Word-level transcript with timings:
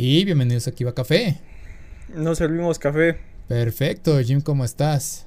Y 0.00 0.24
bienvenidos 0.24 0.68
aquí 0.68 0.86
a 0.86 0.94
Café. 0.94 1.40
Nos 2.14 2.38
servimos 2.38 2.78
café. 2.78 3.18
Perfecto, 3.48 4.16
Jim, 4.20 4.40
¿cómo 4.40 4.64
estás? 4.64 5.26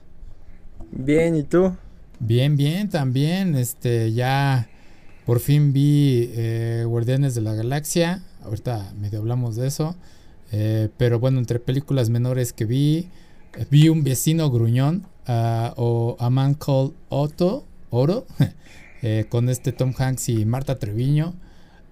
Bien, 0.93 1.35
¿y 1.35 1.43
tú? 1.43 1.75
Bien, 2.21 2.55
bien, 2.55 2.87
también. 2.87 3.55
Este, 3.55 4.13
ya 4.13 4.69
por 5.25 5.41
fin 5.41 5.73
vi 5.73 6.31
eh, 6.35 6.85
Guardianes 6.87 7.35
de 7.35 7.41
la 7.41 7.53
Galaxia. 7.53 8.23
Ahorita 8.45 8.93
medio 8.97 9.19
hablamos 9.19 9.57
de 9.57 9.67
eso. 9.67 9.97
Eh, 10.53 10.87
pero 10.95 11.19
bueno, 11.19 11.39
entre 11.39 11.59
películas 11.59 12.09
menores 12.09 12.53
que 12.53 12.63
vi, 12.63 13.09
eh, 13.57 13.65
vi 13.69 13.89
Un 13.89 14.05
vecino 14.05 14.49
gruñón 14.49 15.05
ah, 15.27 15.73
o 15.75 16.15
A 16.17 16.29
Man 16.29 16.53
Called 16.53 16.93
Otto, 17.09 17.65
Oro, 17.89 18.25
con 19.27 19.49
este 19.49 19.73
Tom 19.73 19.93
Hanks 19.97 20.29
y 20.29 20.45
Marta 20.45 20.79
Treviño. 20.79 21.33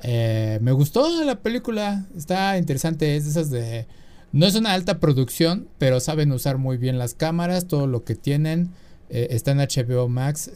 Me 0.04 0.72
gustó 0.72 1.24
la 1.24 1.42
película, 1.42 2.06
está 2.16 2.58
interesante, 2.58 3.16
es 3.16 3.26
de 3.26 3.30
esas 3.32 3.50
de... 3.50 3.88
No 4.32 4.46
es 4.46 4.54
una 4.56 4.74
alta 4.74 5.00
producción, 5.00 5.68
pero 5.80 6.00
saben 6.00 6.32
usar 6.32 6.60
muy 6.60 6.78
bien 6.78 7.00
las 7.00 7.16
cámaras, 7.16 7.66
todo 7.66 7.88
lo 7.88 8.04
que 8.04 8.14
tienen. 8.14 8.70
está 9.10 9.52
en 9.52 9.58
HBO 9.58 10.08
Max, 10.08 10.52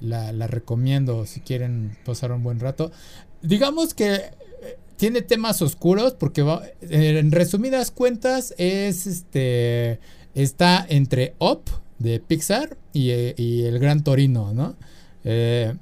la, 0.00 0.32
la, 0.32 0.46
recomiendo 0.46 1.24
si 1.24 1.40
quieren 1.40 1.96
pasar 2.04 2.30
un 2.30 2.42
buen 2.42 2.60
rato. 2.60 2.92
Digamos 3.40 3.94
que 3.94 4.20
tiene 4.96 5.22
temas 5.22 5.62
oscuros 5.62 6.14
porque 6.14 6.44
en 6.80 7.32
resumidas 7.32 7.90
cuentas 7.90 8.54
es 8.58 9.06
este 9.06 10.00
está 10.34 10.84
entre 10.88 11.34
Up 11.38 11.62
de 11.98 12.20
Pixar 12.20 12.76
y, 12.92 13.10
el 13.10 13.78
Gran 13.78 14.02
Torino, 14.02 14.52
¿no? 14.52 14.76
Eh, 15.24 15.74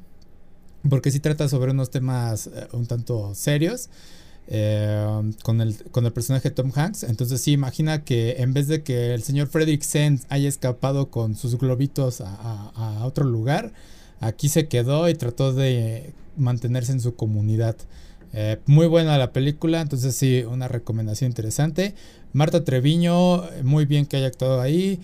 porque 0.88 1.10
sí 1.10 1.20
trata 1.20 1.48
sobre 1.48 1.72
unos 1.72 1.90
temas 1.90 2.48
eh, 2.48 2.68
un 2.72 2.86
tanto 2.86 3.34
serios. 3.34 3.88
Eh, 4.46 5.32
con, 5.42 5.62
el, 5.62 5.74
con 5.90 6.04
el 6.04 6.12
personaje 6.12 6.50
Tom 6.50 6.70
Hanks. 6.74 7.04
Entonces 7.04 7.40
sí, 7.40 7.52
imagina 7.52 8.04
que 8.04 8.36
en 8.40 8.52
vez 8.52 8.68
de 8.68 8.82
que 8.82 9.14
el 9.14 9.22
señor 9.22 9.46
Frederick 9.46 9.80
Sands 9.80 10.26
haya 10.28 10.50
escapado 10.50 11.10
con 11.10 11.34
sus 11.34 11.56
globitos 11.58 12.20
a, 12.20 12.70
a 12.74 13.06
otro 13.06 13.24
lugar, 13.24 13.72
aquí 14.20 14.50
se 14.50 14.68
quedó 14.68 15.08
y 15.08 15.14
trató 15.14 15.54
de 15.54 16.12
mantenerse 16.36 16.92
en 16.92 17.00
su 17.00 17.14
comunidad. 17.14 17.76
Eh, 18.36 18.58
muy 18.66 18.88
buena 18.88 19.16
la 19.16 19.32
película, 19.32 19.80
entonces 19.80 20.16
sí, 20.16 20.42
una 20.42 20.66
recomendación 20.66 21.30
interesante. 21.30 21.94
Marta 22.32 22.64
Treviño, 22.64 23.44
muy 23.62 23.84
bien 23.84 24.06
que 24.06 24.16
haya 24.16 24.26
actuado 24.26 24.60
ahí. 24.60 25.00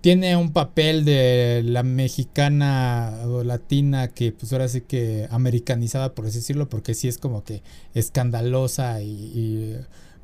Tiene 0.00 0.36
un 0.36 0.52
papel 0.52 1.04
de 1.04 1.62
la 1.64 1.82
mexicana 1.82 3.20
o 3.26 3.42
latina 3.42 4.08
que 4.08 4.32
pues 4.32 4.52
ahora 4.52 4.68
sí 4.68 4.82
que 4.82 5.26
americanizada 5.30 6.14
por 6.14 6.26
así 6.26 6.38
decirlo, 6.38 6.68
porque 6.68 6.94
sí 6.94 7.08
es 7.08 7.18
como 7.18 7.42
que 7.42 7.62
escandalosa 7.94 9.02
y, 9.02 9.76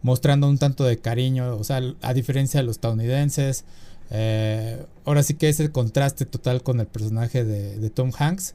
mostrando 0.03 0.49
un 0.49 0.59
tanto 0.59 0.85
de 0.85 0.99
cariño, 0.99 1.57
o 1.57 1.65
sea, 1.65 1.81
a 2.03 2.15
diferencia 2.15 2.61
de 2.61 2.67
los 2.67 2.77
estadounidenses. 2.77 3.65
Eh, 4.11 4.85
ahora 5.05 5.23
sí 5.23 5.35
que 5.35 5.49
es 5.49 5.61
el 5.61 5.73
contraste 5.73 6.27
total 6.27 6.63
con 6.63 6.81
el 6.81 6.87
personaje 6.87 7.45
de, 7.45 7.91
Tom 7.91 8.13
Hanks. 8.17 8.55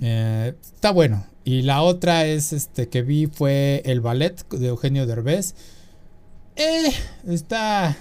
Eh, 0.00 0.54
está 0.62 0.92
bueno, 0.92 1.24
y 1.44 1.62
la 1.62 1.82
otra 1.82 2.26
es 2.26 2.52
este 2.52 2.88
que 2.88 3.02
vi 3.02 3.26
fue 3.26 3.82
El 3.84 4.00
Ballet 4.00 4.48
de 4.50 4.68
Eugenio 4.68 5.06
Derbez. 5.06 5.54
Eh, 6.56 6.92
está 7.26 7.96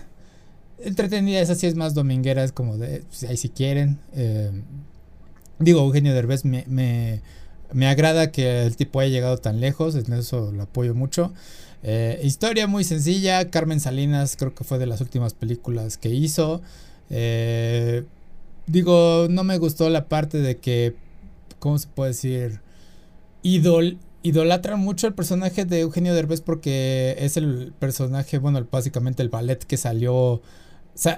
entretenida, 0.80 1.39
esa 1.39 1.56
sí 1.56 1.67
es 1.67 1.75
más 1.75 1.94
dominguera, 1.94 2.44
es 2.44 2.52
como 2.52 2.78
de, 2.78 3.03
pues, 3.08 3.23
ahí 3.23 3.38
si 3.38 3.50
quieren. 3.50 4.00
Eh, 4.14 4.52
digo, 5.59 5.81
Eugenio 5.81 6.14
Derbez 6.14 6.45
me, 6.45 6.66
me, 6.67 7.88
agrada 7.88 8.31
que 8.31 8.64
el 8.64 8.75
tipo 8.75 9.00
haya 9.00 9.11
llegado 9.11 9.38
tan 9.38 9.59
lejos, 9.59 9.95
en 9.95 10.14
eso 10.14 10.52
lo 10.52 10.64
apoyo 10.64 10.94
mucho. 10.95 11.34
Eh, 11.84 12.19
historia 12.23 12.67
muy 12.67 12.84
sencilla, 12.84 13.50
Carmen 13.50 13.80
Salinas 13.80 14.36
creo 14.38 14.53
que 14.53 14.64
fue 14.64 14.80
de 14.80 14.88
las 14.88 15.02
últimas 15.02 15.34
películas 15.34 15.97
que 15.97 16.09
hizo. 16.09 16.61
Eh, 17.09 18.03
digo, 18.66 19.28
no 19.29 19.44
me 19.44 19.57
gustó 19.57 19.90
la 19.90 20.07
parte 20.07 20.40
de 20.40 20.57
que, 20.57 20.96
¿cómo 21.59 21.78
se 21.78 21.88
puede 21.88 22.12
decir? 22.12 22.62
idol, 23.44 23.97
idolatran 24.23 24.79
mucho 24.79 25.07
el 25.07 25.13
personaje 25.13 25.66
de 25.66 25.81
Eugenio 25.81 26.13
Derbez 26.13 26.41
porque 26.41 27.16
es 27.19 27.38
el 27.38 27.73
personaje, 27.79 28.38
bueno, 28.38 28.66
básicamente 28.69 29.23
el 29.23 29.29
ballet 29.29 29.63
que 29.63 29.78
salió 29.78 30.41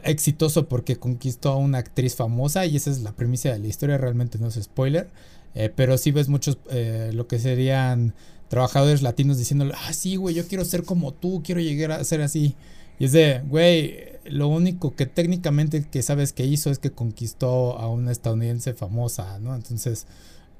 exitoso 0.03 0.67
porque 0.67 0.97
conquistó 0.97 1.49
a 1.49 1.57
una 1.57 1.77
actriz 1.77 2.15
famosa 2.15 2.65
y 2.65 2.75
esa 2.75 2.91
es 2.91 3.01
la 3.01 3.13
premisa 3.13 3.49
de 3.51 3.59
la 3.59 3.67
historia, 3.67 3.97
realmente 3.97 4.37
no 4.37 4.47
es 4.47 4.55
spoiler, 4.55 5.09
eh, 5.55 5.71
pero 5.73 5.97
sí 5.97 6.11
ves 6.11 6.29
muchos, 6.29 6.57
eh, 6.69 7.11
lo 7.13 7.27
que 7.27 7.39
serían 7.39 8.13
trabajadores 8.49 9.01
latinos 9.01 9.37
diciéndole, 9.37 9.73
ah, 9.77 9.93
sí, 9.93 10.15
güey, 10.15 10.35
yo 10.35 10.47
quiero 10.47 10.65
ser 10.65 10.83
como 10.83 11.13
tú, 11.13 11.41
quiero 11.43 11.61
llegar 11.61 11.91
a 11.91 12.03
ser 12.03 12.21
así. 12.21 12.55
Y 12.97 13.05
es 13.05 13.11
de, 13.13 13.41
güey, 13.47 13.97
lo 14.25 14.47
único 14.47 14.95
que 14.95 15.05
técnicamente 15.05 15.85
que 15.85 16.01
sabes 16.01 16.33
que 16.33 16.45
hizo 16.45 16.69
es 16.71 16.79
que 16.79 16.91
conquistó 16.91 17.77
a 17.77 17.87
una 17.89 18.11
estadounidense 18.11 18.73
famosa, 18.73 19.39
¿no? 19.39 19.55
Entonces, 19.55 20.05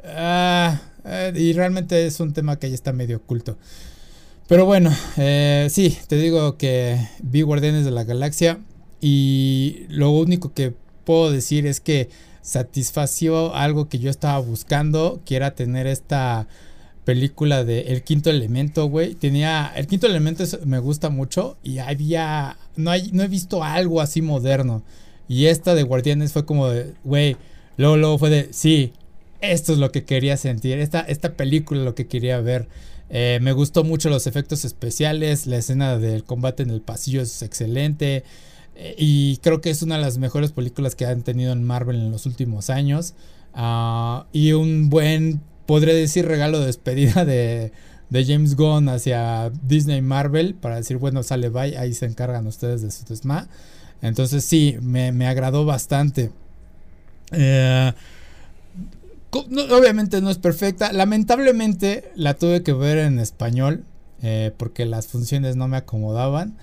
Ah, 0.02 0.80
eh, 1.04 1.34
y 1.36 1.52
realmente 1.52 2.08
es 2.08 2.22
un 2.22 2.32
tema 2.32 2.58
que 2.58 2.70
ya 2.70 2.76
está 2.76 2.94
medio 2.94 3.18
oculto. 3.18 3.58
Pero 4.48 4.66
bueno, 4.66 4.92
sí, 5.70 5.98
te 6.08 6.16
digo 6.16 6.58
que 6.58 6.98
vi 7.22 7.42
Guardianes 7.42 7.84
de 7.84 7.92
la 7.92 8.06
Galaxia 8.06 8.60
y 9.02 9.86
lo 9.90 10.12
único 10.12 10.54
que 10.54 10.74
puedo 11.06 11.32
decir 11.32 11.66
es 11.66 11.80
que 11.80 12.10
satisfació 12.42 13.56
algo 13.56 13.90
que 13.90 14.00
yo 14.00 14.10
estaba 14.10 14.40
buscando, 14.40 15.22
que 15.26 15.36
era 15.36 15.56
tener 15.56 15.88
esta 15.88 16.48
película 17.06 17.64
de 17.64 17.82
El 17.82 18.04
Quinto 18.04 18.30
Elemento, 18.30 18.86
güey. 18.86 19.16
Tenía, 19.16 19.72
El 19.76 19.88
Quinto 19.88 20.08
Elemento 20.08 20.44
me 20.66 20.80
gusta 20.80 21.10
mucho 21.10 21.58
y 21.64 21.80
había, 21.80 22.58
no, 22.76 22.92
hay, 22.92 23.10
no 23.14 23.24
he 23.24 23.28
visto 23.28 23.64
algo 23.64 24.02
así 24.02 24.22
moderno. 24.22 24.84
Y 25.28 25.46
esta 25.46 25.76
de 25.76 25.84
Guardianes 25.84 26.34
fue 26.34 26.46
como 26.46 26.70
de, 26.70 26.94
güey, 27.04 27.38
luego, 27.78 27.98
luego 27.98 28.18
fue 28.18 28.30
de, 28.30 28.50
sí, 28.52 28.94
esto 29.42 29.74
es 29.74 29.80
lo 29.80 29.92
que 29.92 30.04
quería 30.04 30.38
sentir, 30.38 30.80
esta, 30.80 31.02
esta 31.02 31.34
película 31.34 31.84
lo 31.84 31.96
que 31.96 32.08
quería 32.08 32.40
ver. 32.42 32.68
Eh, 33.10 33.40
me 33.42 33.54
gustó 33.54 33.84
mucho 33.84 34.10
los 34.10 34.28
efectos 34.28 34.66
especiales, 34.66 35.48
la 35.48 35.58
escena 35.58 35.98
del 35.98 36.24
combate 36.24 36.64
en 36.64 36.70
el 36.70 36.82
pasillo 36.82 37.22
es 37.22 37.42
excelente 37.42 38.24
y 38.98 39.38
creo 39.38 39.62
que 39.62 39.70
es 39.70 39.82
una 39.82 39.96
de 39.98 40.02
las 40.02 40.18
mejores 40.18 40.52
películas 40.52 40.96
que 40.96 41.06
han 41.06 41.24
tenido 41.24 41.52
en 41.52 41.64
Marvel 41.64 41.98
en 41.98 42.12
los 42.12 42.26
últimos 42.26 42.70
años. 42.70 43.14
Ah, 43.54 44.26
y 44.32 44.54
un 44.54 44.90
buen, 44.90 45.42
podría 45.66 45.94
decir, 45.94 46.26
regalo 46.26 46.60
de 46.60 46.68
despedida 46.68 47.26
de, 47.26 47.72
James 48.12 48.56
Gunn 48.56 48.90
hacia 48.90 49.52
Disney 49.68 50.02
Marvel 50.02 50.56
para 50.56 50.78
decir, 50.78 50.98
bueno, 50.98 51.22
sale 51.24 51.50
bye, 51.50 51.78
ahí 51.78 51.94
se 51.94 52.06
encargan 52.06 52.48
ustedes 52.48 52.82
de 52.82 52.92
su 52.92 53.06
desma. 53.06 53.48
Entonces 54.02 54.46
sí, 54.46 54.78
me, 54.82 55.12
me 55.12 55.28
agradó 55.28 55.66
bastante. 55.66 56.32
Eh, 57.32 57.94
obviamente 59.32 60.22
no 60.22 60.30
es 60.30 60.38
perfecta. 60.38 60.92
Lamentablemente 60.94 62.12
la 62.16 62.34
tuve 62.34 62.64
que 62.64 62.74
ver 62.74 62.98
en 62.98 63.20
español 63.20 63.84
eh, 64.22 64.54
porque 64.58 64.86
las 64.86 65.08
funciones 65.08 65.56
no 65.56 65.68
me 65.68 65.78
acomodaban. 65.78 66.58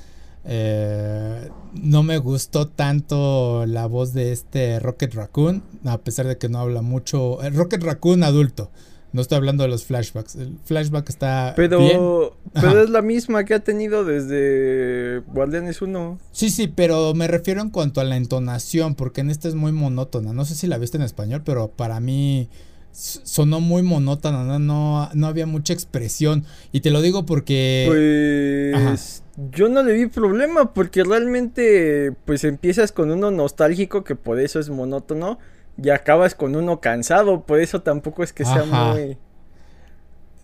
Eh, 0.48 1.50
no 1.74 2.02
me 2.02 2.18
gustó 2.18 2.68
tanto 2.68 3.66
la 3.66 3.86
voz 3.86 4.14
de 4.14 4.32
este 4.32 4.78
Rocket 4.78 5.12
Raccoon, 5.14 5.62
a 5.84 5.98
pesar 5.98 6.26
de 6.26 6.38
que 6.38 6.48
no 6.48 6.60
habla 6.60 6.82
mucho. 6.82 7.42
El 7.42 7.54
Rocket 7.54 7.82
Raccoon 7.82 8.22
adulto. 8.22 8.70
No 9.12 9.22
estoy 9.22 9.36
hablando 9.36 9.62
de 9.62 9.70
los 9.70 9.84
flashbacks. 9.84 10.36
El 10.36 10.58
flashback 10.64 11.08
está. 11.08 11.54
Pero, 11.56 12.36
pero 12.52 12.82
es 12.82 12.90
la 12.90 13.00
misma 13.00 13.44
que 13.44 13.54
ha 13.54 13.60
tenido 13.60 14.04
desde 14.04 15.20
Guardianes 15.32 15.80
1. 15.80 16.18
Sí, 16.32 16.50
sí, 16.50 16.68
pero 16.68 17.14
me 17.14 17.26
refiero 17.26 17.62
en 17.62 17.70
cuanto 17.70 18.00
a 18.00 18.04
la 18.04 18.16
entonación, 18.16 18.94
porque 18.94 19.22
en 19.22 19.30
esta 19.30 19.48
es 19.48 19.54
muy 19.54 19.72
monótona. 19.72 20.32
No 20.32 20.44
sé 20.44 20.54
si 20.54 20.66
la 20.66 20.76
viste 20.76 20.98
en 20.98 21.02
español, 21.02 21.42
pero 21.44 21.68
para 21.68 21.98
mí 21.98 22.50
sonó 22.96 23.60
muy 23.60 23.82
monótona, 23.82 24.44
¿no? 24.44 24.58
No, 24.58 25.10
no 25.12 25.26
había 25.26 25.46
mucha 25.46 25.72
expresión. 25.72 26.44
Y 26.72 26.80
te 26.80 26.90
lo 26.90 27.02
digo 27.02 27.26
porque. 27.26 27.84
Pues. 27.88 29.22
Yo 29.50 29.68
no 29.68 29.82
le 29.82 29.92
vi 29.92 30.06
problema, 30.06 30.72
porque 30.72 31.04
realmente, 31.04 32.12
pues 32.24 32.42
empiezas 32.44 32.90
con 32.90 33.10
uno 33.10 33.30
nostálgico, 33.30 34.02
que 34.02 34.16
por 34.16 34.40
eso 34.40 34.58
es 34.58 34.70
monótono 34.70 35.38
y 35.82 35.90
acabas 35.90 36.34
con 36.34 36.56
uno 36.56 36.80
cansado, 36.80 37.44
por 37.44 37.60
eso 37.60 37.82
tampoco 37.82 38.22
es 38.22 38.32
que 38.32 38.46
sea 38.46 38.64
muy... 38.64 39.18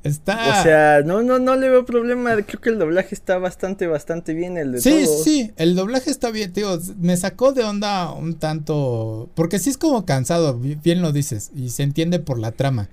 Está... 0.02 0.60
O 0.60 0.62
sea, 0.62 1.02
no, 1.04 1.22
no, 1.22 1.38
no 1.38 1.54
le 1.54 1.68
veo 1.68 1.84
problema, 1.84 2.34
creo 2.42 2.60
que 2.60 2.70
el 2.70 2.78
doblaje 2.78 3.14
está 3.14 3.38
bastante, 3.38 3.86
bastante 3.86 4.34
bien, 4.34 4.58
el 4.58 4.72
de 4.72 4.80
Sí, 4.80 5.06
sí, 5.06 5.52
el 5.56 5.76
doblaje 5.76 6.10
está 6.10 6.30
bien, 6.30 6.52
tío, 6.52 6.78
me 6.98 7.16
sacó 7.16 7.52
de 7.52 7.62
onda 7.62 8.12
un 8.12 8.34
tanto, 8.34 9.30
porque 9.34 9.60
sí 9.60 9.70
es 9.70 9.78
como 9.78 10.04
cansado, 10.04 10.58
bien 10.58 11.02
lo 11.02 11.12
dices, 11.12 11.52
y 11.54 11.68
se 11.68 11.84
entiende 11.84 12.18
por 12.18 12.38
la 12.38 12.50
trama. 12.52 12.88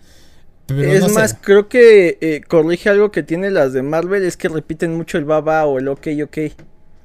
Pero 0.67 0.91
es 0.91 1.11
más, 1.13 1.33
creo 1.33 1.67
que 1.67 2.19
eh, 2.21 2.41
corrige 2.47 2.89
algo 2.89 3.11
que 3.11 3.23
tiene 3.23 3.49
las 3.49 3.73
de 3.73 3.81
Marvel, 3.81 4.23
es 4.23 4.37
que 4.37 4.49
repiten 4.49 4.95
mucho 4.95 5.17
el 5.17 5.25
baba 5.25 5.65
o 5.65 5.79
el 5.79 5.87
ok, 5.87 6.07
ok. 6.23 6.37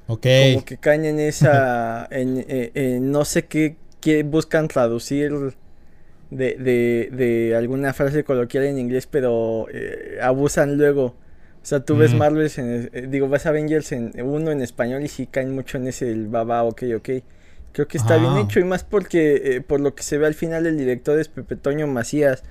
Ok. 0.07 0.27
Como 0.53 0.65
que 0.65 0.77
caen 0.77 1.05
en 1.05 1.19
esa, 1.19 2.07
en, 2.11 2.45
eh, 2.47 2.71
en 2.75 3.11
no 3.11 3.25
sé 3.25 3.45
qué 3.45 3.77
que 4.05 4.21
buscan 4.21 4.67
traducir 4.67 5.55
de, 6.31 6.55
de, 6.55 7.09
de, 7.11 7.55
alguna 7.55 7.93
frase 7.93 8.23
coloquial 8.23 8.65
en 8.65 8.79
inglés, 8.79 9.07
pero 9.07 9.67
eh, 9.71 10.17
abusan 10.21 10.77
luego. 10.77 11.15
O 11.65 11.67
sea, 11.67 11.79
tú 11.79 11.97
ves 11.97 12.13
Marvel, 12.13 12.51
en, 12.57 12.89
eh, 12.93 13.07
digo, 13.09 13.27
ves 13.27 13.45
Avengers 13.45 13.91
en 13.91 14.13
uno 14.21 14.51
en 14.51 14.61
español 14.61 15.03
y 15.03 15.07
sí 15.07 15.25
caen 15.25 15.53
mucho 15.55 15.77
en 15.77 15.87
ese 15.87 16.11
el 16.11 16.27
baba, 16.27 16.63
ok, 16.63 16.83
ok. 16.97 17.09
Creo 17.75 17.89
que 17.89 17.97
está 17.97 18.15
bien 18.15 18.37
hecho 18.37 18.61
y 18.61 18.63
más 18.63 18.85
porque 18.85 19.41
eh, 19.43 19.61
por 19.61 19.81
lo 19.81 19.95
que 19.95 20.03
se 20.03 20.17
ve 20.17 20.27
al 20.27 20.33
final 20.33 20.65
el 20.65 20.77
director 20.77 21.19
es 21.19 21.27
Pepe 21.27 21.57
Toño 21.57 21.87
Macías, 21.87 22.41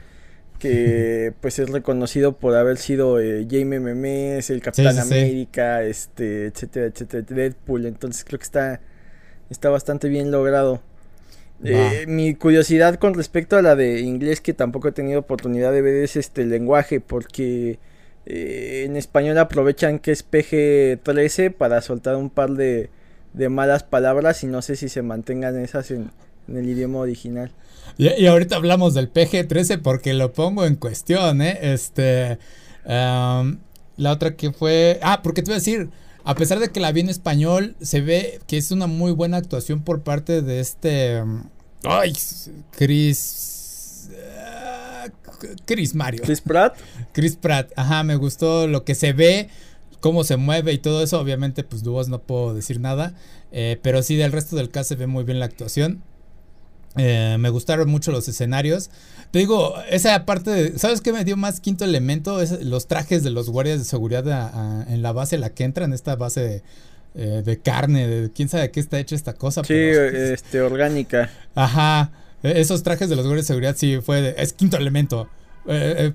que 0.58 1.32
pues 1.40 1.58
es 1.58 1.70
reconocido 1.70 2.36
por 2.36 2.54
haber 2.54 2.76
sido 2.76 3.18
eh, 3.20 3.46
Jaime 3.50 3.80
Memes, 3.80 4.50
el 4.50 4.60
Capitán 4.60 4.98
América, 4.98 5.82
este, 5.82 6.46
etcétera, 6.48 6.86
etcétera, 6.86 7.24
Deadpool, 7.26 7.86
entonces 7.86 8.22
creo 8.22 8.38
que 8.38 8.44
está, 8.44 8.82
está 9.48 9.70
bastante 9.70 10.10
bien 10.10 10.30
logrado. 10.30 10.82
Eh, 11.64 12.04
mi 12.06 12.34
curiosidad 12.34 12.96
con 12.96 13.14
respecto 13.14 13.56
a 13.56 13.62
la 13.62 13.74
de 13.74 14.00
inglés 14.00 14.40
que 14.40 14.52
tampoco 14.52 14.88
he 14.88 14.92
tenido 14.92 15.20
oportunidad 15.20 15.72
de 15.72 15.80
ver 15.80 15.94
es 16.04 16.16
este 16.16 16.44
lenguaje 16.44 17.00
porque 17.00 17.78
en 18.26 18.96
español 18.96 19.38
aprovechan 19.38 19.98
que 19.98 20.12
es 20.12 20.30
PG-13 20.30 21.52
para 21.52 21.80
soltar 21.80 22.16
un 22.16 22.30
par 22.30 22.50
de, 22.50 22.90
de 23.34 23.48
malas 23.48 23.82
palabras 23.82 24.42
y 24.42 24.46
no 24.46 24.62
sé 24.62 24.76
si 24.76 24.88
se 24.88 25.02
mantengan 25.02 25.58
esas 25.58 25.90
en, 25.90 26.10
el 26.48 26.68
idioma 26.68 27.00
original. 27.00 27.52
Y, 27.98 28.26
ahorita 28.26 28.56
hablamos 28.56 28.94
del 28.94 29.12
PG-13 29.12 29.82
porque 29.82 30.14
lo 30.14 30.32
pongo 30.32 30.64
en 30.64 30.76
cuestión, 30.76 31.42
¿eh? 31.42 31.58
Este... 31.60 32.38
la 32.86 33.56
otra 34.10 34.36
que 34.36 34.52
fue... 34.52 34.98
Ah, 35.02 35.20
porque 35.22 35.42
te 35.42 35.46
voy 35.46 35.56
a 35.56 35.58
decir, 35.58 35.90
a 36.24 36.34
pesar 36.34 36.60
de 36.60 36.70
que 36.70 36.80
la 36.80 36.92
vi 36.92 37.00
en 37.00 37.08
español, 37.08 37.76
se 37.80 38.00
ve 38.00 38.40
que 38.46 38.56
es 38.56 38.70
una 38.70 38.86
muy 38.86 39.12
buena 39.12 39.36
actuación 39.36 39.82
por 39.82 40.02
parte 40.02 40.40
de 40.40 40.60
este... 40.60 41.22
Ay, 41.84 42.12
Chris... 42.72 44.10
Chris 45.66 45.94
Mario. 45.94 46.22
Chris 46.24 46.40
Pratt. 46.40 46.76
Chris 47.12 47.36
Pratt, 47.36 47.70
ajá, 47.76 48.02
me 48.02 48.16
gustó 48.16 48.66
lo 48.66 48.84
que 48.84 48.94
se 48.94 49.12
ve 49.12 49.48
cómo 50.04 50.22
se 50.22 50.36
mueve 50.36 50.74
y 50.74 50.78
todo 50.78 51.02
eso. 51.02 51.18
Obviamente, 51.18 51.64
pues 51.64 51.82
de 51.82 51.90
no 52.08 52.18
puedo 52.20 52.52
decir 52.52 52.78
nada. 52.78 53.14
Eh, 53.52 53.78
pero 53.82 54.02
sí, 54.02 54.16
del 54.16 54.32
resto 54.32 54.54
del 54.54 54.68
cast 54.68 54.90
se 54.90 54.96
ve 54.96 55.06
muy 55.06 55.24
bien 55.24 55.38
la 55.38 55.46
actuación. 55.46 56.02
Eh, 56.96 57.36
me 57.40 57.48
gustaron 57.48 57.88
mucho 57.88 58.12
los 58.12 58.28
escenarios. 58.28 58.90
Te 59.30 59.38
digo, 59.38 59.74
esa 59.88 60.26
parte 60.26 60.50
de. 60.50 60.78
¿Sabes 60.78 61.00
qué 61.00 61.12
me 61.12 61.24
dio 61.24 61.38
más 61.38 61.60
quinto 61.60 61.86
elemento? 61.86 62.42
Es 62.42 62.62
los 62.64 62.86
trajes 62.86 63.24
de 63.24 63.30
los 63.30 63.48
guardias 63.48 63.78
de 63.78 63.86
seguridad 63.86 64.86
en 64.88 65.00
la 65.00 65.12
base 65.12 65.38
la 65.38 65.50
que 65.50 65.64
entran, 65.64 65.94
esta 65.94 66.16
base 66.16 66.62
de, 67.14 67.52
eh, 67.52 67.60
carne, 67.62 68.06
de 68.06 68.30
quién 68.32 68.48
sabe 68.48 68.64
de 68.64 68.70
qué 68.70 68.80
está 68.80 68.98
hecha 68.98 69.14
esta 69.14 69.34
cosa. 69.34 69.62
Sí, 69.64 69.74
este, 69.74 70.60
orgánica. 70.60 71.30
Ajá. 71.54 72.10
E, 72.42 72.60
esos 72.60 72.82
trajes 72.82 73.08
de 73.08 73.16
los 73.16 73.24
guardias 73.24 73.46
de 73.46 73.48
seguridad 73.48 73.76
sí 73.76 73.98
fue. 74.02 74.34
es 74.36 74.52
quinto 74.52 74.76
elemento. 74.76 75.28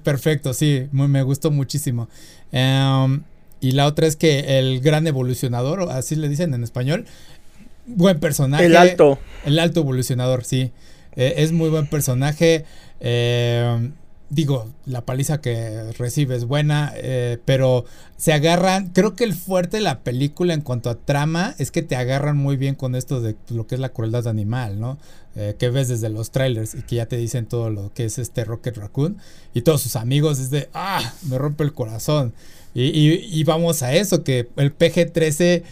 perfecto, 0.04 0.54
sí. 0.54 0.88
me 0.92 1.24
gustó 1.24 1.51
muchísimo. 1.51 2.07
Em, 2.51 3.24
y 3.62 3.72
la 3.72 3.88
otra 3.88 4.07
es 4.07 4.16
que 4.16 4.60
el 4.60 4.80
gran 4.81 5.07
evolucionador, 5.07 5.90
así 5.92 6.16
le 6.16 6.30
dicen 6.30 6.54
en 6.54 6.63
español, 6.63 7.06
buen 7.86 8.19
personaje. 8.19 8.66
El 8.66 8.75
alto. 8.75 9.19
El 9.46 9.60
alto 9.60 9.81
evolucionador, 9.81 10.46
sí. 10.46 10.72
Eh, 11.16 11.36
es 11.38 11.51
muy 11.51 11.69
buen 11.69 11.88
personaje. 11.88 12.66
Eh, 13.00 13.92
digo, 14.30 14.68
la 14.86 15.06
paliza 15.06 15.42
que 15.42 15.92
recibe 15.98 16.36
es 16.36 16.46
buena, 16.46 16.94
eh, 16.96 17.40
pero 17.46 17.86
se 18.18 18.34
agarran, 18.34 18.90
creo 18.90 19.16
que 19.16 19.24
el 19.24 19.34
fuerte 19.34 19.78
de 19.78 19.84
la 19.84 20.00
película 20.00 20.54
en 20.54 20.62
cuanto 20.62 20.90
a 20.90 20.96
trama 20.96 21.56
es 21.58 21.72
que 21.72 21.81
te 21.81 21.96
agarran 21.96 22.38
muy 22.38 22.58
bien 22.58 22.76
con 22.76 22.96
esto 22.96 23.22
de 23.22 23.36
lo 23.50 23.68
que 23.68 23.76
es 23.76 23.81
la 23.81 23.90
crueldad 23.90 24.28
animal, 24.28 24.80
¿no? 24.80 24.98
que 25.58 25.70
ves 25.70 25.88
desde 25.88 26.10
los 26.10 26.31
trailers 26.31 26.76
y 26.76 26.81
que 26.81 26.98
ya 26.98 27.06
te 27.06 27.16
dicen 27.16 27.46
todo 27.46 27.70
lo 27.70 27.94
que 27.94 28.04
es 28.04 28.20
este 28.20 28.44
Rocket 28.44 28.76
Raccoon 28.76 29.20
y 29.54 29.62
todos 29.62 29.81
sus 29.81 29.96
amigos 29.96 30.38
es 30.38 30.50
de, 30.50 30.68
ah, 30.74 31.14
me 31.30 31.38
rompe 31.38 31.64
el 31.64 31.72
corazón. 31.72 32.34
Y, 32.75 33.44
vamos 33.44 33.82
a 33.82 33.94
eso, 33.94 34.24
que 34.24 34.48
el 34.58 34.78
PG-13 34.78 35.64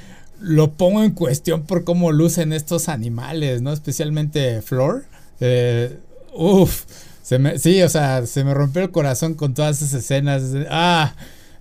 lo 0.42 0.74
pongo 0.74 1.04
en 1.04 1.12
cuestión 1.12 1.64
por 1.64 1.84
cómo 1.84 2.12
lucen 2.12 2.54
estos 2.54 2.90
animales, 2.90 3.62
¿no? 3.62 3.72
Especialmente 3.72 4.62
Flor. 4.62 5.06
Eh, 5.40 5.98
uf, 6.34 6.86
se 7.28 7.40
me, 7.40 7.60
sí, 7.60 7.82
o 7.82 7.90
sea, 7.90 8.26
se 8.26 8.46
me 8.46 8.54
rompió 8.54 8.82
el 8.82 8.90
corazón 8.90 9.34
con 9.34 9.54
todas 9.54 9.82
esas 9.82 9.94
escenas. 9.96 10.44
Ah, 10.70 11.14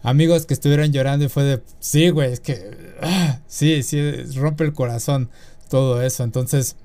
amigos 0.05 0.47
que 0.47 0.55
estuvieron 0.55 0.93
llorando 0.93 1.25
y 1.25 1.29
fue 1.29 1.43
de, 1.43 1.63
sí, 1.81 2.11
güey, 2.11 2.35
es 2.35 2.39
que, 2.39 2.71
ah, 3.03 3.41
sí, 3.49 3.83
sí, 3.83 4.01
rompe 4.37 4.63
el 4.63 4.73
corazón 4.73 5.29
todo 5.69 6.01
eso. 6.03 6.23
Entonces, 6.23 6.77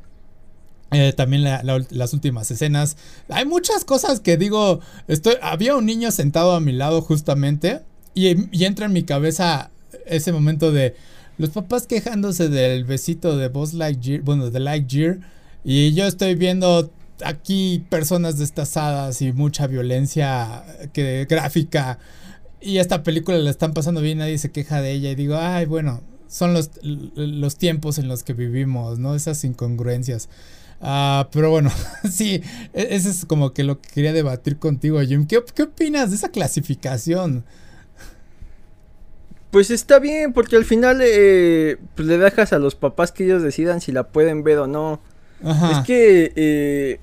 eh, 0.90 1.14
también 1.16 1.44
las 1.44 2.14
últimas 2.14 2.50
escenas. 2.50 2.98
Hay 3.30 3.46
muchas 3.46 3.86
cosas 3.86 4.20
que 4.20 4.36
digo, 4.36 4.80
estoy, 5.08 5.36
había 5.44 5.76
un 5.76 5.86
niño 5.86 6.10
sentado 6.10 6.54
a 6.54 6.60
mi 6.60 6.72
lado 6.72 7.04
justamente 7.04 7.82
y, 8.16 8.30
entra 8.66 8.88
en 8.88 8.94
mi 8.94 9.04
cabeza 9.04 9.70
ese 10.08 10.32
momento 10.32 10.72
de 10.72 10.96
los 11.38 11.52
papás 11.52 11.86
quejándose 11.86 12.50
del 12.50 12.86
besito 12.86 13.38
de 13.38 13.48
Buzz 13.48 13.74
Lightyear, 13.74 14.22
bueno, 14.22 14.50
de 14.50 14.60
Lightyear, 14.60 15.20
y 15.64 15.94
yo 15.94 16.08
estoy 16.08 16.34
viendo 16.34 16.90
aquí 17.26 17.86
personas 17.90 18.38
destazadas 18.38 19.22
y 19.22 19.32
mucha 19.34 19.68
violencia 19.68 20.64
que, 20.94 21.26
gráfica, 21.30 22.00
y 22.60 22.78
esta 22.78 23.04
película 23.04 23.38
la 23.38 23.50
están 23.50 23.74
pasando 23.74 24.02
bien, 24.02 24.20
nadie 24.20 24.38
se 24.38 24.52
queja 24.52 24.82
de 24.82 24.92
ella, 24.92 25.12
y 25.12 25.16
digo, 25.16 25.36
ay, 25.38 25.66
bueno, 25.66 26.02
son 26.28 26.54
los, 26.54 26.72
los 26.84 27.58
tiempos 27.58 27.98
en 27.98 28.08
los 28.08 28.24
que 28.24 28.34
vivimos, 28.34 29.00
¿no? 29.00 29.16
Esas 29.16 29.44
incongruencias. 29.44 30.30
Ah, 30.80 31.30
pero 31.32 31.50
bueno, 31.52 31.72
sí, 32.12 32.42
e, 32.74 32.88
ese 32.92 33.10
es 33.10 33.26
como 33.26 33.54
que 33.54 33.64
lo 33.64 33.80
que 33.80 33.90
quería 33.90 34.14
debatir 34.14 34.58
contigo, 34.58 35.00
Jim. 35.02 35.28
¿Qué, 35.28 35.44
qué 35.54 35.64
opinas 35.64 36.10
de 36.10 36.16
esa 36.16 36.30
clasificación? 36.30 37.44
Pues 39.52 39.70
está 39.70 40.00
bien, 40.00 40.32
porque 40.32 40.56
al 40.56 40.64
final 40.64 41.02
eh, 41.04 41.78
pues 41.96 42.08
le 42.08 42.18
dejas 42.18 42.54
a 42.54 42.60
los 42.60 42.76
papás 42.76 43.12
que 43.12 43.26
ellos 43.26 43.44
decidan 43.44 43.82
si 43.82 43.92
la 43.92 44.08
pueden 44.08 44.44
ver 44.44 44.60
o 44.60 44.68
no. 44.68 45.02
Es 45.44 45.80
que 45.86 46.32
eh, 46.36 47.00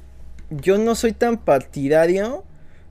yo 0.51 0.79
no 0.79 0.95
soy 0.95 1.13
tan 1.13 1.39
partidario 1.39 2.45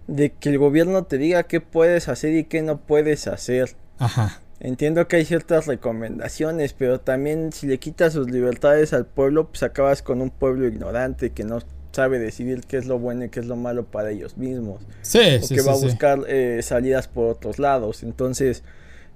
de 0.08 0.32
que 0.32 0.50
el 0.50 0.58
gobierno 0.58 1.04
te 1.04 1.18
diga 1.18 1.44
qué 1.44 1.62
puedes 1.62 2.08
hacer 2.08 2.34
y 2.34 2.46
qué 2.46 2.62
no 2.62 2.78
puedes 2.78 3.28
hacer. 3.28 3.76
Ajá. 4.00 4.42
Entiendo 4.60 5.08
que 5.08 5.18
hay 5.18 5.26
ciertas 5.26 5.68
recomendaciones, 5.68 6.74
pero 6.74 7.00
también 7.00 7.52
si 7.54 7.68
le 7.68 7.78
quitas 7.78 8.14
sus 8.14 8.30
libertades 8.32 8.94
al 8.94 9.06
pueblo, 9.06 9.50
pues 9.50 9.62
acabas 9.64 10.02
con 10.02 10.22
un 10.22 10.32
pueblo 10.32 10.68
ignorante 10.68 11.32
que 11.32 11.44
no 11.44 11.60
sabe 11.92 12.20
decidir 12.20 12.62
qué 12.62 12.78
es 12.78 12.86
lo 12.86 12.98
bueno 12.98 13.26
y 13.26 13.30
qué 13.30 13.40
es 13.40 13.46
lo 13.46 13.56
malo 13.56 13.86
para 13.86 14.12
ellos 14.12 14.38
mismos. 14.38 14.82
Sí, 15.02 15.40
o 15.44 15.48
que 15.48 15.62
va 15.62 15.74
a 15.74 15.78
buscar 15.78 16.20
eh, 16.28 16.62
salidas 16.64 17.08
por 17.08 17.30
otros 17.30 17.60
lados. 17.60 18.02
Entonces, 18.02 18.64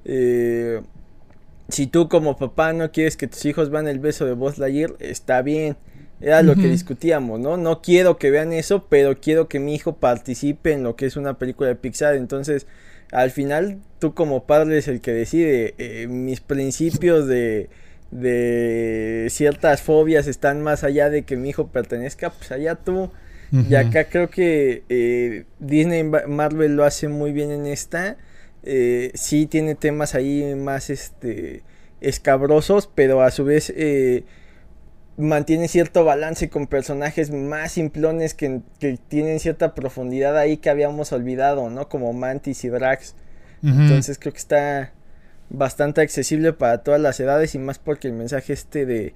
eh, 0.06 0.82
si 1.70 1.88
tú 1.88 2.08
como 2.08 2.38
papá 2.38 2.74
no 2.74 2.92
quieres 2.92 3.18
que 3.18 3.28
tus 3.28 3.46
hijos 3.46 3.70
vean 3.70 3.88
el 3.88 4.00
beso 4.00 4.26
de 4.26 4.34
Buzz 4.34 4.58
Lightyear, 4.58 4.94
está 5.00 5.42
bien. 5.42 5.76
Era 6.22 6.42
lo 6.44 6.56
que 6.56 6.68
discutíamos, 6.68 7.40
¿no? 7.40 7.58
No 7.58 7.82
quiero 7.82 8.18
que 8.18 8.32
vean 8.32 8.54
eso, 8.54 8.86
pero 8.90 9.20
quiero 9.20 9.48
que 9.48 9.60
mi 9.60 9.74
hijo 9.74 9.96
participe 9.96 10.72
en 10.72 10.84
lo 10.84 10.96
que 10.96 11.06
es 11.08 11.16
una 11.16 11.38
película 11.38 11.70
de 11.70 11.76
Pixar. 11.76 12.16
Entonces, 12.16 12.68
al 13.12 13.32
final, 13.32 13.80
tú 14.00 14.14
como 14.14 14.46
padre 14.46 14.78
es 14.78 14.88
el 14.88 15.02
que 15.02 15.12
decide. 15.12 15.74
Eh, 15.78 16.08
mis 16.08 16.40
principios 16.42 17.28
de, 17.28 17.70
de 18.12 19.28
ciertas 19.30 19.82
fobias 19.82 20.28
están 20.28 20.62
más 20.62 20.84
allá 20.84 21.10
de 21.10 21.24
que 21.24 21.38
mi 21.38 21.50
hijo 21.50 21.68
pertenezca, 21.68 22.30
pues 22.30 22.52
allá 22.52 22.76
tú. 22.76 23.12
Y 23.70 23.76
acá 23.76 24.06
creo 24.06 24.30
que 24.30 24.84
eh, 24.88 25.44
Disney 25.60 26.04
Marvel 26.04 26.78
lo 26.78 26.86
hace 26.86 27.10
muy 27.10 27.34
bien 27.34 27.52
en 27.52 27.66
esta 27.66 28.16
eh, 28.64 29.12
sí 29.16 29.48
tiene 29.48 29.76
temas 29.76 30.14
ahí 30.16 30.56
más 30.56 30.90
este 30.90 31.64
escabrosos, 32.00 32.90
pero 32.94 33.22
a 33.22 33.32
su 33.32 33.44
vez 33.44 33.72
eh, 33.76 34.24
mantiene 35.18 35.68
cierto 35.68 36.04
balance 36.04 36.50
con 36.50 36.68
personajes 36.68 37.32
más 37.32 37.74
simplones 37.74 38.34
que, 38.34 38.62
tienen 39.08 39.40
cierta 39.40 39.76
profundidad 39.76 40.38
ahí 40.38 40.58
que 40.58 40.70
habíamos 40.70 41.12
olvidado, 41.12 41.70
¿no? 41.70 41.90
Como 41.90 42.14
Mantis 42.14 42.64
y 42.64 42.70
Drax. 42.70 43.16
Entonces 43.64 44.18
creo 44.18 44.34
que 44.34 44.40
está 44.40 44.92
bastante 45.52 46.02
accesible 46.02 46.54
para 46.54 46.80
todas 46.80 47.00
las 47.00 47.20
edades 47.20 47.54
y 47.56 47.60
más 47.60 47.78
porque 47.78 48.08
el 48.08 48.14
mensaje 48.14 48.54
este 48.54 48.86
de 48.86 49.14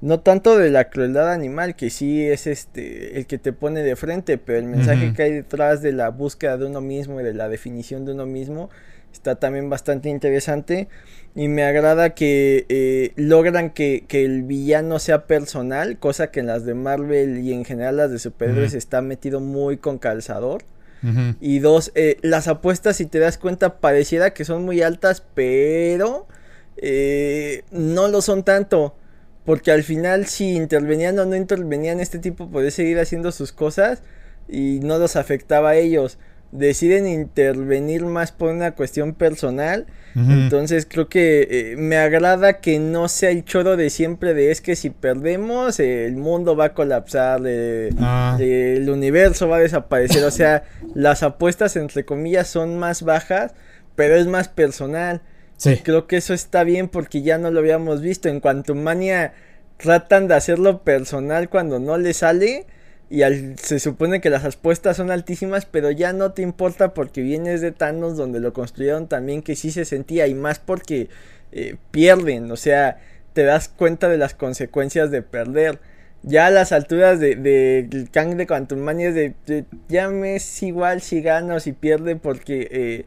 no 0.00 0.20
tanto 0.20 0.58
de 0.58 0.70
la 0.70 0.90
crueldad 0.90 1.32
animal 1.32 1.76
que 1.76 1.90
sí 1.90 2.26
es 2.26 2.46
este 2.46 3.18
el 3.18 3.26
que 3.26 3.38
te 3.38 3.52
pone 3.52 3.82
de 3.82 3.94
frente 3.94 4.36
pero 4.36 4.58
el 4.58 4.66
mensaje 4.66 5.12
que 5.14 5.22
hay 5.22 5.32
detrás 5.32 5.82
de 5.82 5.92
la 5.92 6.10
búsqueda 6.10 6.58
de 6.58 6.66
uno 6.66 6.80
mismo 6.80 7.20
y 7.20 7.24
de 7.24 7.34
la 7.34 7.48
definición 7.48 8.04
de 8.04 8.12
uno 8.12 8.26
mismo 8.26 8.68
está 9.12 9.36
también 9.36 9.68
bastante 9.70 10.08
interesante. 10.08 10.88
Y 11.34 11.48
me 11.48 11.64
agrada 11.64 12.14
que 12.14 12.64
eh, 12.70 13.12
logran 13.16 13.70
que, 13.70 14.06
el 14.08 14.42
villano 14.42 14.98
sea 14.98 15.26
personal, 15.26 15.98
cosa 15.98 16.30
que 16.30 16.40
en 16.40 16.46
las 16.46 16.64
de 16.64 16.74
Marvel 16.74 17.38
y 17.38 17.52
en 17.52 17.66
general 17.66 17.98
las 17.98 18.10
de 18.10 18.18
superhéroes 18.18 18.72
está 18.72 19.02
metido 19.02 19.40
muy 19.40 19.76
con 19.76 19.98
calzador. 19.98 20.64
Y 21.40 21.60
dos, 21.60 21.92
eh, 21.94 22.16
las 22.22 22.48
apuestas, 22.48 22.96
si 22.96 23.06
te 23.06 23.20
das 23.20 23.38
cuenta, 23.38 23.78
pareciera 23.78 24.34
que 24.34 24.44
son 24.44 24.64
muy 24.64 24.82
altas, 24.82 25.22
pero 25.34 26.26
eh, 26.78 27.62
no 27.70 28.08
lo 28.08 28.22
son 28.22 28.42
tanto. 28.42 28.96
Porque 29.44 29.70
al 29.70 29.84
final, 29.84 30.26
si 30.26 30.56
intervenían 30.56 31.18
o 31.20 31.24
no 31.24 31.36
intervenían, 31.36 32.00
este 32.00 32.18
tipo 32.18 32.50
podía 32.50 32.72
seguir 32.72 32.98
haciendo 32.98 33.30
sus 33.30 33.52
cosas 33.52 34.02
y 34.48 34.80
no 34.82 34.98
los 34.98 35.14
afectaba 35.14 35.70
a 35.70 35.76
ellos. 35.76 36.18
Deciden 36.52 37.06
intervenir 37.06 38.04
más 38.04 38.32
por 38.32 38.50
una 38.50 38.72
cuestión 38.72 39.14
personal. 39.14 39.86
Entonces 40.14 40.86
creo 40.88 41.10
que 41.10 41.46
eh, 41.50 41.76
me 41.76 41.98
agrada 41.98 42.60
que 42.60 42.78
no 42.78 43.06
sea 43.06 43.28
el 43.28 43.44
choro 43.44 43.76
de 43.76 43.90
siempre 43.90 44.32
de 44.32 44.50
es 44.50 44.62
que 44.62 44.74
si 44.74 44.88
perdemos 44.88 45.78
el 45.78 46.16
mundo 46.16 46.56
va 46.56 46.66
a 46.66 46.72
colapsar, 46.72 47.42
ah. 47.98 48.38
el 48.40 48.88
universo 48.88 49.46
va 49.46 49.56
a 49.58 49.60
desaparecer. 49.60 50.24
O 50.24 50.30
sea, 50.30 50.62
las 50.94 51.22
apuestas 51.22 51.76
entre 51.76 52.06
comillas 52.06 52.48
son 52.48 52.78
más 52.78 53.02
bajas, 53.02 53.52
pero 53.94 54.16
es 54.16 54.26
más 54.26 54.48
personal. 54.48 55.20
Sí. 55.58 55.76
Creo 55.82 56.06
que 56.06 56.16
eso 56.16 56.32
está 56.32 56.64
bien 56.64 56.88
porque 56.88 57.20
ya 57.20 57.36
no 57.36 57.50
lo 57.50 57.60
habíamos 57.60 58.00
visto. 58.00 58.30
En 58.30 58.40
Quantum 58.40 58.78
Mania 58.78 59.34
tratan 59.76 60.28
de 60.28 60.34
hacerlo 60.34 60.82
personal 60.82 61.50
cuando 61.50 61.78
no 61.78 61.98
le 61.98 62.14
sale 62.14 62.66
y 63.08 63.22
se 63.56 63.78
supone 63.78 64.20
que 64.20 64.30
las 64.30 64.44
apuestas 64.44 64.96
son 64.96 65.10
altísimas, 65.10 65.64
pero 65.64 65.90
ya 65.90 66.12
no 66.12 66.32
te 66.32 66.42
importa 66.42 66.92
porque 66.92 67.22
vienes 67.22 67.60
de 67.60 67.70
Thanos 67.70 68.16
donde 68.16 68.40
lo 68.40 68.52
construyeron 68.52 69.06
también 69.06 69.42
que 69.42 69.54
sí 69.54 69.70
se 69.70 69.84
sentía 69.84 70.26
y 70.26 70.34
más 70.34 70.58
porque 70.58 71.08
eh, 71.52 71.76
pierden, 71.92 72.50
o 72.50 72.56
sea, 72.56 72.98
te 73.32 73.44
das 73.44 73.68
cuenta 73.68 74.08
de 74.08 74.18
las 74.18 74.34
consecuencias 74.34 75.10
de 75.10 75.22
perder. 75.22 75.78
Ya 76.22 76.46
a 76.46 76.50
las 76.50 76.72
alturas 76.72 77.20
de, 77.20 77.36
de, 77.36 78.08
Kang 78.10 78.36
de 78.36 78.46
Quantum 78.46 78.80
Mania 78.80 79.12
de, 79.12 79.34
ya 79.88 80.08
me 80.08 80.36
es 80.36 80.62
igual 80.62 81.00
si 81.00 81.20
gano 81.22 81.54
o 81.56 81.60
si 81.60 81.72
pierde 81.72 82.16
porque 82.16 82.68
eh, 82.72 83.04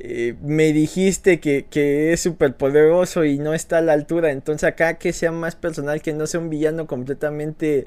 eh, 0.00 0.34
me 0.42 0.72
dijiste 0.72 1.38
que, 1.38 1.66
que 1.70 2.12
es 2.12 2.20
súper 2.20 2.56
poderoso 2.56 3.24
y 3.24 3.38
no 3.38 3.54
está 3.54 3.78
a 3.78 3.82
la 3.82 3.92
altura. 3.92 4.32
Entonces 4.32 4.64
acá 4.64 4.94
que 4.94 5.12
sea 5.12 5.30
más 5.30 5.54
personal, 5.54 6.02
que 6.02 6.12
no 6.12 6.26
sea 6.26 6.40
un 6.40 6.50
villano 6.50 6.86
completamente 6.88 7.86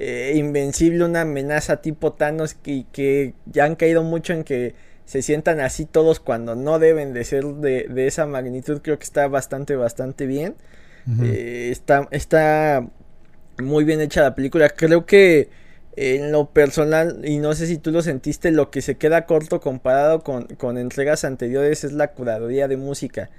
eh, 0.00 0.34
invencible, 0.36 1.04
una 1.04 1.22
amenaza 1.22 1.82
tipo 1.82 2.12
Thanos 2.12 2.54
que, 2.54 2.86
que 2.92 3.34
ya 3.46 3.64
han 3.64 3.74
caído 3.74 4.04
mucho 4.04 4.32
en 4.32 4.44
que 4.44 4.76
se 5.06 5.22
sientan 5.22 5.58
así 5.58 5.86
todos 5.86 6.20
cuando 6.20 6.54
no 6.54 6.78
deben 6.78 7.12
de 7.14 7.24
ser 7.24 7.44
de, 7.44 8.06
esa 8.06 8.24
magnitud, 8.24 8.80
creo 8.80 8.96
que 8.96 9.04
está 9.04 9.26
bastante, 9.26 9.74
bastante 9.74 10.26
bien. 10.26 10.54
Eh, 11.22 11.70
está, 11.72 12.06
está 12.12 12.86
muy 13.60 13.84
bien 13.84 14.00
hecha 14.00 14.22
la 14.22 14.36
película. 14.36 14.68
Creo 14.68 15.04
que 15.04 15.48
en 15.96 16.30
lo 16.30 16.50
personal, 16.50 17.22
y 17.24 17.38
no 17.38 17.54
sé 17.54 17.66
si 17.66 17.78
tú 17.78 17.90
lo 17.90 18.02
sentiste, 18.02 18.52
lo 18.52 18.70
que 18.70 18.82
se 18.82 18.98
queda 18.98 19.26
corto 19.26 19.60
comparado 19.60 20.22
con, 20.22 20.44
con 20.44 20.78
entregas 20.78 21.24
anteriores 21.24 21.82
es 21.82 21.92
la 21.92 22.12
curaduría 22.12 22.68
de 22.68 22.76
música. 22.76 23.30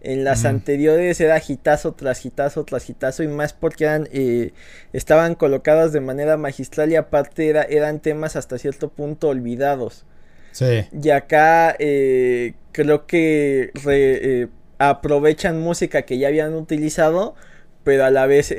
En 0.00 0.22
las 0.22 0.44
anteriores 0.44 1.20
era 1.20 1.40
gitazo 1.40 1.92
tras 1.92 2.20
gitazo 2.20 2.64
tras 2.64 2.84
gitazo 2.84 3.24
y 3.24 3.28
más 3.28 3.52
porque 3.52 3.84
eran, 3.84 4.08
eh, 4.12 4.52
estaban 4.92 5.34
colocadas 5.34 5.92
de 5.92 6.00
manera 6.00 6.36
magistral 6.36 6.92
y 6.92 6.96
aparte 6.96 7.48
era, 7.48 7.62
eran 7.62 7.98
temas 7.98 8.36
hasta 8.36 8.58
cierto 8.58 8.90
punto 8.90 9.28
olvidados. 9.28 10.04
Sí. 10.52 10.86
Y 10.92 11.10
acá 11.10 11.74
eh, 11.78 12.54
creo 12.70 13.06
que 13.06 13.72
eh, 13.86 14.46
aprovechan 14.78 15.60
música 15.60 16.02
que 16.02 16.18
ya 16.18 16.28
habían 16.28 16.54
utilizado, 16.54 17.34
pero 17.82 18.04
a 18.04 18.10
la 18.10 18.26
vez 18.26 18.54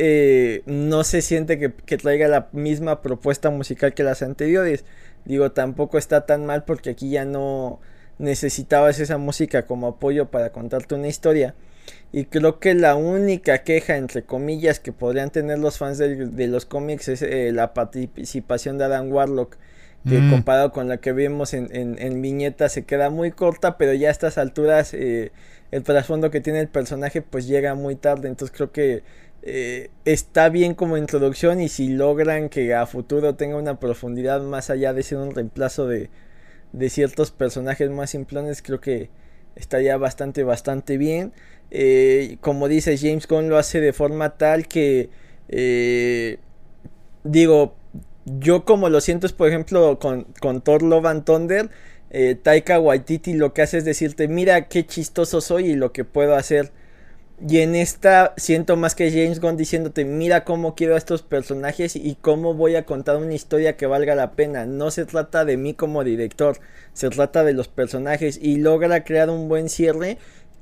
no 0.66 1.04
se 1.06 1.22
siente 1.22 1.58
que, 1.58 1.72
que, 1.72 1.98
traiga 1.98 2.28
la 2.28 2.50
misma 2.52 3.02
propuesta 3.02 3.50
musical 3.50 3.94
que 3.94 4.04
las 4.04 4.22
anteriores. 4.24 4.84
Digo, 5.24 5.52
tampoco 5.52 5.98
está 5.98 6.26
tan 6.26 6.46
mal 6.46 6.64
porque 6.66 6.90
aquí 6.90 7.12
ya 7.12 7.24
no 7.24 7.80
necesitabas 8.20 9.00
esa 9.00 9.18
música 9.18 9.66
como 9.66 9.88
apoyo 9.88 10.30
para 10.30 10.52
contarte 10.52 10.94
una 10.94 11.08
historia. 11.08 11.56
Y 12.12 12.26
creo 12.26 12.60
que 12.60 12.76
la 12.76 12.96
única 12.96 13.64
queja, 13.64 13.98
entre 13.98 14.24
comillas, 14.24 14.80
que 14.80 14.92
podrían 14.92 15.32
tener 15.32 15.58
los 15.58 15.78
fans 15.78 15.98
de, 15.98 16.48
los 16.48 16.66
cómics 16.66 17.08
es 17.08 17.22
eh, 17.22 17.52
la 17.52 17.74
participación 17.74 18.78
de 18.78 18.86
Adam 18.86 19.12
Warlock, 19.12 19.58
que 20.08 20.18
mm. 20.18 20.32
comparado 20.32 20.72
con 20.72 20.88
la 20.88 20.98
que 20.98 21.12
vemos 21.12 21.54
en, 21.54 21.70
en, 21.72 22.22
viñeta 22.22 22.70
se 22.70 22.84
queda 22.84 23.10
muy 23.10 23.32
corta, 23.32 23.78
pero 23.78 23.94
ya 23.94 24.08
a 24.08 24.12
estas 24.12 24.38
alturas 24.38 24.94
eh, 24.94 25.32
el 25.72 25.84
trasfondo 25.84 26.32
que 26.32 26.40
tiene 26.40 26.62
el 26.62 26.70
personaje 26.70 27.22
pues 27.22 27.48
llega 27.48 27.76
muy 27.76 27.96
tarde, 27.96 28.30
entonces 28.30 28.56
creo 28.56 28.72
que 28.72 29.04
eh, 29.42 29.90
está 30.06 30.50
bien 30.50 30.74
como 30.74 30.98
introducción 30.98 31.60
y 31.60 31.68
si 31.68 31.90
logran 31.90 32.50
que 32.50 32.74
a 32.74 32.86
futuro 32.86 33.36
tenga 33.36 33.58
una 33.58 33.80
profundidad 33.80 34.42
más 34.42 34.70
allá 34.70 34.94
de 34.94 35.04
ser 35.04 35.18
un 35.18 35.36
reemplazo 35.36 35.86
de, 35.86 36.10
de 36.74 36.90
ciertos 36.90 37.32
personajes 37.32 37.90
más 37.90 38.12
simplones 38.12 38.62
creo 38.62 38.80
que 38.80 39.10
estaría 39.56 39.98
bastante 39.98 40.44
bastante 40.44 40.98
bien. 40.98 41.34
Eh, 41.72 42.38
como 42.42 42.68
dice 42.68 42.98
James 42.98 43.28
Gunn 43.28 43.50
lo 43.50 43.58
hace 43.58 43.80
de 43.80 43.94
forma 43.94 44.38
tal 44.38 44.68
que 44.68 45.10
eh, 45.50 46.38
digo 47.24 47.76
yo 48.26 48.66
como 48.66 48.90
lo 48.90 49.02
siento 49.02 49.28
es 49.28 49.34
por 49.34 49.48
ejemplo 49.48 50.00
con, 50.00 50.26
con 50.40 50.62
Thor 50.62 50.82
Love 50.82 51.06
and 51.06 51.26
Thunder 51.26 51.70
eh, 52.10 52.36
Taika 52.42 52.80
Waititi 52.80 53.34
lo 53.34 53.54
que 53.54 53.62
hace 53.62 53.78
es 53.78 53.86
decirte 53.86 54.28
mira 54.28 54.68
qué 54.68 54.86
chistoso 54.86 55.42
soy 55.42 55.68
y 55.68 55.76
lo 55.76 55.92
que 55.92 56.06
puedo 56.06 56.36
hacer 56.36 56.72
y 57.48 57.60
en 57.60 57.76
esta 57.76 58.34
siento 58.38 58.76
más 58.76 58.96
que 58.96 59.12
James 59.12 59.40
Gunn 59.40 59.56
diciéndote, 59.56 60.04
mira 60.04 60.44
cómo 60.44 60.76
quiero 60.76 60.96
a 60.96 60.98
estos 60.98 61.22
personajes 61.22 61.96
y 61.96 62.18
cómo 62.20 62.54
voy 62.54 62.76
a 62.76 62.86
contar 62.86 63.18
una 63.18 63.34
historia 63.34 63.78
que 63.78 63.86
valga 63.86 64.16
la 64.16 64.32
pena. 64.32 64.66
No 64.66 64.92
se 64.92 65.06
trata 65.06 65.46
de 65.46 65.56
mí 65.56 65.74
como 65.74 66.04
director, 66.04 66.58
se 66.94 67.10
trata 67.10 67.44
de 67.44 67.54
los 67.54 67.68
personajes 67.70 68.38
y 68.42 68.58
logra 68.58 69.04
crear 69.04 69.30
un 69.30 69.48
buen 69.48 69.70
cierre. 69.70 70.18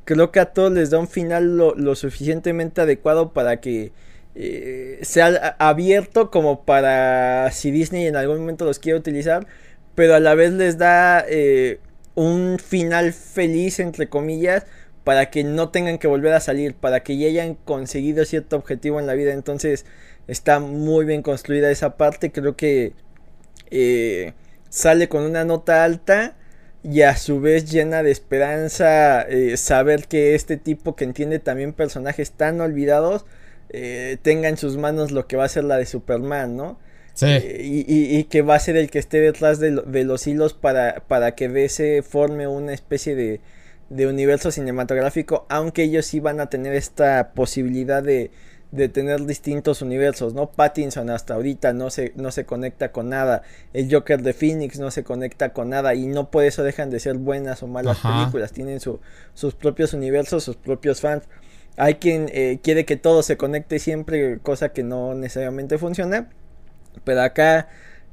Creo 0.06 0.32
que 0.32 0.40
a 0.40 0.54
todos 0.54 0.72
les 0.72 0.90
da 0.90 1.00
un 1.00 1.08
final 1.08 1.58
lo, 1.58 1.96
suficientemente 1.96 2.82
adecuado 2.82 3.34
para 3.34 3.60
que 3.60 3.92
eh, 4.36 5.00
sea 5.02 5.56
abierto 5.60 6.30
como 6.30 6.64
para 6.64 7.50
si 7.52 7.72
Disney 7.72 8.06
en 8.06 8.16
algún 8.16 8.40
momento 8.40 8.66
los 8.66 8.80
quiere 8.80 9.00
utilizar, 9.00 9.48
pero 9.96 10.16
a 10.16 10.20
la 10.20 10.36
vez 10.36 10.54
les 10.54 10.78
da 10.78 11.26
eh, 11.28 11.80
un 12.14 12.60
final 12.60 13.14
feliz, 13.14 13.80
entre 13.80 14.10
comillas 14.10 14.66
para 15.08 15.30
que 15.30 15.46
no 15.46 15.70
tengan 15.70 16.00
que 16.00 16.08
volver 16.10 16.34
a 16.34 16.42
salir, 16.42 16.74
para 16.74 17.02
que 17.02 17.18
ya 17.18 17.30
hayan 17.30 17.56
conseguido 17.56 18.26
cierto 18.26 18.58
objetivo 18.58 19.00
en 19.00 19.08
la 19.08 19.14
vida. 19.14 19.32
Entonces 19.32 19.86
está 20.28 20.60
muy 20.60 21.06
bien 21.06 21.22
construida 21.22 21.72
esa 21.72 21.96
parte. 21.96 22.34
Creo 22.34 22.58
que 22.58 22.92
eh, 23.72 24.34
sale 24.68 25.08
con 25.08 25.24
una 25.24 25.46
nota 25.46 25.86
alta 25.86 26.36
y 26.84 27.04
a 27.04 27.16
su 27.16 27.40
vez 27.40 27.72
llena 27.72 28.04
de 28.04 28.12
esperanza 28.12 29.22
eh, 29.22 29.56
saber 29.56 30.10
que 30.10 30.36
este 30.36 30.58
tipo 30.58 30.98
que 30.98 31.06
entiende 31.06 31.40
también 31.40 31.72
personajes 31.72 32.32
tan 32.32 32.60
olvidados 32.60 33.26
eh, 33.70 34.18
tenga 34.22 34.50
en 34.50 34.58
sus 34.58 34.76
manos 34.76 35.12
lo 35.12 35.26
que 35.26 35.38
va 35.38 35.46
a 35.46 35.48
ser 35.48 35.64
la 35.64 35.78
de 35.78 35.86
Superman, 35.86 36.58
¿no? 36.58 36.80
Sí. 37.14 37.28
y, 37.30 38.26
que 38.26 38.42
va 38.42 38.56
a 38.56 38.60
ser 38.60 38.76
el 38.76 38.92
que 38.92 39.00
esté 39.00 39.22
detrás 39.22 39.60
de, 39.60 39.72
de 39.72 40.04
los 40.04 40.28
hilos 40.28 40.54
para, 40.54 41.06
para 41.08 41.34
que 41.34 41.46
ese 41.64 42.04
forme 42.04 42.46
una 42.46 42.74
especie 42.74 43.16
de, 43.16 43.40
de 43.90 44.08
universo 44.08 44.52
cinematográfico, 44.52 45.46
aunque 45.50 45.84
ellos 45.84 46.06
sí 46.06 46.20
van 46.20 46.40
a 46.40 46.48
tener 46.48 46.74
esta 46.74 47.32
posibilidad 47.34 48.04
de, 48.04 48.32
de 48.72 48.90
tener 48.90 49.26
distintos 49.26 49.82
universos, 49.82 50.34
¿no? 50.34 50.52
Pattinson 50.52 51.10
hasta 51.10 51.36
ahorita 51.36 51.74
no 51.74 51.90
se, 51.90 52.12
no 52.16 52.32
se 52.32 52.46
conecta 52.46 52.92
con 52.92 53.10
nada, 53.10 53.44
el 53.74 53.92
Joker 53.92 54.22
de 54.22 54.34
Phoenix 54.34 54.80
no 54.80 54.92
se 54.92 55.04
conecta 55.04 55.54
con 55.54 55.70
nada 55.70 55.96
y 55.96 56.08
no 56.08 56.30
por 56.30 56.44
eso 56.44 56.64
dejan 56.64 56.90
de 56.90 57.00
ser 57.00 57.16
buenas 57.16 57.64
o 57.64 57.68
malas 57.68 58.00
películas, 58.00 58.52
tienen 58.52 58.80
su, 58.80 59.00
sus 59.34 59.56
propios 59.56 59.94
universos, 59.94 60.44
sus 60.44 60.58
propios 60.58 61.02
fans. 61.02 61.24
Hay 61.78 61.96
quien 61.96 62.30
eh, 62.34 62.60
quiere 62.62 62.86
que 62.86 62.98
todo 62.98 63.22
se 63.22 63.38
conecte 63.38 63.80
siempre, 63.80 64.40
cosa 64.40 64.70
que 64.70 64.84
no 64.84 65.14
necesariamente 65.14 65.78
funciona, 65.78 66.30
pero 67.04 67.22
acá 67.22 67.70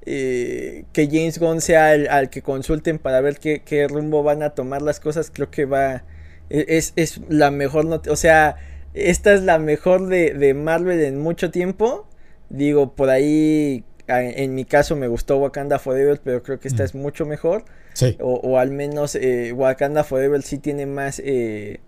eh, 0.06 0.84
que 0.92 1.06
James 1.06 1.38
Gunn 1.38 1.60
sea 1.60 1.94
el, 1.94 2.08
al 2.08 2.30
que 2.30 2.42
consulten 2.42 2.98
para 2.98 3.20
ver 3.20 3.38
qué, 3.38 3.86
rumbo 3.88 4.22
van 4.22 4.42
a 4.42 4.50
tomar 4.50 4.82
las 4.82 5.00
cosas, 5.00 5.30
creo 5.32 5.50
que 5.50 5.64
va, 5.64 6.04
e, 6.50 6.64
es, 6.68 6.92
es 6.96 7.20
la 7.28 7.50
mejor, 7.50 7.86
o 8.08 8.16
sea, 8.16 8.56
esta 8.92 9.32
es 9.32 9.42
la 9.42 9.58
mejor 9.58 10.06
de, 10.06 10.54
Marvel 10.54 11.00
en 11.00 11.18
mucho 11.18 11.50
tiempo, 11.50 12.06
digo, 12.50 12.94
por 12.94 13.10
ahí, 13.10 13.84
en 14.06 14.54
mi 14.54 14.64
caso 14.64 14.94
me 14.94 15.08
gustó 15.08 15.38
Wakanda 15.38 15.78
Forever, 15.78 16.20
pero 16.22 16.42
creo 16.42 16.60
que 16.60 16.68
esta 16.68 16.82
mm. 16.82 16.86
es 16.86 16.94
mucho 16.94 17.26
mejor, 17.26 17.64
o, 18.20 18.58
al 18.58 18.70
menos 18.70 19.14
eh, 19.14 19.52
Wakanda 19.52 20.04
Forever 20.04 20.42
sí 20.42 20.58
tiene 20.58 20.86
más... 20.86 21.20
Eh, 21.24 21.80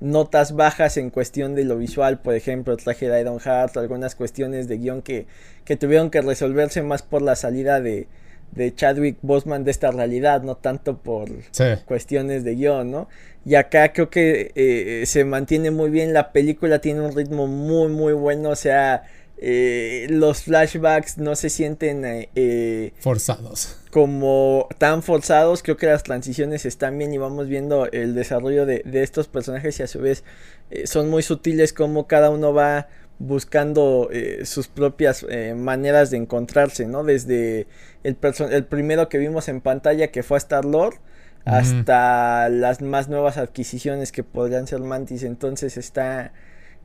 notas 0.00 0.54
bajas 0.54 0.96
en 0.96 1.10
cuestión 1.10 1.54
de 1.54 1.64
lo 1.64 1.78
visual, 1.78 2.18
por 2.20 2.34
ejemplo, 2.34 2.76
traje 2.76 3.08
de 3.08 3.20
Iron 3.20 3.40
Heart, 3.40 3.76
algunas 3.76 4.14
cuestiones 4.14 4.68
de 4.68 4.78
guion 4.78 5.02
que, 5.02 5.26
que 5.64 5.76
tuvieron 5.76 6.10
que 6.10 6.20
resolverse 6.20 6.82
más 6.82 7.02
por 7.02 7.22
la 7.22 7.36
salida 7.36 7.80
de, 7.80 8.06
de 8.52 8.74
Chadwick 8.74 9.18
Boseman 9.22 9.64
de 9.64 9.70
esta 9.70 9.90
realidad, 9.90 10.42
no 10.42 10.56
tanto 10.56 10.98
por 10.98 11.28
cuestiones 11.86 12.44
de 12.44 12.54
guion, 12.54 12.90
¿no? 12.90 13.08
Y 13.44 13.54
acá 13.54 13.92
creo 13.92 14.10
que 14.10 14.52
eh, 14.54 15.06
se 15.06 15.24
mantiene 15.24 15.70
muy 15.70 15.90
bien, 15.90 16.12
la 16.12 16.32
película 16.32 16.80
tiene 16.80 17.00
un 17.00 17.14
ritmo 17.14 17.46
muy, 17.46 17.88
muy 17.88 18.12
bueno, 18.12 18.50
o 18.50 18.56
sea, 18.56 19.04
eh, 19.38 20.06
los 20.10 20.42
flashbacks 20.42 21.18
no 21.18 21.36
se 21.36 21.50
sienten 21.50 22.02
eh, 22.04 22.92
forzados. 22.98 23.76
Como 23.90 24.68
tan 24.78 25.02
forzados, 25.02 25.62
creo 25.62 25.76
que 25.76 25.86
las 25.86 26.02
transiciones 26.02 26.66
están 26.66 26.98
bien 26.98 27.12
y 27.12 27.18
vamos 27.18 27.48
viendo 27.48 27.90
el 27.90 28.14
desarrollo 28.14 28.66
de, 28.66 28.82
estos 28.92 29.28
personajes 29.28 29.78
y 29.80 29.82
a 29.82 29.86
su 29.86 30.00
vez 30.00 30.24
son 30.84 31.08
muy 31.08 31.22
sutiles 31.22 31.72
como 31.72 32.06
cada 32.06 32.30
uno 32.30 32.52
va 32.52 32.88
buscando 33.18 34.08
eh, 34.12 34.44
sus 34.44 34.68
propias 34.68 35.24
eh, 35.28 35.54
maneras 35.54 36.10
de 36.10 36.18
encontrarse, 36.18 36.86
¿no? 36.86 37.04
Desde 37.04 37.66
el, 38.02 38.16
el 38.50 38.64
primero 38.64 39.08
que 39.08 39.18
vimos 39.18 39.48
en 39.48 39.60
pantalla 39.60 40.08
que 40.08 40.22
fue 40.22 40.38
Star 40.38 40.64
Lord 40.64 40.96
hasta 41.44 42.48
las 42.48 42.82
más 42.82 43.08
nuevas 43.08 43.36
adquisiciones 43.36 44.10
que 44.10 44.24
podrían 44.24 44.66
ser 44.66 44.80
Mantis. 44.80 45.22
Entonces 45.22 45.76
está, 45.76 46.32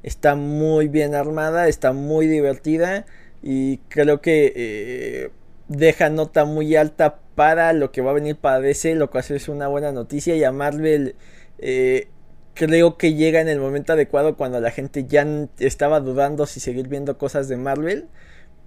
está 0.03 0.35
muy 0.35 0.87
bien 0.87 1.15
armada, 1.15 1.67
está 1.67 1.93
muy 1.93 2.27
divertida 2.27 3.05
y 3.43 3.77
creo 3.89 4.21
que 4.21 4.53
eh, 4.55 5.31
deja 5.67 6.09
nota 6.09 6.45
muy 6.45 6.75
alta 6.75 7.19
para 7.35 7.73
lo 7.73 7.91
que 7.91 8.01
va 8.01 8.11
a 8.11 8.15
venir 8.15 8.35
para 8.35 8.59
DC, 8.59 8.95
lo 8.95 9.09
cual 9.09 9.25
es 9.29 9.47
una 9.47 9.67
buena 9.67 9.91
noticia 9.91 10.35
y 10.35 10.43
a 10.43 10.51
Marvel 10.51 11.15
creo 12.53 12.97
que 12.97 13.13
llega 13.13 13.41
en 13.41 13.49
el 13.49 13.59
momento 13.59 13.93
adecuado 13.93 14.35
cuando 14.35 14.59
la 14.59 14.71
gente 14.71 15.05
ya 15.05 15.25
estaba 15.59 15.99
dudando 15.99 16.45
si 16.45 16.59
seguir 16.59 16.87
viendo 16.87 17.17
cosas 17.17 17.47
de 17.47 17.57
Marvel. 17.57 18.07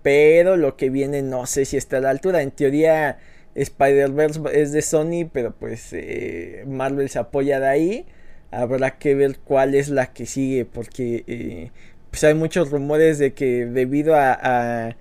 Pero 0.03 0.57
lo 0.57 0.77
que 0.77 0.91
viene 0.91 1.23
no 1.23 1.47
sé 1.47 1.65
si 1.65 1.77
está 1.77 1.99
a 1.99 2.01
la 2.01 2.11
altura. 2.11 2.43
En 2.43 2.51
teoría 2.51 3.19
Spider-Verse 3.55 4.41
es 4.53 4.73
de 4.73 4.83
Sony, 4.83 5.31
pero 5.33 5.55
pues 5.55 5.93
eh, 5.93 6.65
Marvel 6.67 7.09
se 7.09 7.19
apoya 7.19 7.61
de 7.61 7.69
ahí. 7.69 8.07
Habrá 8.55 8.99
que 8.99 9.15
ver 9.15 9.39
cuál 9.39 9.75
es 9.75 9.89
la 9.89 10.13
que 10.13 10.27
sigue 10.27 10.65
porque 10.65 11.25
eh, 11.27 11.71
pues 12.11 12.25
hay 12.25 12.35
muchos 12.35 12.71
rumores 12.71 13.19
de 13.19 13.35
que 13.35 13.67
debido 13.67 14.15
a, 14.15 14.39
a 14.41 14.97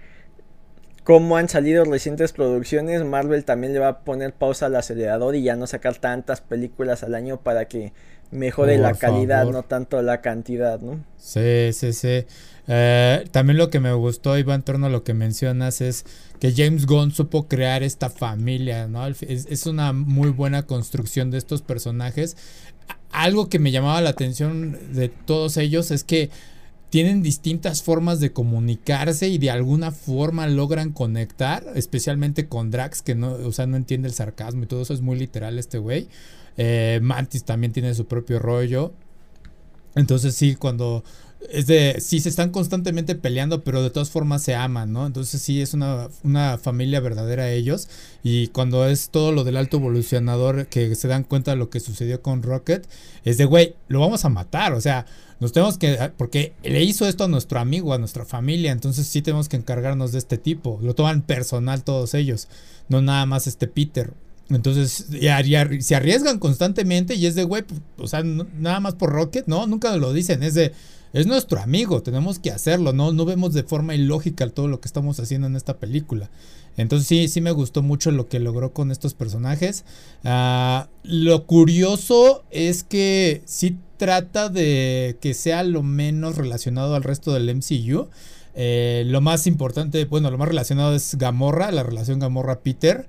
cómo 1.04 1.38
han 1.38 1.50
salido 1.50 1.84
recientes 1.86 2.34
producciones, 2.34 3.04
Marvel 3.04 3.46
también 3.46 3.74
le 3.74 3.80
va 3.80 3.88
a 3.90 4.00
poner 4.00 4.34
pausa 4.34 4.68
al 4.68 4.76
acelerador 4.76 5.36
y 5.36 5.44
ya 5.44 5.56
no 5.56 5.68
sacar 5.68 5.98
tantas 5.98 6.42
películas 6.42 7.04
al 7.04 7.16
año 7.16 7.42
para 7.42 7.66
que 7.66 7.94
mejore 8.34 8.78
la 8.78 8.94
calidad, 8.94 9.46
no 9.46 9.64
tanto 9.64 10.02
la 10.02 10.22
cantidad, 10.22 10.80
¿no? 10.80 11.04
Sí, 11.18 11.72
sí, 11.72 11.94
sí. 11.94 12.26
Eh, 12.68 13.26
también 13.32 13.58
lo 13.58 13.70
que 13.70 13.80
me 13.80 13.94
gustó, 13.94 14.38
Iván, 14.38 14.62
en 14.62 14.64
torno 14.64 14.86
a 14.88 14.90
lo 14.90 15.04
que 15.04 15.14
mencionas, 15.14 15.82
es 15.82 16.06
que 16.40 16.54
James 16.54 16.86
Gunn 16.86 17.12
supo 17.12 17.48
crear 17.48 17.84
esta 17.84 18.10
familia, 18.10 18.88
¿no? 18.88 19.06
Es, 19.08 19.66
una 19.66 19.94
muy 19.94 20.30
buena 20.30 20.64
construcción 20.64 21.30
de 21.32 21.38
estos 21.38 21.62
personajes. 21.62 22.38
Algo 23.12 23.50
que 23.50 23.60
me 23.60 23.72
llamaba 23.72 24.02
la 24.02 24.10
atención 24.10 24.78
de 24.94 25.10
todos 25.10 25.58
ellos 25.58 25.92
es 25.92 26.04
que 26.04 26.30
tienen 26.90 27.24
distintas 27.24 27.82
formas 27.82 28.20
de 28.20 28.34
comunicarse 28.34 29.28
y 29.28 29.40
de 29.40 29.50
alguna 29.50 29.92
forma 29.92 30.46
logran 30.48 30.92
conectar, 30.92 31.66
especialmente 31.74 32.48
con 32.48 32.70
Drax, 32.70 33.02
que 33.02 33.16
no, 33.16 33.34
o 33.34 33.52
sea, 33.52 33.66
no 33.66 33.78
entiende 33.78 34.08
el 34.08 34.14
sarcasmo 34.14 34.64
y 34.64 34.68
todo 34.68 34.84
eso 34.84 34.94
es 34.94 35.02
muy 35.02 35.18
literal 35.18 35.58
este 35.58 35.80
güey. 35.80 36.08
Eh, 36.58 37.00
Mantis 37.02 37.46
también 37.46 37.74
tiene 37.74 37.96
su 37.96 38.06
propio 38.06 38.38
rollo. 38.38 38.94
Entonces 39.96 40.36
sí, 40.36 40.56
cuando 40.56 41.04
es 41.50 41.68
de, 41.68 41.98
sí 42.00 42.20
se 42.20 42.30
están 42.30 42.52
constantemente 42.52 43.16
peleando, 43.16 43.64
pero 43.64 43.82
de 43.82 43.90
todas 43.90 44.10
formas 44.10 44.42
se 44.44 44.56
aman, 44.56 44.92
¿no? 44.92 45.06
Entonces 45.06 45.42
sí 45.42 45.62
es 45.62 45.74
una, 45.74 46.10
una, 46.24 46.58
familia 46.58 47.00
verdadera 47.00 47.52
ellos. 47.52 47.88
Y 48.24 48.48
cuando 48.48 48.86
es 48.88 49.10
todo 49.10 49.32
lo 49.32 49.44
del 49.44 49.58
alto 49.58 49.78
evolucionador 49.78 50.68
que 50.68 50.96
se 50.96 51.08
dan 51.08 51.24
cuenta 51.24 51.52
de 51.52 51.58
lo 51.58 51.70
que 51.70 51.80
sucedió 51.80 52.22
con 52.22 52.44
Rocket, 52.44 52.88
es 53.24 53.38
de, 53.38 53.46
güey, 53.46 53.76
lo 53.88 54.00
vamos 54.00 54.26
a 54.26 54.30
matar, 54.30 54.74
o 54.74 54.82
sea, 54.82 55.06
nos 55.40 55.52
tenemos 55.52 55.78
que, 55.78 56.12
porque 56.18 56.54
le 56.64 56.84
hizo 56.84 57.08
esto 57.08 57.26
a 57.26 57.28
nuestro 57.28 57.60
amigo, 57.60 57.94
a 57.94 57.98
nuestra 57.98 58.26
familia, 58.26 58.72
entonces 58.72 59.08
sí 59.08 59.22
tenemos 59.22 59.50
que 59.50 59.58
encargarnos 59.58 60.12
de 60.12 60.20
este 60.20 60.38
tipo. 60.38 60.80
Lo 60.82 60.96
toman 60.96 61.22
personal 61.22 61.84
todos 61.84 62.14
ellos, 62.14 62.48
no 62.88 63.02
nada 63.02 63.26
más 63.26 63.48
este 63.48 63.68
Peter. 63.68 64.14
Entonces, 64.50 65.08
se 65.80 65.96
arriesgan 65.96 66.38
constantemente 66.38 67.16
y 67.16 67.26
es 67.26 67.36
de, 67.36 67.44
güey, 67.44 67.64
pues, 67.64 67.82
o 67.98 68.08
sea, 68.08 68.24
nada 68.24 68.80
más 68.80 68.96
por 68.96 69.12
Rocket, 69.12 69.48
no, 69.48 69.68
nunca 69.68 69.96
lo 69.98 70.14
dicen, 70.14 70.44
es 70.44 70.54
de, 70.54 70.74
es 71.14 71.28
nuestro 71.28 71.62
amigo, 71.62 72.02
tenemos 72.02 72.40
que 72.40 72.50
hacerlo, 72.50 72.92
no, 72.92 73.14
no 73.14 73.24
vemos 73.24 73.54
de 73.54 73.64
forma 73.64 73.94
ilógica 73.94 74.50
todo 74.50 74.68
lo 74.68 74.82
que 74.82 74.88
estamos 74.88 75.20
haciendo 75.20 75.46
en 75.48 75.56
esta 75.56 75.78
película. 75.78 76.32
Entonces 76.76 77.08
sí, 77.08 77.28
sí 77.28 77.40
me 77.40 77.52
gustó 77.52 77.84
mucho 77.84 78.10
lo 78.10 78.28
que 78.28 78.40
logró 78.40 78.74
con 78.74 78.92
estos 78.92 79.14
personajes. 79.14 79.86
Ah, 80.24 80.90
lo 81.04 81.46
curioso 81.46 82.44
es 82.50 82.84
que 82.84 83.44
sí 83.46 83.78
trata 83.98 84.50
de 84.50 85.18
que 85.22 85.36
sea 85.36 85.64
lo 85.64 85.84
menos 85.84 86.36
relacionado 86.36 86.96
al 86.96 87.04
resto 87.04 87.32
del 87.32 87.56
MCU. 87.56 88.10
Eh, 88.56 89.04
lo 89.06 89.22
más 89.22 89.46
importante, 89.46 90.06
bueno, 90.06 90.32
lo 90.32 90.40
más 90.40 90.48
relacionado 90.48 90.96
es 90.96 91.16
Gamorra, 91.16 91.72
la 91.72 91.84
relación 91.84 92.20
Gamorra-Peter 92.20 93.08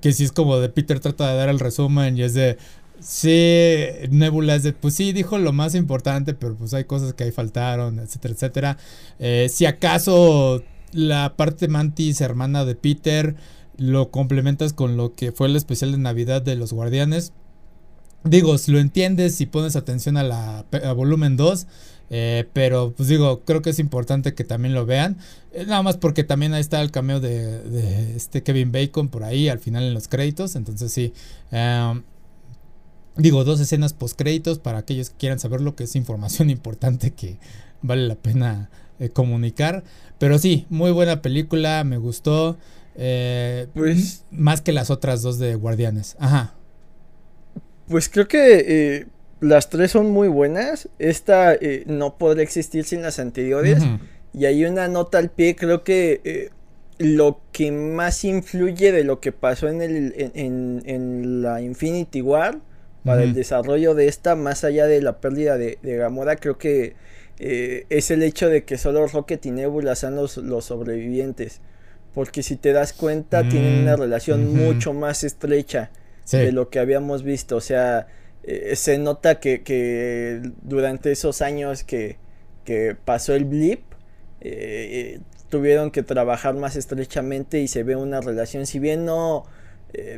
que 0.00 0.12
sí 0.12 0.24
es 0.24 0.32
como 0.32 0.58
de 0.58 0.68
Peter 0.68 1.00
trata 1.00 1.30
de 1.30 1.36
dar 1.36 1.48
el 1.48 1.58
resumen 1.58 2.16
y 2.16 2.22
es 2.22 2.34
de, 2.34 2.56
sí, 3.00 3.74
Nebula 4.10 4.54
es 4.54 4.62
de, 4.62 4.72
pues 4.72 4.94
sí, 4.94 5.12
dijo 5.12 5.38
lo 5.38 5.52
más 5.52 5.74
importante, 5.74 6.34
pero 6.34 6.54
pues 6.54 6.74
hay 6.74 6.84
cosas 6.84 7.14
que 7.14 7.24
ahí 7.24 7.32
faltaron, 7.32 7.98
etcétera, 7.98 8.34
etcétera. 8.34 8.78
Eh, 9.18 9.48
si 9.50 9.66
acaso 9.66 10.62
la 10.92 11.36
parte 11.36 11.68
Mantis, 11.68 12.20
hermana 12.20 12.64
de 12.64 12.74
Peter, 12.74 13.36
lo 13.76 14.10
complementas 14.10 14.72
con 14.72 14.96
lo 14.96 15.14
que 15.14 15.32
fue 15.32 15.48
el 15.48 15.56
especial 15.56 15.92
de 15.92 15.98
Navidad 15.98 16.42
de 16.42 16.56
los 16.56 16.72
Guardianes. 16.72 17.32
Digo, 18.22 18.56
si 18.56 18.72
lo 18.72 18.78
entiendes, 18.78 19.34
si 19.34 19.46
pones 19.46 19.76
atención 19.76 20.16
a 20.16 20.22
la 20.22 20.64
volumen 20.94 21.36
2, 21.36 21.66
eh, 22.10 22.48
pero 22.52 22.92
pues 22.96 23.08
digo, 23.08 23.40
creo 23.44 23.62
que 23.62 23.70
es 23.70 23.78
importante 23.78 24.34
que 24.34 24.44
también 24.44 24.74
lo 24.74 24.86
vean. 24.86 25.18
Eh, 25.52 25.64
nada 25.66 25.82
más 25.82 25.96
porque 25.96 26.24
también 26.24 26.54
ahí 26.54 26.60
está 26.60 26.80
el 26.80 26.90
cameo 26.90 27.20
de, 27.20 28.14
este 28.16 28.42
Kevin 28.42 28.72
Bacon 28.72 29.08
por 29.08 29.24
ahí 29.24 29.48
al 29.48 29.58
final 29.58 29.84
en 29.84 29.94
los 29.94 30.08
créditos. 30.08 30.56
Entonces 30.56 30.92
sí. 30.92 31.12
Em, 31.50 32.02
digo, 33.16 33.44
dos 33.44 33.60
escenas 33.60 33.92
post 33.92 34.18
créditos 34.18 34.58
para 34.58 34.78
aquellos 34.78 35.10
que 35.10 35.16
quieran 35.16 35.38
saber 35.38 35.60
lo 35.60 35.74
que 35.74 35.84
es 35.84 35.96
información 35.96 36.50
importante 36.50 37.12
que 37.12 37.38
vale 37.82 38.06
la 38.06 38.16
pena 38.16 38.70
eh, 38.98 39.08
comunicar. 39.08 39.84
Pero 40.18 40.38
sí, 40.38 40.66
muy 40.68 40.92
buena 40.92 41.22
película, 41.22 41.84
me 41.84 41.98
gustó. 41.98 42.56
pues 42.94 44.24
más 44.30 44.60
que 44.60 44.72
las 44.72 44.90
otras 44.90 45.22
dos 45.22 45.38
de 45.38 45.54
Guardianes. 45.54 46.16
Ajá. 46.18 46.54
Pues 47.88 48.08
creo 48.08 48.28
que 48.28 49.06
las 49.44 49.68
tres 49.68 49.90
son 49.90 50.10
muy 50.10 50.28
buenas. 50.28 50.88
Esta 50.98 51.54
eh, 51.54 51.84
no 51.86 52.16
podría 52.16 52.42
existir 52.42 52.84
sin 52.84 53.02
las 53.02 53.18
anteriores. 53.18 53.82
Y 54.32 54.46
hay 54.46 54.64
una 54.64 54.88
nota 54.88 55.18
al 55.18 55.30
pie, 55.30 55.54
creo 55.54 55.84
que 55.84 56.20
eh, 56.24 56.50
lo 56.98 57.40
que 57.52 57.70
más 57.70 58.24
influye 58.24 58.90
de 58.90 59.04
lo 59.04 59.20
que 59.20 59.32
pasó 59.32 59.68
en, 59.68 59.82
el, 59.82 60.14
en, 60.34 61.42
la 61.42 61.60
Infinity 61.60 62.22
War 62.22 62.58
para 63.04 63.22
el 63.22 63.34
desarrollo 63.34 63.94
de 63.94 64.08
esta, 64.08 64.34
más 64.34 64.64
allá 64.64 64.86
de 64.86 65.00
la 65.02 65.18
pérdida 65.18 65.58
de, 65.58 65.78
Gamora, 65.82 66.36
creo 66.36 66.58
que 66.58 66.94
eh, 67.38 67.86
es 67.90 68.10
el 68.10 68.22
hecho 68.22 68.48
de 68.48 68.64
que 68.64 68.78
solo 68.78 69.06
Rocket 69.06 69.44
y 69.46 69.50
Nebula 69.50 69.94
sean 69.94 70.16
los, 70.16 70.32
sobrevivientes. 70.32 71.60
Porque 72.14 72.42
si 72.42 72.56
te 72.56 72.72
das 72.72 72.92
cuenta, 72.92 73.48
tienen 73.48 73.82
una 73.82 73.96
mm, 73.96 74.00
relación 74.00 74.54
mucho 74.54 74.92
más 74.92 75.24
estrecha 75.24 75.90
de 76.30 76.52
lo 76.52 76.70
que 76.70 76.78
habíamos 76.78 77.22
visto. 77.22 77.56
O 77.56 77.60
sea, 77.60 78.06
eh, 78.46 78.76
se 78.76 78.98
nota 78.98 79.40
que, 79.40 80.42
durante 80.62 81.10
esos 81.10 81.40
años 81.40 81.82
que, 81.82 82.16
pasó 83.04 83.34
el 83.34 83.44
blip, 83.44 83.80
eh, 84.40 85.16
eh, 85.16 85.20
tuvieron 85.48 85.90
que 85.90 86.02
trabajar 86.02 86.54
más 86.54 86.76
estrechamente 86.76 87.60
y 87.60 87.68
se 87.68 87.82
ve 87.82 87.96
una 87.96 88.20
relación, 88.20 88.66
si 88.66 88.78
bien 88.78 89.04
no 89.04 89.44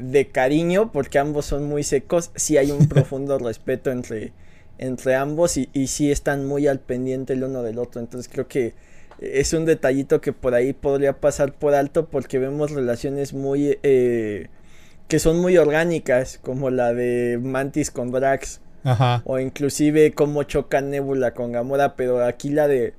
de 0.01 0.29
cariño, 0.29 0.93
porque 0.93 1.19
ambos 1.19 1.47
son 1.47 1.65
muy 1.65 1.83
secos, 1.83 2.31
sí 2.35 2.57
hay 2.57 2.71
un 2.71 2.89
profundo 2.89 3.39
respeto 3.39 3.91
entre, 3.91 4.33
entre 4.79 5.15
ambos 5.15 5.57
y, 5.57 5.69
y 5.73 5.89
sí 5.89 6.11
están 6.11 6.47
muy 6.47 6.67
al 6.67 6.81
pendiente 6.81 7.33
el 7.33 7.45
uno 7.45 7.63
del 7.63 7.79
otro. 7.79 8.01
Entonces 8.01 8.31
creo 8.33 8.49
que 8.49 8.75
es 9.21 9.53
un 9.53 9.65
detallito 9.65 10.21
que 10.21 10.33
por 10.33 10.55
ahí 10.55 10.73
podría 10.73 11.21
pasar 11.21 11.53
por 11.53 11.75
alto 11.75 12.07
porque 12.07 12.39
vemos 12.39 12.71
relaciones 12.71 13.33
muy 13.33 13.79
que 15.09 15.19
son 15.19 15.41
muy 15.41 15.57
orgánicas, 15.57 16.39
como 16.43 16.71
la 16.71 16.93
de 16.93 17.39
Mantis 17.41 17.91
con 17.91 18.11
Drax. 18.11 18.61
Ajá. 18.85 19.23
O 19.25 19.39
inclusive 19.39 20.13
cómo 20.13 20.45
choca 20.45 20.81
Nebula 20.81 21.35
con 21.35 21.53
Gamora, 21.53 21.97
pero 21.97 22.25
aquí 22.25 22.51
la 22.51 22.69
de 22.69 22.95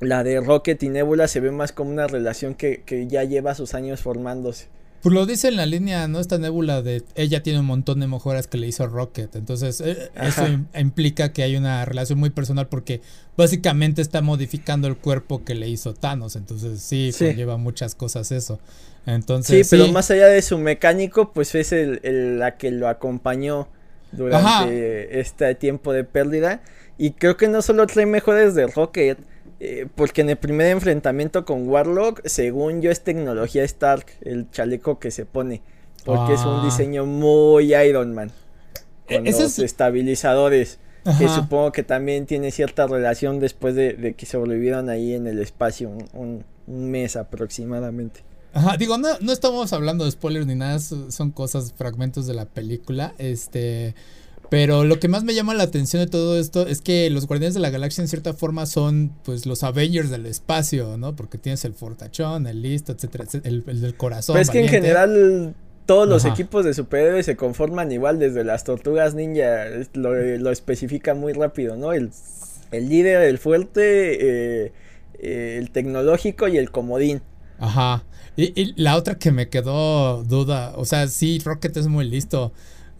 la 0.00 0.24
de 0.24 0.40
Rocket 0.40 0.82
y 0.82 0.88
Nebula 0.88 1.28
se 1.28 1.40
ve 1.40 1.50
más 1.50 1.72
como 1.72 1.90
una 1.90 2.06
relación 2.06 2.54
que, 2.54 2.82
que 2.84 3.06
ya 3.06 3.24
lleva 3.24 3.54
sus 3.54 3.74
años 3.74 4.00
formándose. 4.00 4.68
Pues 5.04 5.12
lo 5.12 5.26
dice 5.26 5.48
en 5.48 5.56
la 5.56 5.66
línea, 5.66 6.08
¿no? 6.08 6.18
Esta 6.18 6.38
Nebula 6.38 6.80
de 6.80 7.02
ella 7.14 7.42
tiene 7.42 7.60
un 7.60 7.66
montón 7.66 8.00
de 8.00 8.06
mejoras 8.06 8.46
que 8.46 8.56
le 8.56 8.66
hizo 8.66 8.86
Rocket. 8.86 9.36
Entonces, 9.36 9.82
eh, 9.82 10.10
eso 10.18 10.46
implica 10.74 11.30
que 11.30 11.42
hay 11.42 11.56
una 11.56 11.84
relación 11.84 12.18
muy 12.18 12.30
personal 12.30 12.68
porque 12.68 13.02
básicamente 13.36 14.00
está 14.00 14.22
modificando 14.22 14.88
el 14.88 14.96
cuerpo 14.96 15.44
que 15.44 15.54
le 15.54 15.68
hizo 15.68 15.92
Thanos. 15.92 16.36
Entonces, 16.36 16.80
sí, 16.80 17.12
sí. 17.12 17.34
lleva 17.34 17.58
muchas 17.58 17.94
cosas 17.94 18.32
eso. 18.32 18.60
Entonces, 19.04 19.68
sí, 19.68 19.76
pero 19.76 19.92
más 19.92 20.10
allá 20.10 20.26
de 20.28 20.40
su 20.40 20.56
mecánico, 20.56 21.34
pues 21.34 21.54
es 21.54 21.72
el, 21.72 22.38
la 22.38 22.56
que 22.56 22.70
lo 22.70 22.88
acompañó 22.88 23.68
durante 24.10 25.20
este 25.20 25.54
tiempo 25.54 25.92
de 25.92 26.04
pérdida. 26.04 26.62
Y 26.96 27.10
creo 27.10 27.36
que 27.36 27.48
no 27.48 27.60
solo 27.60 27.86
trae 27.86 28.06
mejores 28.06 28.54
de 28.54 28.68
Rocket, 28.68 29.18
eh, 29.60 29.86
porque 29.94 30.22
en 30.22 30.30
el 30.30 30.36
primer 30.36 30.68
enfrentamiento 30.68 31.44
con 31.44 31.68
Warlock, 31.68 32.26
según 32.26 32.82
yo, 32.82 32.90
es 32.90 33.02
tecnología 33.02 33.64
Stark, 33.64 34.06
el 34.22 34.50
chaleco 34.50 34.98
que 34.98 35.10
se 35.10 35.26
pone. 35.26 35.62
Porque 36.04 36.34
es 36.34 36.40
un 36.40 36.60
ah. 36.60 36.64
diseño 36.64 37.06
muy 37.06 37.74
Iron 37.74 38.14
Man. 38.14 38.30
E-, 39.08 39.16
con 39.16 39.24
los 39.24 39.58
estabilizadores. 39.58 40.78
que 41.18 41.28
supongo 41.28 41.70
que 41.70 41.82
también 41.82 42.24
tiene 42.24 42.50
cierta 42.50 42.86
relación 42.86 43.38
después 43.38 43.74
de, 43.74 44.14
que 44.16 44.26
sobrevivieron 44.26 44.88
ahí 44.88 45.12
en 45.12 45.26
el 45.26 45.38
espacio 45.38 45.90
un, 46.14 46.44
mes 46.66 47.16
aproximadamente. 47.16 48.20
Ajá, 48.54 48.76
digo, 48.78 48.96
no, 48.96 49.08
no 49.20 49.32
estamos 49.32 49.72
hablando 49.74 50.06
de 50.06 50.12
spoilers 50.12 50.46
ni 50.46 50.54
nada, 50.54 50.78
son 50.78 51.30
cosas, 51.32 51.74
fragmentos 51.76 52.26
de 52.26 52.34
la 52.34 52.46
película, 52.46 53.14
este... 53.18 53.94
Pero 54.50 54.84
lo 54.84 55.00
que 55.00 55.08
más 55.08 55.24
me 55.24 55.34
llama 55.34 55.54
la 55.54 55.64
atención 55.64 56.02
de 56.02 56.10
todo 56.10 56.38
esto 56.38 56.66
es 56.66 56.80
que 56.80 57.10
los 57.10 57.26
Guardianes 57.26 57.54
de 57.54 57.60
la 57.60 57.70
Galaxia 57.70 58.02
en 58.02 58.08
cierta 58.08 58.34
forma 58.34 58.66
son 58.66 59.12
pues 59.24 59.46
los 59.46 59.62
Avengers 59.62 60.10
del 60.10 60.26
espacio, 60.26 60.96
¿no? 60.96 61.16
Porque 61.16 61.38
tienes 61.38 61.64
el 61.64 61.74
fortachón, 61.74 62.46
el 62.46 62.62
listo, 62.62 62.92
etcétera, 62.92 63.24
el, 63.42 63.64
el 63.66 63.80
del 63.80 63.96
corazón. 63.96 64.34
Pero 64.34 64.42
es 64.42 64.50
que 64.50 64.60
en 64.60 64.68
general 64.68 65.54
todos 65.86 66.08
los 66.08 66.24
equipos 66.24 66.64
de 66.64 66.72
superhéroes 66.72 67.26
se 67.26 67.36
conforman 67.36 67.92
igual 67.92 68.18
desde 68.18 68.44
las 68.44 68.64
tortugas 68.64 69.14
ninja, 69.14 69.66
lo, 69.92 70.14
lo 70.14 70.50
especifica 70.50 71.14
muy 71.14 71.32
rápido, 71.32 71.76
¿no? 71.76 71.92
El, 71.92 72.10
el 72.70 72.88
líder, 72.88 73.22
el 73.22 73.38
fuerte, 73.38 74.64
eh, 74.64 74.72
eh, 75.18 75.56
el 75.58 75.70
tecnológico 75.70 76.48
y 76.48 76.56
el 76.56 76.70
comodín. 76.70 77.22
Ajá. 77.58 78.04
Y, 78.36 78.60
y, 78.60 78.74
la 78.80 78.96
otra 78.96 79.16
que 79.16 79.30
me 79.30 79.48
quedó 79.48 80.24
duda, 80.24 80.72
o 80.76 80.84
sea, 80.84 81.06
sí, 81.08 81.40
Rocket 81.44 81.76
es 81.76 81.86
muy 81.86 82.08
listo. 82.08 82.52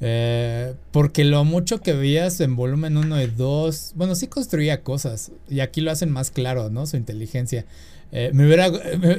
Eh, 0.07 0.75
porque 0.90 1.25
lo 1.25 1.45
mucho 1.45 1.81
que 1.81 1.95
veías 1.95 2.40
en 2.40 2.57
volumen 2.57 2.97
1 2.97 3.23
y 3.23 3.27
2, 3.27 3.93
bueno, 3.95 4.14
sí 4.14 4.27
construía 4.27 4.83
cosas. 4.83 5.33
Y 5.49 5.61
aquí 5.61 5.81
lo 5.81 5.90
hacen 5.90 6.11
más 6.11 6.31
claro, 6.31 6.69
¿no? 6.71 6.87
Su 6.87 6.97
inteligencia. 6.97 7.64
me 8.12 8.47
hubiera, 8.47 8.69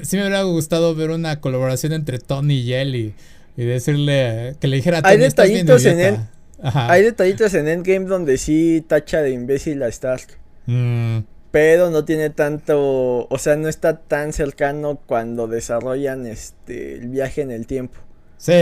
sí 0.03 0.17
me 0.17 0.23
hubiera 0.23 0.43
gustado 0.43 0.93
ver 0.95 1.09
una 1.09 1.41
colaboración 1.41 1.93
entre 1.93 2.19
Tony 2.19 2.59
y 2.59 2.73
él 2.73 2.95
y 2.95 3.13
y 3.57 3.65
decirle 3.65 4.55
que 4.59 4.67
le 4.67 4.77
dijera 4.77 5.01
hay 5.03 5.17
detallitos 5.17 5.85
en 5.85 6.27
hay 6.61 7.03
detallitos 7.03 7.53
en 7.53 7.67
Endgame 7.67 8.05
donde 8.05 8.37
sí 8.37 8.83
tacha 8.85 9.21
de 9.21 9.31
imbécil 9.31 9.81
a 9.83 9.87
Stark 9.87 10.27
mm. 10.65 11.19
pero 11.51 11.89
no 11.89 12.05
tiene 12.05 12.29
tanto 12.29 13.27
o 13.29 13.37
sea 13.37 13.55
no 13.55 13.69
está 13.69 13.99
tan 13.99 14.33
cercano 14.33 14.99
cuando 15.05 15.47
desarrollan 15.47 16.25
este 16.25 16.95
el 16.95 17.07
viaje 17.07 17.41
en 17.41 17.51
el 17.51 17.65
tiempo 17.65 17.97
sí 18.37 18.53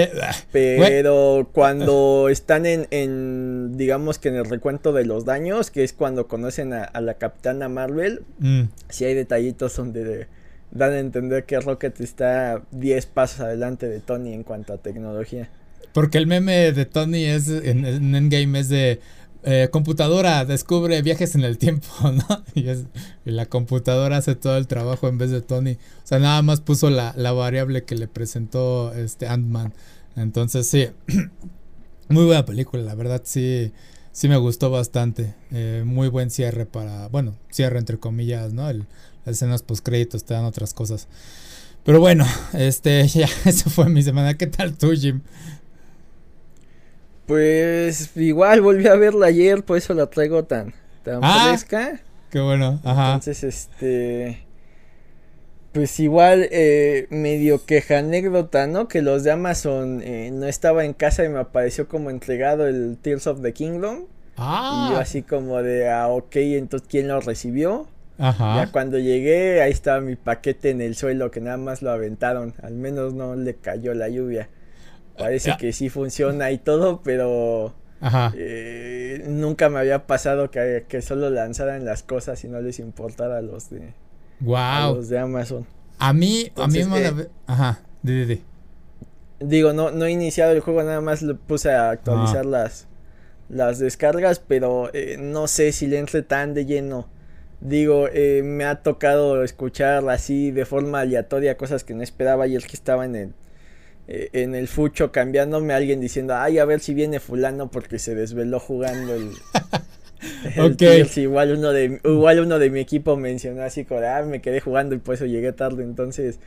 pero 0.51 1.49
cuando 1.51 2.29
están 2.29 2.65
en, 2.65 2.87
en 2.91 3.77
digamos 3.77 4.19
que 4.19 4.29
en 4.29 4.35
el 4.35 4.45
recuento 4.45 4.93
de 4.93 5.05
los 5.05 5.25
daños 5.25 5.71
que 5.71 5.83
es 5.83 5.93
cuando 5.93 6.27
conocen 6.27 6.73
a, 6.73 6.89
la 7.01 7.15
capitana 7.15 7.69
Marvel 7.69 8.23
mm. 8.39 8.63
sí 8.89 9.05
hay 9.05 9.13
detallitos 9.13 9.75
donde 9.75 10.27
dan 10.73 10.93
a 10.93 10.99
entender 10.99 11.45
que 11.45 11.59
Rocket 11.59 11.99
está 12.01 12.63
10 12.71 13.05
pasos 13.07 13.41
adelante 13.41 13.87
de 13.87 13.99
Tony 13.99 14.33
en 14.33 14.43
cuanto 14.43 14.73
a 14.73 14.77
tecnología. 14.77 15.49
Porque 15.93 16.17
el 16.17 16.25
meme 16.25 16.71
de 16.71 16.85
Tony 16.85 17.25
es 17.25 17.47
en, 17.47 17.85
Endgame 17.85 18.59
es 18.59 18.69
de 18.69 18.99
eh, 19.43 19.69
computadora 19.71 20.45
descubre 20.45 21.01
viajes 21.01 21.35
en 21.35 21.43
el 21.43 21.57
tiempo, 21.57 21.87
¿no? 22.03 22.43
Y, 22.55 22.65
la 23.25 23.45
computadora 23.45 24.17
hace 24.17 24.35
todo 24.35 24.57
el 24.57 24.67
trabajo 24.67 25.07
en 25.07 25.17
vez 25.17 25.31
de 25.31 25.41
Tony. 25.41 25.73
O 25.73 26.07
sea, 26.07 26.19
nada 26.19 26.41
más 26.41 26.61
puso 26.61 26.89
la, 26.89 27.13
variable 27.33 27.83
que 27.83 27.95
le 27.95 28.07
presentó 28.07 28.93
este 28.93 29.27
Ant-Man. 29.27 29.73
Entonces, 30.15 30.67
sí, 30.67 30.87
muy 32.09 32.25
buena 32.25 32.45
película, 32.45 32.83
la 32.83 32.95
verdad, 32.95 33.21
sí, 33.25 33.71
sí 34.11 34.27
me 34.27 34.37
gustó 34.37 34.69
bastante. 34.69 35.33
Eh, 35.51 35.83
muy 35.85 36.07
buen 36.07 36.29
cierre 36.29 36.65
para, 36.65 37.07
bueno, 37.09 37.35
cierre 37.49 37.79
entre 37.79 37.97
comillas, 37.97 38.53
¿no? 38.53 38.69
El, 38.69 38.85
las 39.25 39.35
escenas 39.37 39.63
post 39.63 39.85
créditos 39.85 40.23
te 40.23 40.33
dan 40.33 40.45
otras 40.45 40.73
cosas. 40.73 41.07
Pero 41.83 41.99
bueno, 41.99 42.25
este, 42.53 43.07
ya, 43.09 43.27
eso 43.45 43.69
fue 43.69 43.89
mi 43.89 44.03
semana. 44.03 44.35
¿Qué 44.35 44.47
tal 44.47 44.77
tú, 44.77 44.91
Jim? 44.93 45.21
Pues 47.25 48.15
igual 48.17 48.61
volví 48.61 48.87
a 48.87 48.95
verla 48.95 49.27
ayer, 49.27 49.63
por 49.63 49.77
eso 49.77 49.93
la 49.93 50.07
traigo 50.07 50.43
tan, 50.43 50.73
tan 51.03 51.19
ah, 51.23 51.47
fresca. 51.47 52.01
Qué 52.29 52.39
bueno, 52.39 52.79
ajá. 52.83 53.13
Entonces, 53.13 53.43
este. 53.43 54.45
Pues 55.71 55.99
igual, 55.99 56.47
eh, 56.51 57.07
medio 57.09 57.65
queja 57.65 57.99
anécdota, 57.99 58.67
¿no? 58.67 58.87
Que 58.87 59.01
los 59.01 59.23
de 59.23 59.31
Amazon 59.31 60.01
eh, 60.03 60.29
no 60.31 60.45
estaba 60.45 60.85
en 60.85 60.93
casa 60.93 61.23
y 61.23 61.29
me 61.29 61.39
apareció 61.39 61.87
como 61.87 62.11
entregado 62.11 62.67
el 62.67 62.97
Tears 63.01 63.25
of 63.25 63.41
the 63.41 63.53
Kingdom. 63.53 64.05
Ah. 64.37 64.87
Y 64.87 64.93
yo 64.93 64.99
así 64.99 65.23
como 65.23 65.63
de, 65.63 65.89
ah, 65.89 66.09
ok, 66.09 66.35
entonces, 66.35 66.87
¿quién 66.89 67.07
lo 67.07 67.19
recibió? 67.21 67.87
Ya 68.19 68.69
cuando 68.71 68.99
llegué, 68.99 69.61
ahí 69.61 69.71
estaba 69.71 69.99
mi 69.99 70.15
paquete 70.15 70.69
en 70.69 70.81
el 70.81 70.95
suelo 70.95 71.31
que 71.31 71.41
nada 71.41 71.57
más 71.57 71.81
lo 71.81 71.91
aventaron. 71.91 72.53
Al 72.61 72.73
menos 72.73 73.13
no 73.13 73.35
le 73.35 73.55
cayó 73.55 73.93
la 73.93 74.09
lluvia. 74.09 74.49
Parece 75.17 75.51
ah. 75.51 75.57
que 75.57 75.73
sí 75.73 75.89
funciona 75.89 76.51
y 76.51 76.57
todo, 76.57 77.01
pero 77.03 77.73
eh, 78.35 79.23
nunca 79.27 79.69
me 79.69 79.79
había 79.79 80.07
pasado 80.07 80.51
que, 80.51 81.01
solo 81.01 81.29
lanzaran 81.29 81.85
las 81.85 82.03
cosas 82.03 82.43
y 82.43 82.47
no 82.47 82.61
les 82.61 82.79
importara 82.79 83.37
a 83.37 83.41
los 83.41 83.69
de, 83.69 83.93
los 84.41 85.09
de 85.09 85.19
Amazon. 85.19 85.65
A 85.99 86.13
mí, 86.13 86.51
a 86.55 86.67
mí 86.67 86.83
me 86.83 87.07
eh, 87.07 87.29
Ajá, 87.47 87.81
Digo, 89.39 89.73
no, 89.73 89.91
no 89.91 90.05
he 90.05 90.11
iniciado 90.11 90.51
el 90.51 90.61
juego, 90.61 90.83
nada 90.83 91.01
más 91.01 91.21
le 91.21 91.35
puse 91.35 91.71
a 91.71 91.89
actualizar 91.89 92.45
las, 92.45 92.87
las 93.49 93.79
descargas, 93.79 94.39
pero 94.39 94.89
eh, 94.93 95.17
no 95.19 95.47
sé 95.47 95.71
si 95.71 95.87
le 95.87 95.99
entre 95.99 96.21
tan 96.23 96.53
de 96.53 96.65
lleno. 96.65 97.07
Digo, 97.61 98.07
eh, 98.11 98.41
me 98.43 98.65
ha 98.65 98.81
tocado 98.83 99.43
escuchar 99.43 100.07
así 100.09 100.51
de 100.51 100.65
forma 100.65 101.01
aleatoria 101.01 101.55
cosas 101.55 101.83
que 101.83 101.93
no 101.93 102.03
esperaba 102.03 102.47
y 102.47 102.55
el 102.55 102.67
que 102.67 102.75
estaba 102.75 103.05
en 103.05 103.15
el, 103.15 103.33
eh, 104.07 104.29
en 104.33 104.55
el 104.55 104.67
fucho 104.67 105.11
cambiándome 105.11 105.73
alguien 105.73 106.01
diciendo, 106.01 106.35
ay, 106.35 106.59
a 106.59 106.65
ver 106.65 106.79
si 106.79 106.93
viene 106.93 107.19
fulano 107.19 107.71
porque 107.71 107.99
se 107.99 108.15
desveló 108.15 108.59
jugando 108.59 109.15
el... 109.15 109.31
igual 111.17 111.57
uno 111.57 111.71
de 111.71 111.99
igual 112.03 112.39
uno 112.39 112.57
de 112.57 112.69
mi 112.69 112.79
equipo 112.79 113.17
mencionó 113.17 113.63
así 113.63 113.83
como, 113.85 114.01
ah, 114.01 114.23
me 114.23 114.41
quedé 114.41 114.61
jugando 114.61 114.95
y 114.95 114.99
por 114.99 115.15
eso 115.15 115.25
llegué 115.25 115.51
tarde, 115.51 115.83
entonces 115.83 116.39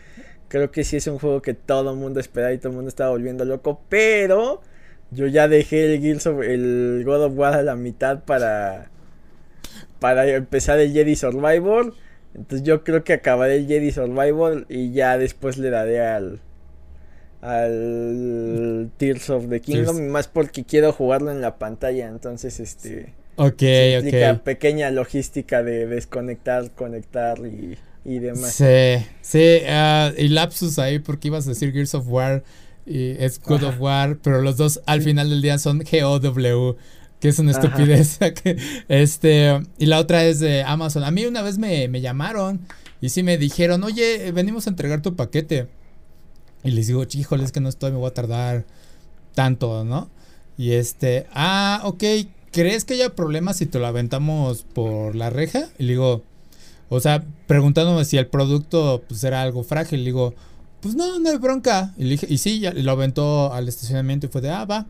creo 0.48 0.70
que 0.70 0.84
sí 0.84 0.96
es 0.96 1.06
un 1.06 1.18
juego 1.18 1.42
que 1.42 1.54
todo 1.54 1.90
el 1.90 1.96
mundo 1.96 2.20
esperaba 2.20 2.52
y 2.52 2.58
todo 2.58 2.70
el 2.70 2.76
mundo 2.76 2.88
estaba 2.88 3.10
volviendo 3.10 3.44
loco, 3.44 3.82
pero 3.88 4.62
yo 5.10 5.26
ya 5.26 5.48
dejé 5.48 5.94
el 5.94 6.00
Gears 6.00 6.26
el 6.26 7.02
God 7.04 7.24
of 7.24 7.32
War 7.36 7.54
a 7.54 7.62
la 7.62 7.76
mitad 7.76 8.24
para 8.24 8.90
para 10.00 10.26
empezar 10.28 10.78
el 10.78 10.92
Jedi 10.92 11.16
Survivor. 11.16 11.94
Entonces 12.34 12.66
yo 12.66 12.84
creo 12.84 13.02
que 13.02 13.14
acabaré 13.14 13.56
el 13.56 13.66
Jedi 13.66 13.90
Survivor 13.92 14.66
y 14.68 14.92
ya 14.92 15.16
después 15.18 15.56
le 15.58 15.70
daré 15.70 16.00
al 16.00 16.40
al 17.40 18.90
Tears 18.96 19.30
of 19.30 19.48
the 19.48 19.60
Kingdom, 19.60 20.06
más 20.08 20.28
porque 20.28 20.64
quiero 20.64 20.92
jugarlo 20.92 21.30
en 21.30 21.40
la 21.40 21.58
pantalla, 21.58 22.08
entonces 22.08 22.60
este 22.60 23.12
Ok, 23.36 23.62
implica 23.62 24.42
pequeña 24.42 24.90
logística 24.90 25.62
de 25.62 25.86
desconectar, 25.86 26.70
conectar 26.70 27.38
y, 27.40 27.76
y 28.04 28.18
demás. 28.18 28.52
Sí, 28.52 29.04
sí, 29.20 29.58
uh, 29.68 30.18
y 30.18 30.28
lapsus 30.28 30.78
ahí 30.78 30.98
porque 30.98 31.28
ibas 31.28 31.46
a 31.46 31.50
decir 31.50 31.72
Gears 31.72 31.94
of 31.94 32.06
War 32.08 32.42
y 32.86 33.10
es 33.22 33.40
God 33.40 33.64
of 33.64 33.80
War, 33.80 34.18
pero 34.22 34.40
los 34.40 34.56
dos 34.56 34.80
al 34.86 35.02
final 35.02 35.28
del 35.28 35.42
día 35.42 35.58
son 35.58 35.80
GOW 35.80 36.76
que 37.20 37.28
es 37.28 37.38
una 37.38 37.50
estupidez. 37.50 38.18
este, 38.88 39.60
y 39.78 39.86
la 39.86 39.98
otra 39.98 40.24
es 40.24 40.40
de 40.40 40.62
Amazon. 40.62 41.04
A 41.04 41.10
mí 41.10 41.24
una 41.24 41.42
vez 41.42 41.58
me, 41.58 41.88
llamaron 42.00 42.60
y 43.00 43.08
sí 43.10 43.22
me 43.22 43.38
dijeron, 43.38 43.84
oye, 43.84 44.30
venimos 44.32 44.66
a 44.66 44.70
entregar 44.70 45.02
tu 45.02 45.16
paquete. 45.16 45.66
Y 46.66 46.72
les 46.72 46.88
digo, 46.88 47.04
híjole, 47.10 47.44
es 47.44 47.52
que 47.52 47.60
no 47.60 47.68
estoy, 47.68 47.92
me 47.92 47.98
voy 47.98 48.08
a 48.08 48.14
tardar 48.14 48.64
tanto, 49.34 49.84
¿no? 49.84 50.10
Y 50.58 50.72
este, 50.72 51.26
ah, 51.32 51.80
ok, 51.84 52.02
¿crees 52.50 52.84
que 52.84 52.94
haya 52.94 53.14
problemas 53.14 53.58
si 53.58 53.66
te 53.66 53.78
lo 53.78 53.86
aventamos 53.86 54.64
por 54.74 55.14
la 55.14 55.30
reja? 55.30 55.68
Y 55.78 55.84
le 55.84 55.92
digo, 55.92 56.22
o 56.88 57.00
sea, 57.00 57.24
preguntándome 57.46 58.04
si 58.04 58.18
el 58.18 58.26
producto 58.26 59.02
pues 59.06 59.22
era 59.22 59.42
algo 59.42 59.62
frágil, 59.62 60.00
le 60.00 60.06
digo, 60.06 60.34
pues 60.80 60.94
no, 60.96 61.18
no 61.20 61.30
hay 61.30 61.36
bronca. 61.36 61.94
Y, 61.96 62.04
le 62.04 62.10
dije, 62.10 62.26
y 62.28 62.38
sí, 62.38 62.58
ya 62.58 62.72
lo 62.72 62.90
aventó 62.90 63.52
al 63.52 63.68
estacionamiento 63.68 64.26
y 64.26 64.28
fue 64.28 64.40
de, 64.40 64.50
ah, 64.50 64.64
va 64.64 64.86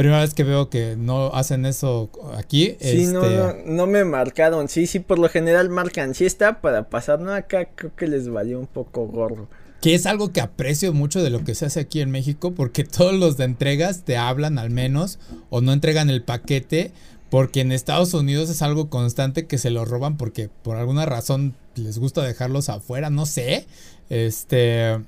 primera 0.00 0.22
vez 0.22 0.32
que 0.32 0.44
veo 0.44 0.70
que 0.70 0.96
no 0.96 1.26
hacen 1.34 1.66
eso 1.66 2.08
aquí. 2.34 2.74
Sí, 2.80 3.06
no, 3.08 3.22
este, 3.22 3.36
no, 3.36 3.54
no, 3.66 3.86
me 3.86 4.06
marcaron. 4.06 4.66
Sí, 4.68 4.86
sí, 4.86 4.98
por 4.98 5.18
lo 5.18 5.28
general 5.28 5.68
marcan. 5.68 6.14
Sí 6.14 6.24
está 6.24 6.62
para 6.62 6.88
pasar, 6.88 7.20
no, 7.20 7.34
acá 7.34 7.66
creo 7.74 7.94
que 7.94 8.06
les 8.06 8.26
valió 8.30 8.58
un 8.58 8.66
poco 8.66 9.06
gorro. 9.06 9.46
Que 9.80 9.94
es 9.94 10.06
algo 10.06 10.32
que 10.32 10.40
aprecio 10.40 10.92
mucho 10.92 11.22
de 11.22 11.30
lo 11.30 11.44
que 11.44 11.54
se 11.54 11.66
hace 11.66 11.80
aquí 11.80 12.00
en 12.00 12.10
México, 12.10 12.52
porque 12.54 12.84
todos 12.98 13.14
los 13.14 13.36
de 13.36 13.44
entregas 13.44 14.04
te 14.04 14.16
hablan 14.16 14.58
al 14.58 14.70
menos 14.70 15.18
o 15.48 15.60
no 15.60 15.72
entregan 15.72 16.10
el 16.10 16.22
paquete, 16.22 16.92
porque 17.30 17.60
en 17.60 17.72
Estados 17.72 18.12
Unidos 18.12 18.50
es 18.50 18.60
algo 18.60 18.90
constante 18.90 19.46
que 19.46 19.58
se 19.58 19.70
lo 19.70 19.84
roban 19.84 20.16
porque 20.16 20.50
por 20.62 20.76
alguna 20.76 21.06
razón 21.06 21.54
les 21.76 21.98
gusta 21.98 22.22
dejarlos 22.22 22.68
afuera, 22.68 23.08
no 23.08 23.24
sé. 23.24 23.66
Este, 24.08 24.98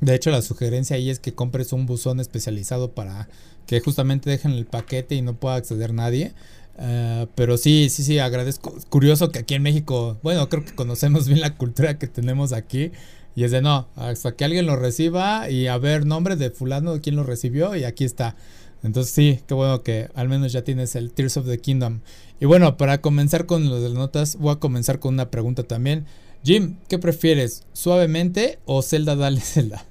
de 0.00 0.14
hecho 0.14 0.30
la 0.30 0.42
sugerencia 0.42 0.96
ahí 0.96 1.10
es 1.10 1.20
que 1.20 1.34
compres 1.34 1.72
un 1.72 1.86
buzón 1.86 2.18
especializado 2.18 2.90
para 2.90 3.28
que 3.66 3.80
justamente 3.80 4.30
dejen 4.30 4.52
el 4.52 4.66
paquete 4.66 5.14
y 5.14 5.22
no 5.22 5.34
pueda 5.34 5.54
acceder 5.54 5.94
nadie. 5.94 6.32
Eh, 6.80 7.26
pero 7.34 7.56
sí, 7.56 7.88
sí, 7.90 8.02
sí, 8.02 8.18
agradezco. 8.18 8.74
Curioso 8.88 9.30
que 9.30 9.40
aquí 9.40 9.54
en 9.54 9.62
México, 9.62 10.16
bueno, 10.22 10.48
creo 10.48 10.64
que 10.64 10.74
conocemos 10.74 11.26
bien 11.28 11.40
la 11.40 11.56
cultura 11.56 11.98
que 11.98 12.06
tenemos 12.06 12.52
aquí. 12.52 12.92
Y 13.38 13.44
es 13.44 13.52
de 13.52 13.62
no, 13.62 13.86
hasta 13.94 14.32
que 14.32 14.44
alguien 14.44 14.66
lo 14.66 14.74
reciba 14.74 15.48
y 15.48 15.68
a 15.68 15.78
ver 15.78 16.04
nombre 16.04 16.34
de 16.34 16.50
fulano 16.50 16.94
de 16.94 17.00
quién 17.00 17.14
lo 17.14 17.22
recibió 17.22 17.76
y 17.76 17.84
aquí 17.84 18.02
está. 18.04 18.34
Entonces 18.82 19.14
sí, 19.14 19.38
qué 19.46 19.54
bueno 19.54 19.84
que 19.84 20.08
al 20.16 20.28
menos 20.28 20.50
ya 20.50 20.64
tienes 20.64 20.96
el 20.96 21.12
Tears 21.12 21.36
of 21.36 21.46
the 21.46 21.60
Kingdom. 21.60 22.00
Y 22.40 22.46
bueno, 22.46 22.76
para 22.76 23.00
comenzar 23.00 23.46
con 23.46 23.68
lo 23.68 23.80
de 23.80 23.90
las 23.90 23.96
notas, 23.96 24.36
voy 24.38 24.52
a 24.52 24.56
comenzar 24.56 24.98
con 24.98 25.14
una 25.14 25.30
pregunta 25.30 25.62
también. 25.62 26.04
Jim, 26.42 26.78
¿qué 26.88 26.98
prefieres? 26.98 27.62
¿Suavemente 27.72 28.58
o 28.64 28.82
Zelda 28.82 29.14
Dale 29.14 29.40
Zelda? 29.40 29.84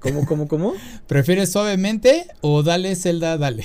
¿Cómo, 0.00 0.26
cómo, 0.26 0.48
cómo? 0.48 0.74
¿Prefieres 1.06 1.50
suavemente 1.50 2.26
o 2.42 2.62
Dale 2.62 2.94
Zelda 2.94 3.38
Dale? 3.38 3.64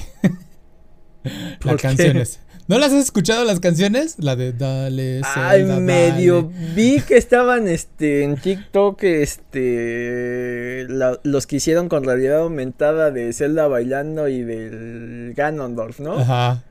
las 1.65 1.81
canciones. 1.81 2.39
¿No 2.67 2.79
las 2.79 2.93
has 2.93 3.03
escuchado 3.03 3.43
las 3.43 3.59
canciones? 3.59 4.15
La 4.19 4.37
de 4.37 4.53
Dale 4.53 5.21
Zelda, 5.33 5.49
Ay, 5.49 5.63
medio 5.81 6.49
vi 6.75 7.01
que 7.01 7.17
estaban 7.17 7.67
este 7.67 8.23
en 8.23 8.37
TikTok 8.37 9.03
este 9.03 10.85
los 10.87 11.45
que 11.45 11.57
hicieron 11.57 11.89
con 11.89 12.05
realidad 12.05 12.39
aumentada 12.39 13.11
de 13.11 13.33
Zelda 13.33 13.67
bailando 13.67 14.29
y 14.29 14.43
del 14.43 15.33
Ganondorf, 15.35 15.99
¿no? 15.99 16.19
Ajá. 16.19 16.63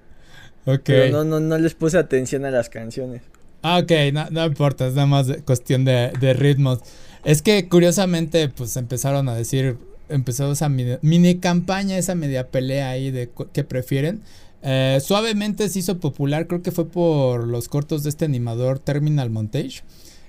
Ok. 0.64 0.82
Pero 0.84 1.12
no, 1.12 1.24
no, 1.24 1.40
no 1.40 1.58
les 1.58 1.74
puse 1.74 1.98
atención 1.98 2.46
a 2.46 2.50
las 2.50 2.70
canciones. 2.70 3.22
Ah, 3.62 3.78
ok, 3.78 3.92
no, 4.30 4.44
importa, 4.44 4.86
es 4.86 4.94
nada 4.94 5.06
más 5.06 5.26
cuestión 5.44 5.84
de, 5.84 6.12
de, 6.20 6.32
ritmos. 6.34 6.80
Es 7.24 7.42
que 7.42 7.68
curiosamente, 7.68 8.48
pues 8.48 8.76
empezaron 8.76 9.28
a 9.28 9.36
decir, 9.36 9.76
empezó 10.08 10.50
esa 10.50 10.68
mini, 10.68 11.36
campaña, 11.36 11.96
esa 11.96 12.14
media 12.14 12.48
pelea 12.48 12.90
ahí 12.90 13.10
de 13.10 13.30
qué 13.52 13.62
prefieren. 13.62 14.22
Eh, 14.62 15.00
suavemente 15.02 15.68
se 15.68 15.80
hizo 15.80 15.98
popular, 15.98 16.46
creo 16.46 16.62
que 16.62 16.70
fue 16.70 16.88
por 16.88 17.46
los 17.46 17.68
cortos 17.68 18.02
de 18.04 18.10
este 18.10 18.24
animador 18.24 18.78
Terminal 18.78 19.30
Montage. 19.30 19.82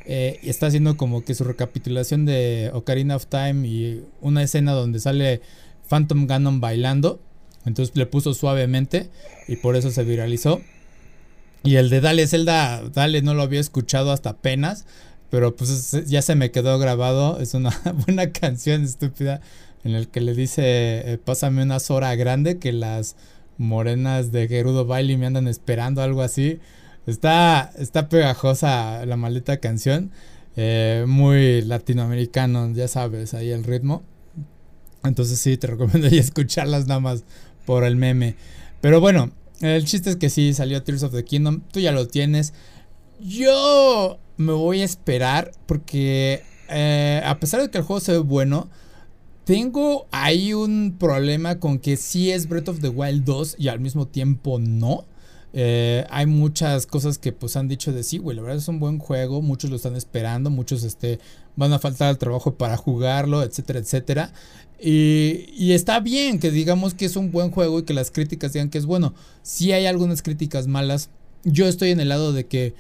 Eh, 0.06 0.40
está 0.44 0.68
haciendo 0.68 0.98
como 0.98 1.24
que 1.24 1.36
su 1.36 1.44
recapitulación 1.44 2.26
de 2.26 2.72
Ocarina 2.74 3.16
of 3.16 3.28
Time 3.28 3.68
y 3.68 4.04
una 4.22 4.44
escena 4.44 4.74
donde 4.74 5.00
sale 5.00 5.42
Phantom 5.88 6.28
Ganon 6.28 6.60
bailando. 6.60 7.20
Entonces 7.66 7.96
le 7.96 8.06
puso 8.06 8.34
suavemente 8.34 9.10
y 9.48 9.56
por 9.58 9.76
eso 9.76 9.92
se 9.92 10.04
viralizó. 10.04 10.62
Y 11.64 11.76
el 11.76 11.90
de 11.90 12.02
Dale 12.02 12.28
Zelda, 12.28 12.84
Dale 12.90 13.22
no 13.22 13.34
lo 13.34 13.44
había 13.44 13.62
escuchado 13.62 14.12
hasta 14.12 14.32
apenas, 14.32 14.86
pero 15.30 15.56
pues 15.56 15.92
ya 16.08 16.22
se 16.22 16.36
me 16.36 16.52
quedó 16.52 16.78
grabado. 16.78 17.40
Es 17.40 17.54
una 17.54 17.70
buena 18.06 18.32
canción 18.32 18.84
estúpida 18.84 19.40
en 19.86 19.96
el 19.96 20.10
que 20.10 20.22
le 20.22 20.34
dice, 20.34 20.64
eh, 20.66 21.18
pásame 21.24 21.64
una 21.64 21.80
Sora 21.80 22.16
grande 22.16 22.58
que 22.58 22.74
las 22.74 23.16
morenas 23.58 24.32
de 24.32 24.48
Gerudo 24.48 24.86
Bailey 24.86 25.18
me 25.18 25.26
andan 25.26 25.48
esperando, 25.48 26.02
algo 26.02 26.22
así. 26.22 26.60
Está, 27.06 27.72
está 27.78 28.10
pegajosa 28.10 29.06
la 29.06 29.18
maldita 29.18 29.58
canción. 29.58 30.12
Eh, 30.56 31.06
muy 31.08 31.62
latinoamericano, 31.64 32.72
ya 32.74 32.88
sabes, 32.88 33.34
ahí 33.34 33.52
el 33.52 33.64
ritmo. 33.64 34.04
Entonces 35.04 35.40
sí, 35.40 35.58
te 35.58 35.68
recomiendo 35.68 36.08
ya 36.08 36.20
escucharlas 36.22 36.88
nada 36.88 37.00
más 37.00 37.24
por 37.66 37.84
el 37.84 37.96
meme. 37.96 38.36
Pero 38.82 39.02
bueno, 39.02 39.32
el 39.62 39.86
chiste 39.86 40.10
es 40.12 40.16
que 40.16 40.30
sí, 40.30 40.54
salió 40.54 40.84
Tears 40.84 41.04
of 41.04 41.14
the 41.14 41.24
Kingdom. 41.24 41.62
Tú 41.72 41.80
ya 41.80 41.92
lo 41.92 42.08
tienes. 42.08 42.54
Yo 43.20 44.20
me 44.38 44.54
voy 44.54 44.82
a 44.82 44.86
esperar 44.86 45.52
porque 45.66 46.44
eh, 46.70 47.22
a 47.26 47.40
pesar 47.40 47.62
de 47.62 47.70
que 47.70 47.78
el 47.78 47.84
juego 47.84 48.00
se 48.00 48.14
ve 48.14 48.18
bueno, 48.20 48.70
tengo 49.46 50.08
ahí 50.12 50.54
un 50.54 50.96
problema 50.98 51.60
con 51.60 51.80
que 51.80 51.98
sí 51.98 52.32
es 52.32 52.48
Breath 52.48 52.70
of 52.70 52.80
the 52.80 52.90
Wild 52.90 53.24
2 53.26 53.56
y 53.60 53.68
al 53.68 53.80
mismo 53.80 54.08
tiempo 54.08 54.60
no. 54.60 55.06
Eh, 55.56 56.04
hay 56.10 56.26
muchas 56.26 56.88
cosas 56.88 57.20
que 57.20 57.32
pues 57.32 57.56
han 57.56 57.68
dicho 57.68 57.94
de 57.94 58.04
sí, 58.04 58.18
güey, 58.18 58.36
la 58.36 58.42
verdad 58.42 58.58
es 58.58 58.68
un 58.68 58.80
buen 58.80 58.98
juego, 58.98 59.44
muchos 59.44 59.70
lo 59.70 59.76
están 59.76 59.96
esperando, 59.96 60.50
muchos 60.50 60.84
este, 60.84 61.20
van 61.56 61.72
a 61.74 61.80
faltar 61.80 62.10
al 62.10 62.18
trabajo 62.18 62.56
para 62.56 62.76
jugarlo, 62.76 63.44
etcétera, 63.44 63.80
etcétera. 63.80 64.34
Y, 64.86 65.72
está 65.72 66.00
bien 66.02 66.40
que 66.40 66.52
digamos 66.52 66.94
que 66.94 67.06
es 67.06 67.16
un 67.16 67.32
buen 67.32 67.52
juego 67.52 67.80
y 67.80 67.84
que 67.84 67.94
las 67.94 68.12
críticas 68.12 68.52
digan 68.52 68.70
que 68.70 68.78
es 68.78 68.86
bueno. 68.86 69.14
Si 69.42 69.72
hay 69.72 69.86
algunas 69.86 70.22
críticas 70.22 70.68
malas, 70.68 71.10
yo 71.46 71.68
estoy 71.68 71.92
en 71.92 72.00
el 72.00 72.10
lado 72.10 72.34
de 72.34 72.48
que 72.48 72.74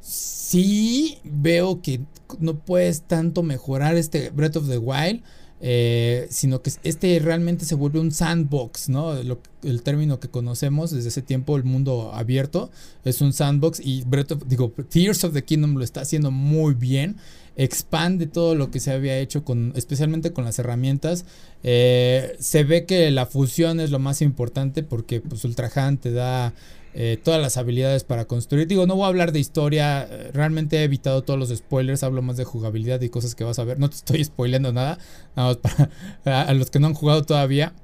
sí 0.00 1.18
veo 1.24 1.80
que 1.80 2.00
no 2.40 2.58
puedes 2.58 3.02
tanto 3.02 3.42
mejorar 3.42 3.96
este 3.96 4.30
Breath 4.30 4.56
of 4.56 4.68
the 4.68 4.78
Wild. 4.78 5.22
Eh, 5.68 6.28
sino 6.30 6.62
que 6.62 6.70
este 6.84 7.18
realmente 7.18 7.64
se 7.64 7.74
vuelve 7.74 7.98
un 7.98 8.12
sandbox, 8.12 8.88
¿no? 8.88 9.14
el 9.14 9.82
término 9.82 10.20
que 10.20 10.28
conocemos 10.28 10.92
desde 10.92 11.08
ese 11.08 11.22
tiempo, 11.22 11.56
el 11.56 11.64
mundo 11.64 12.12
abierto, 12.14 12.70
es 13.04 13.20
un 13.20 13.32
sandbox 13.32 13.80
y 13.80 14.04
Breath 14.04 14.30
of, 14.30 14.44
digo, 14.46 14.72
Tears 14.88 15.24
of 15.24 15.32
the 15.32 15.42
Kingdom 15.42 15.74
lo 15.74 15.82
está 15.82 16.02
haciendo 16.02 16.30
muy 16.30 16.74
bien 16.74 17.16
expande 17.56 18.28
todo 18.28 18.54
lo 18.54 18.70
que 18.70 18.78
se 18.78 18.92
había 18.92 19.18
hecho 19.18 19.42
con 19.42 19.72
especialmente 19.74 20.32
con 20.32 20.44
las 20.44 20.58
herramientas 20.60 21.24
eh, 21.64 22.36
se 22.38 22.62
ve 22.62 22.84
que 22.84 23.10
la 23.10 23.26
fusión 23.26 23.80
es 23.80 23.90
lo 23.90 23.98
más 23.98 24.22
importante 24.22 24.84
porque 24.84 25.20
pues 25.20 25.44
Ultrahan 25.44 25.96
te 25.96 26.12
da 26.12 26.52
eh, 26.98 27.18
todas 27.22 27.38
las 27.42 27.58
habilidades 27.58 28.04
para 28.04 28.24
construir. 28.24 28.66
Digo 28.66 28.86
no 28.86 28.96
voy 28.96 29.04
a 29.04 29.08
hablar 29.08 29.32
de 29.32 29.38
historia 29.38 30.08
realmente 30.32 30.78
he 30.78 30.84
evitado 30.84 31.22
todos 31.22 31.38
los 31.38 31.50
spoilers 31.50 32.02
hablo 32.02 32.22
más 32.22 32.38
de 32.38 32.44
jugabilidad 32.44 33.02
y 33.02 33.10
cosas 33.10 33.34
que 33.34 33.44
vas 33.44 33.58
a 33.58 33.64
ver. 33.64 33.78
No 33.78 33.90
te 33.90 33.96
estoy 33.96 34.24
spoileando 34.24 34.72
nada 34.72 34.98
nada 35.36 35.48
más 35.48 35.90
para 36.22 36.42
a 36.48 36.54
los 36.54 36.70
que 36.70 36.80
no 36.80 36.86
han 36.86 36.94
jugado 36.94 37.22
todavía. 37.24 37.74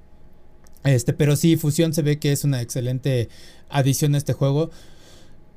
Este 0.84 1.12
pero 1.12 1.36
sí 1.36 1.56
fusión 1.56 1.92
se 1.92 2.00
ve 2.00 2.18
que 2.18 2.32
es 2.32 2.44
una 2.44 2.62
excelente 2.62 3.28
adición 3.68 4.14
a 4.14 4.18
este 4.18 4.32
juego. 4.32 4.70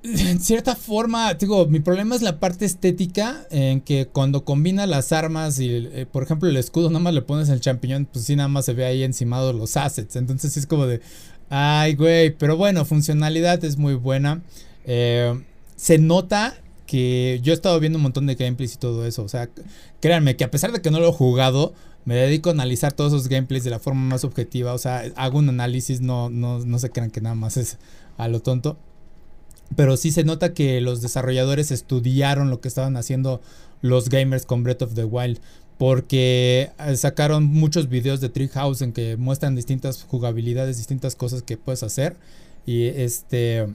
En 0.06 0.40
cierta 0.40 0.76
forma, 0.76 1.34
digo, 1.34 1.66
mi 1.66 1.80
problema 1.80 2.16
es 2.16 2.22
la 2.22 2.40
parte 2.40 2.66
estética, 2.66 3.48
en 3.50 3.82
que 3.82 4.08
cuando 4.08 4.46
combina 4.46 4.86
las 4.86 5.12
armas 5.12 5.60
y, 5.60 5.70
eh, 5.70 6.06
por 6.06 6.22
ejemplo, 6.22 6.48
el 6.48 6.58
escudo, 6.58 6.90
nada 6.90 7.00
más 7.00 7.14
le 7.14 7.24
pones 7.24 7.50
el 7.50 7.60
champiñón, 7.60 8.06
pues 8.06 8.26
sí, 8.26 8.36
nada 8.36 8.48
más 8.48 8.66
se 8.66 8.74
ve 8.74 8.86
ahí 8.86 9.04
encimado 9.04 9.52
los 9.52 9.78
assets. 9.78 10.16
Entonces 10.16 10.58
es 10.58 10.68
como 10.68 10.86
de, 10.86 11.02
ay, 11.50 11.96
güey, 11.96 12.32
pero 12.32 12.58
bueno, 12.58 12.86
funcionalidad 12.86 13.64
es 13.64 13.78
muy 13.78 13.94
buena. 13.96 14.42
Eh, 14.86 15.40
se 15.76 15.98
nota 15.98 16.56
que 16.86 17.40
yo 17.44 17.52
he 17.52 17.56
estado 17.56 17.80
viendo 17.80 17.98
un 17.98 18.04
montón 18.04 18.26
de 18.28 18.36
gameplays 18.36 18.76
y 18.76 18.78
todo 18.78 19.06
eso. 19.06 19.24
O 19.24 19.30
sea, 19.30 19.50
créanme 20.00 20.36
que 20.36 20.44
a 20.44 20.52
pesar 20.52 20.72
de 20.72 20.82
que 20.82 20.92
no 20.92 21.00
lo 21.00 21.10
he 21.10 21.14
jugado, 21.14 21.74
me 22.06 22.16
dedico 22.16 22.50
a 22.50 22.54
analizar 22.54 22.94
todos 22.94 23.14
esos 23.14 23.28
gameplays 23.28 23.64
de 23.64 23.72
la 23.72 23.80
forma 23.80 24.02
más 24.02 24.24
objetiva. 24.24 24.74
O 24.74 24.78
sea, 24.78 25.04
hago 25.16 25.40
un 25.40 25.50
análisis, 25.50 26.02
no, 26.02 26.30
no, 26.30 26.60
no 26.60 26.80
se 26.80 26.92
crean 26.92 27.12
que 27.12 27.22
nada 27.22 27.36
más 27.36 27.58
es 27.58 27.78
a 28.18 28.28
lo 28.28 28.42
tonto. 28.42 28.78
Pero 29.76 29.98
sí 29.98 30.12
se 30.12 30.24
nota 30.24 30.54
que 30.54 30.80
los 30.80 31.02
desarrolladores 31.02 31.72
estudiaron 31.72 32.52
lo 32.52 32.62
que 32.62 32.68
estaban 32.68 32.98
haciendo 32.98 33.42
los 33.82 34.10
gamers 34.10 34.46
con 34.46 34.64
Breath 34.64 34.84
of 34.84 34.94
the 34.94 35.04
Wild. 35.04 35.40
Porque 35.78 36.72
eh, 36.80 36.96
sacaron 36.96 37.46
muchos 37.46 37.90
videos 37.90 38.22
de 38.22 38.30
Treehouse 38.30 38.82
en 38.82 38.94
que 38.94 39.18
muestran 39.18 39.56
distintas 39.56 40.04
jugabilidades, 40.04 40.78
distintas 40.78 41.16
cosas 41.16 41.44
que 41.44 41.58
puedes 41.58 41.84
hacer. 41.84 42.16
Y 42.66 42.86
este. 42.86 43.68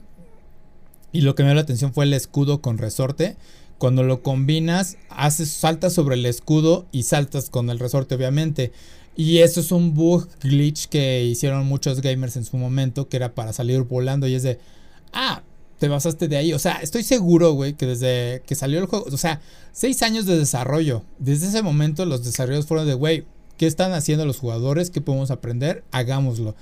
Y 1.11 1.21
lo 1.21 1.35
que 1.35 1.43
me 1.43 1.49
dio 1.49 1.55
la 1.55 1.61
atención 1.61 1.93
fue 1.93 2.05
el 2.05 2.13
escudo 2.13 2.61
con 2.61 2.77
resorte. 2.77 3.35
Cuando 3.77 4.03
lo 4.03 4.21
combinas, 4.21 4.97
haces, 5.09 5.49
saltas 5.49 5.93
sobre 5.93 6.15
el 6.15 6.25
escudo 6.25 6.85
y 6.91 7.03
saltas 7.03 7.49
con 7.49 7.69
el 7.69 7.79
resorte, 7.79 8.15
obviamente. 8.15 8.71
Y 9.15 9.39
eso 9.39 9.59
es 9.59 9.71
un 9.71 9.93
bug 9.93 10.27
glitch 10.41 10.87
que 10.87 11.25
hicieron 11.25 11.65
muchos 11.65 12.01
gamers 12.01 12.37
en 12.37 12.45
su 12.45 12.57
momento, 12.57 13.09
que 13.09 13.17
era 13.17 13.33
para 13.33 13.53
salir 13.53 13.81
volando. 13.81 14.27
Y 14.27 14.35
es 14.35 14.43
de, 14.43 14.59
ah, 15.13 15.43
te 15.81 15.87
basaste 15.87 16.27
de 16.27 16.37
ahí. 16.37 16.53
O 16.53 16.59
sea, 16.59 16.73
estoy 16.73 17.01
seguro, 17.01 17.53
güey, 17.53 17.73
que 17.73 17.87
desde 17.87 18.43
que 18.45 18.53
salió 18.53 18.77
el 18.77 18.85
juego, 18.85 19.07
o 19.11 19.17
sea, 19.17 19.41
seis 19.71 20.03
años 20.03 20.27
de 20.27 20.37
desarrollo. 20.37 21.01
Desde 21.17 21.47
ese 21.47 21.63
momento 21.63 22.05
los 22.05 22.23
desarrollos 22.23 22.67
fueron 22.67 22.85
de, 22.85 22.93
güey, 22.93 23.25
¿qué 23.57 23.65
están 23.65 23.91
haciendo 23.93 24.27
los 24.27 24.37
jugadores? 24.37 24.91
¿Qué 24.91 25.01
podemos 25.01 25.31
aprender? 25.31 25.83
Hagámoslo. 25.89 26.53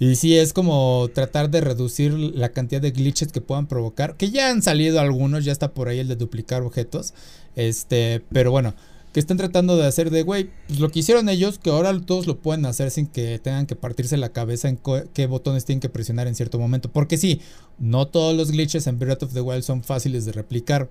Y 0.00 0.16
sí, 0.16 0.36
es 0.36 0.52
como 0.52 1.08
tratar 1.14 1.50
de 1.50 1.60
reducir 1.60 2.14
la 2.14 2.48
cantidad 2.48 2.80
de 2.80 2.90
glitches 2.90 3.30
que 3.30 3.40
puedan 3.40 3.68
provocar. 3.68 4.16
Que 4.16 4.32
ya 4.32 4.50
han 4.50 4.60
salido 4.60 4.98
algunos, 4.98 5.44
ya 5.44 5.52
está 5.52 5.72
por 5.72 5.86
ahí 5.86 6.00
el 6.00 6.08
de 6.08 6.16
duplicar 6.16 6.62
objetos. 6.62 7.14
Este, 7.54 8.24
pero 8.32 8.50
bueno, 8.50 8.74
que 9.14 9.20
están 9.20 9.36
tratando 9.36 9.76
de 9.76 9.86
hacer 9.86 10.10
de, 10.10 10.24
güey, 10.24 10.50
pues 10.66 10.80
lo 10.80 10.90
que 10.90 10.98
hicieron 10.98 11.28
ellos, 11.28 11.60
que 11.60 11.70
ahora 11.70 11.96
todos 12.00 12.26
lo 12.26 12.40
pueden 12.40 12.66
hacer 12.66 12.90
sin 12.90 13.06
que 13.06 13.38
tengan 13.38 13.64
que 13.64 13.76
partirse 13.76 14.16
la 14.16 14.30
cabeza 14.30 14.68
en 14.68 14.76
qué 15.14 15.26
botones 15.28 15.64
tienen 15.64 15.80
que 15.80 15.88
presionar 15.88 16.26
en 16.26 16.34
cierto 16.34 16.58
momento. 16.58 16.90
Porque 16.90 17.16
sí, 17.16 17.40
no 17.78 18.08
todos 18.08 18.36
los 18.36 18.50
glitches 18.50 18.88
en 18.88 18.98
Breath 18.98 19.22
of 19.22 19.32
the 19.32 19.40
Wild 19.40 19.62
son 19.62 19.84
fáciles 19.84 20.24
de 20.24 20.32
replicar. 20.32 20.90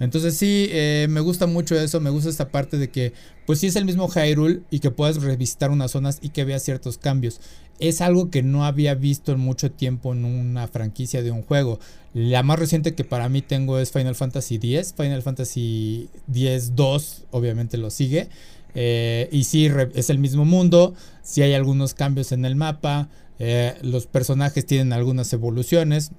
Entonces 0.00 0.36
sí, 0.36 0.66
eh, 0.70 1.06
me 1.10 1.20
gusta 1.20 1.46
mucho 1.46 1.78
eso, 1.78 2.00
me 2.00 2.10
gusta 2.10 2.30
esta 2.30 2.50
parte 2.50 2.78
de 2.78 2.90
que 2.90 3.12
pues 3.46 3.60
sí 3.60 3.66
es 3.66 3.76
el 3.76 3.84
mismo 3.84 4.08
Hyrule 4.08 4.62
y 4.70 4.80
que 4.80 4.90
puedas 4.90 5.22
revisitar 5.22 5.70
unas 5.70 5.90
zonas 5.90 6.18
y 6.22 6.30
que 6.30 6.44
veas 6.44 6.62
ciertos 6.62 6.96
cambios. 6.96 7.40
Es 7.78 8.00
algo 8.00 8.30
que 8.30 8.42
no 8.42 8.64
había 8.64 8.94
visto 8.94 9.32
en 9.32 9.40
mucho 9.40 9.70
tiempo 9.70 10.12
en 10.12 10.24
una 10.24 10.66
franquicia 10.68 11.22
de 11.22 11.30
un 11.30 11.42
juego. 11.42 11.78
La 12.14 12.42
más 12.42 12.58
reciente 12.58 12.94
que 12.94 13.04
para 13.04 13.28
mí 13.28 13.42
tengo 13.42 13.78
es 13.78 13.92
Final 13.92 14.14
Fantasy 14.14 14.56
X, 14.56 14.94
Final 14.96 15.22
Fantasy 15.22 16.08
X 16.28 16.74
2 16.74 17.26
obviamente 17.30 17.76
lo 17.76 17.90
sigue. 17.90 18.28
Eh, 18.74 19.28
y 19.30 19.44
sí, 19.44 19.68
es 19.94 20.10
el 20.10 20.18
mismo 20.18 20.44
mundo, 20.44 20.94
sí 21.22 21.42
hay 21.42 21.54
algunos 21.54 21.92
cambios 21.92 22.32
en 22.32 22.44
el 22.44 22.56
mapa, 22.56 23.08
eh, 23.38 23.76
los 23.82 24.06
personajes 24.06 24.64
tienen 24.64 24.92
algunas 24.92 25.32
evoluciones. 25.32 26.12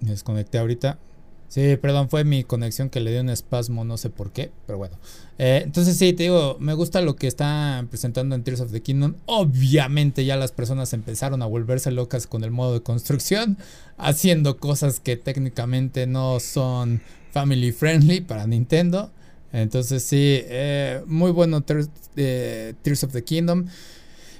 Me 0.00 0.10
desconecté 0.10 0.58
ahorita. 0.58 0.98
Sí, 1.48 1.78
perdón, 1.80 2.10
fue 2.10 2.24
mi 2.24 2.44
conexión 2.44 2.90
que 2.90 3.00
le 3.00 3.10
dio 3.10 3.22
un 3.22 3.30
espasmo, 3.30 3.82
no 3.82 3.96
sé 3.96 4.10
por 4.10 4.32
qué, 4.32 4.50
pero 4.66 4.76
bueno. 4.76 4.98
Eh, 5.38 5.62
entonces 5.64 5.96
sí, 5.96 6.12
te 6.12 6.24
digo, 6.24 6.58
me 6.60 6.74
gusta 6.74 7.00
lo 7.00 7.16
que 7.16 7.26
están 7.26 7.88
presentando 7.88 8.34
en 8.34 8.44
Tears 8.44 8.60
of 8.60 8.70
the 8.70 8.82
Kingdom. 8.82 9.14
Obviamente 9.24 10.26
ya 10.26 10.36
las 10.36 10.52
personas 10.52 10.92
empezaron 10.92 11.40
a 11.40 11.46
volverse 11.46 11.90
locas 11.90 12.26
con 12.26 12.44
el 12.44 12.50
modo 12.50 12.74
de 12.74 12.82
construcción, 12.82 13.56
haciendo 13.96 14.58
cosas 14.58 15.00
que 15.00 15.16
técnicamente 15.16 16.06
no 16.06 16.38
son 16.38 17.00
family 17.32 17.72
friendly 17.72 18.20
para 18.20 18.46
Nintendo. 18.46 19.10
Entonces 19.50 20.02
sí, 20.02 20.40
eh, 20.42 21.02
muy 21.06 21.30
bueno 21.30 21.64
eh, 22.16 22.74
Tears 22.82 23.04
of 23.04 23.12
the 23.12 23.24
Kingdom. 23.24 23.66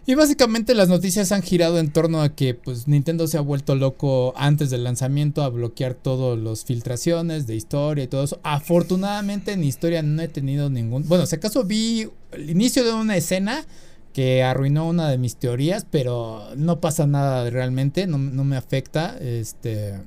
Y 0.09 0.15
básicamente 0.15 0.75
las 0.75 0.89
noticias 0.89 1.33
han 1.33 1.43
girado 1.43 1.79
en 1.79 1.93
torno 1.93 2.23
a 2.23 2.35
que 2.35 2.55
pues 2.55 2.89
Nintendo 2.89 3.27
se 3.27 3.37
ha 3.37 3.43
vuelto 3.43 3.75
loco 3.75 4.33
antes 4.39 4.71
del 4.71 4.83
lanzamiento 4.83 5.43
a 5.43 5.51
bloquear 5.51 5.93
todas 5.93 6.39
las 6.39 6.65
filtraciones 6.65 7.47
de 7.47 7.57
historia 7.57 8.05
y 8.05 8.07
todo 8.07 8.25
eso. 8.25 8.41
Afortunadamente 8.43 9.53
en 9.53 9.63
historia 9.63 10.03
no 10.03 10.23
he 10.23 10.29
tenido 10.29 10.71
ningún... 10.71 11.07
Bueno, 11.07 11.27
si 11.27 11.37
acaso 11.37 11.63
vi 11.65 12.09
el 12.33 12.49
inicio 12.49 12.85
de 12.85 12.95
una 12.95 13.19
escena 13.19 13.67
que 14.15 14.43
arruinó 14.43 14.89
una 14.89 15.11
de 15.11 15.19
mis 15.19 15.37
teorías, 15.37 15.87
pero 15.91 16.43
no 16.57 16.81
pasa 16.81 17.07
nada 17.07 17.51
realmente, 17.51 18.07
no, 18.07 18.17
no 18.17 18.45
me 18.45 18.57
afecta. 18.57 19.19
Este... 19.21 20.01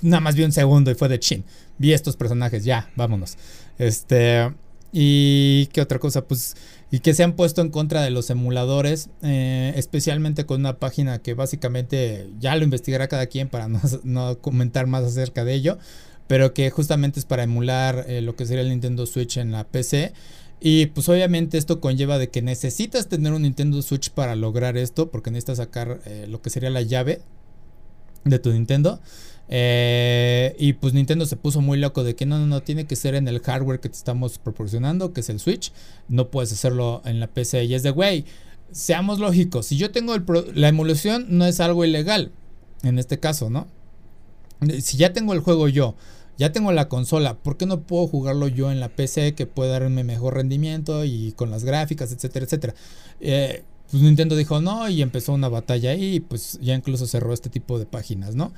Nada 0.00 0.22
más 0.22 0.34
vi 0.34 0.44
un 0.44 0.52
segundo 0.52 0.90
y 0.90 0.94
fue 0.94 1.10
de 1.10 1.20
chin. 1.20 1.44
Vi 1.76 1.92
estos 1.92 2.16
personajes, 2.16 2.64
ya, 2.64 2.90
vámonos. 2.96 3.36
Este... 3.76 4.50
Y 4.90 5.66
qué 5.66 5.82
otra 5.82 5.98
cosa, 5.98 6.24
pues 6.26 6.56
y 6.90 7.00
que 7.00 7.14
se 7.14 7.22
han 7.22 7.34
puesto 7.34 7.60
en 7.60 7.70
contra 7.70 8.02
de 8.02 8.10
los 8.10 8.30
emuladores, 8.30 9.10
eh, 9.22 9.72
especialmente 9.76 10.46
con 10.46 10.60
una 10.60 10.78
página 10.78 11.18
que 11.18 11.34
básicamente 11.34 12.30
ya 12.38 12.56
lo 12.56 12.64
investigará 12.64 13.08
cada 13.08 13.26
quien 13.26 13.48
para 13.48 13.68
no, 13.68 14.38
comentar 14.40 14.86
más 14.86 15.04
acerca 15.04 15.44
de 15.44 15.54
ello, 15.54 15.78
pero 16.26 16.54
que 16.54 16.70
justamente 16.70 17.20
es 17.20 17.26
para 17.26 17.42
emular 17.42 18.06
eh, 18.08 18.22
lo 18.22 18.36
que 18.36 18.46
sería 18.46 18.62
el 18.62 18.70
Nintendo 18.70 19.06
Switch 19.06 19.36
en 19.36 19.52
la 19.52 19.64
PC. 19.64 20.12
Y 20.60 20.86
pues 20.86 21.08
obviamente 21.08 21.56
esto 21.56 21.80
conlleva 21.80 22.18
de 22.18 22.30
que 22.30 22.42
necesitas 22.42 23.08
tener 23.08 23.32
un 23.32 23.42
Nintendo 23.42 23.80
Switch 23.80 24.10
para 24.10 24.34
lograr 24.34 24.76
esto, 24.76 25.10
porque 25.10 25.30
necesitas 25.30 25.58
sacar 25.58 26.00
eh, 26.04 26.26
lo 26.28 26.42
que 26.42 26.50
sería 26.50 26.70
la 26.70 26.82
llave 26.82 27.20
de 28.24 28.38
tu 28.38 28.50
Nintendo. 28.50 29.00
Eh, 29.50 30.54
y 30.58 30.74
pues 30.74 30.92
Nintendo 30.92 31.24
se 31.24 31.36
puso 31.36 31.60
muy 31.60 31.78
loco 31.78 32.04
de 32.04 32.14
que 32.14 32.26
no, 32.26 32.38
no, 32.38 32.46
no, 32.46 32.62
tiene 32.62 32.86
que 32.86 32.96
ser 32.96 33.14
en 33.14 33.28
el 33.28 33.40
hardware 33.40 33.80
que 33.80 33.88
te 33.88 33.96
estamos 33.96 34.38
proporcionando, 34.38 35.12
que 35.12 35.20
es 35.20 35.28
el 35.30 35.40
Switch. 35.40 35.72
No 36.08 36.28
puedes 36.30 36.52
hacerlo 36.52 37.02
en 37.04 37.20
la 37.20 37.28
PC. 37.28 37.64
Y 37.64 37.74
es 37.74 37.82
de, 37.82 37.90
güey, 37.90 38.24
seamos 38.70 39.18
lógicos. 39.18 39.66
Si 39.66 39.76
yo 39.76 39.90
tengo 39.90 40.14
el 40.14 40.24
la 40.54 40.68
emulación, 40.68 41.26
no 41.28 41.46
es 41.46 41.60
algo 41.60 41.84
ilegal. 41.84 42.32
En 42.82 42.98
este 42.98 43.18
caso, 43.18 43.50
¿no? 43.50 43.66
Si 44.80 44.96
ya 44.96 45.12
tengo 45.12 45.32
el 45.32 45.40
juego 45.40 45.68
yo, 45.68 45.94
ya 46.36 46.52
tengo 46.52 46.72
la 46.72 46.88
consola, 46.88 47.36
¿por 47.36 47.56
qué 47.56 47.66
no 47.66 47.80
puedo 47.80 48.06
jugarlo 48.06 48.48
yo 48.48 48.70
en 48.70 48.80
la 48.80 48.88
PC 48.88 49.34
que 49.34 49.46
puede 49.46 49.70
darme 49.70 50.04
mejor 50.04 50.34
rendimiento 50.34 51.04
y 51.04 51.32
con 51.32 51.50
las 51.50 51.64
gráficas, 51.64 52.12
etcétera, 52.12 52.44
etcétera? 52.44 52.74
Eh, 53.20 53.64
pues 53.90 54.02
Nintendo 54.02 54.36
dijo 54.36 54.60
no 54.60 54.88
y 54.88 55.02
empezó 55.02 55.32
una 55.32 55.48
batalla 55.48 55.90
ahí 55.90 56.16
y 56.16 56.20
pues 56.20 56.58
ya 56.60 56.74
incluso 56.74 57.06
cerró 57.06 57.32
este 57.32 57.50
tipo 57.50 57.78
de 57.78 57.86
páginas, 57.86 58.34
¿no? 58.34 58.52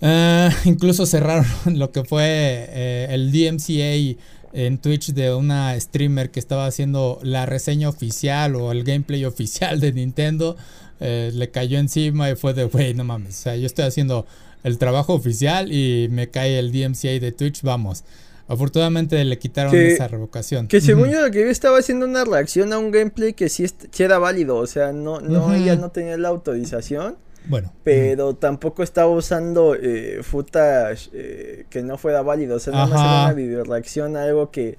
Ah, 0.00 0.50
incluso 0.64 1.06
cerraron 1.06 1.46
lo 1.74 1.90
que 1.90 2.04
fue 2.04 2.24
eh, 2.24 3.06
el 3.10 3.32
DMCA 3.32 4.18
en 4.52 4.78
Twitch 4.78 5.12
de 5.12 5.34
una 5.34 5.78
streamer 5.78 6.30
que 6.30 6.40
estaba 6.40 6.66
haciendo 6.66 7.18
la 7.22 7.46
reseña 7.46 7.88
oficial 7.88 8.56
o 8.56 8.72
el 8.72 8.84
gameplay 8.84 9.24
oficial 9.24 9.80
de 9.80 9.92
Nintendo. 9.92 10.56
Eh, 11.00 11.30
le 11.32 11.50
cayó 11.50 11.78
encima 11.78 12.30
y 12.30 12.36
fue 12.36 12.54
de, 12.54 12.64
wey, 12.64 12.94
no 12.94 13.04
mames. 13.04 13.38
O 13.38 13.42
sea, 13.42 13.56
yo 13.56 13.66
estoy 13.66 13.84
haciendo 13.84 14.26
el 14.64 14.78
trabajo 14.78 15.14
oficial 15.14 15.72
y 15.72 16.08
me 16.10 16.28
cae 16.28 16.58
el 16.58 16.72
DMCA 16.72 17.20
de 17.20 17.32
Twitch, 17.32 17.62
vamos. 17.62 18.04
Afortunadamente 18.48 19.22
le 19.24 19.38
quitaron 19.38 19.74
esa 19.74 20.08
revocación. 20.08 20.68
Que 20.68 20.80
según 20.80 21.10
yo 21.10 21.20
lo 21.20 21.30
que 21.30 21.40
yo 21.40 21.50
estaba 21.50 21.78
haciendo 21.78 22.06
una 22.06 22.24
reacción 22.24 22.72
a 22.72 22.78
un 22.78 22.90
gameplay 22.90 23.34
que 23.34 23.50
sí, 23.50 23.66
era 23.98 24.18
válido. 24.18 24.56
O 24.56 24.66
sea, 24.66 24.90
no, 24.92 25.20
no, 25.20 25.54
ella 25.54 25.76
no 25.76 25.90
tenía 25.90 26.16
la 26.16 26.28
autorización. 26.28 27.16
Bueno. 27.48 27.72
Pero 27.82 28.34
tampoco 28.34 28.82
estaba 28.82 29.08
usando 29.08 29.74
eh, 29.74 30.20
footage 30.22 31.10
eh, 31.12 31.64
que 31.70 31.82
no 31.82 31.98
fuera 31.98 32.22
válido. 32.22 32.56
O 32.56 32.58
sea, 32.60 32.72
nada 32.72 32.86
más 32.86 33.00
era 33.00 33.24
una 33.24 33.32
video 33.32 33.64
reacción 33.64 34.16
a 34.16 34.24
algo 34.24 34.50
que, 34.50 34.78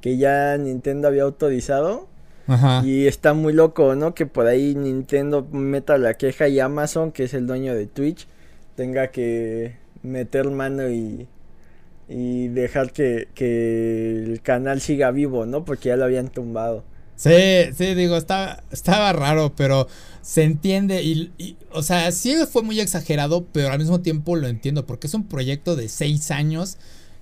que 0.00 0.16
ya 0.16 0.56
Nintendo 0.58 1.08
había 1.08 1.22
autorizado. 1.22 2.08
Ajá. 2.46 2.82
Y 2.84 3.06
está 3.06 3.32
muy 3.32 3.52
loco, 3.52 3.94
¿no? 3.94 4.14
Que 4.14 4.26
por 4.26 4.46
ahí 4.46 4.74
Nintendo 4.74 5.46
meta 5.50 5.98
la 5.98 6.14
queja 6.14 6.48
y 6.48 6.60
Amazon, 6.60 7.12
que 7.12 7.24
es 7.24 7.34
el 7.34 7.46
dueño 7.46 7.74
de 7.74 7.86
Twitch, 7.86 8.26
tenga 8.74 9.08
que 9.08 9.76
meter 10.02 10.50
mano 10.50 10.90
y, 10.90 11.28
y 12.08 12.48
dejar 12.48 12.92
que, 12.92 13.28
que 13.34 14.24
el 14.24 14.42
canal 14.42 14.80
siga 14.80 15.10
vivo, 15.10 15.46
¿no? 15.46 15.64
Porque 15.64 15.90
ya 15.90 15.96
lo 15.96 16.04
habían 16.04 16.28
tumbado. 16.28 16.84
Sí, 17.20 17.74
sí, 17.76 17.94
digo, 17.94 18.16
estaba, 18.16 18.64
estaba 18.70 19.12
raro, 19.12 19.52
pero 19.54 19.86
se 20.22 20.42
entiende 20.42 21.02
y, 21.02 21.30
o 21.70 21.82
sea, 21.82 22.12
sí 22.12 22.34
fue 22.50 22.62
muy 22.62 22.80
exagerado, 22.80 23.44
pero 23.52 23.68
al 23.68 23.78
mismo 23.78 24.00
tiempo 24.00 24.36
lo 24.36 24.48
entiendo, 24.48 24.86
porque 24.86 25.06
es 25.06 25.12
un 25.12 25.28
proyecto 25.28 25.76
de 25.76 25.90
seis 25.90 26.30
años 26.30 26.78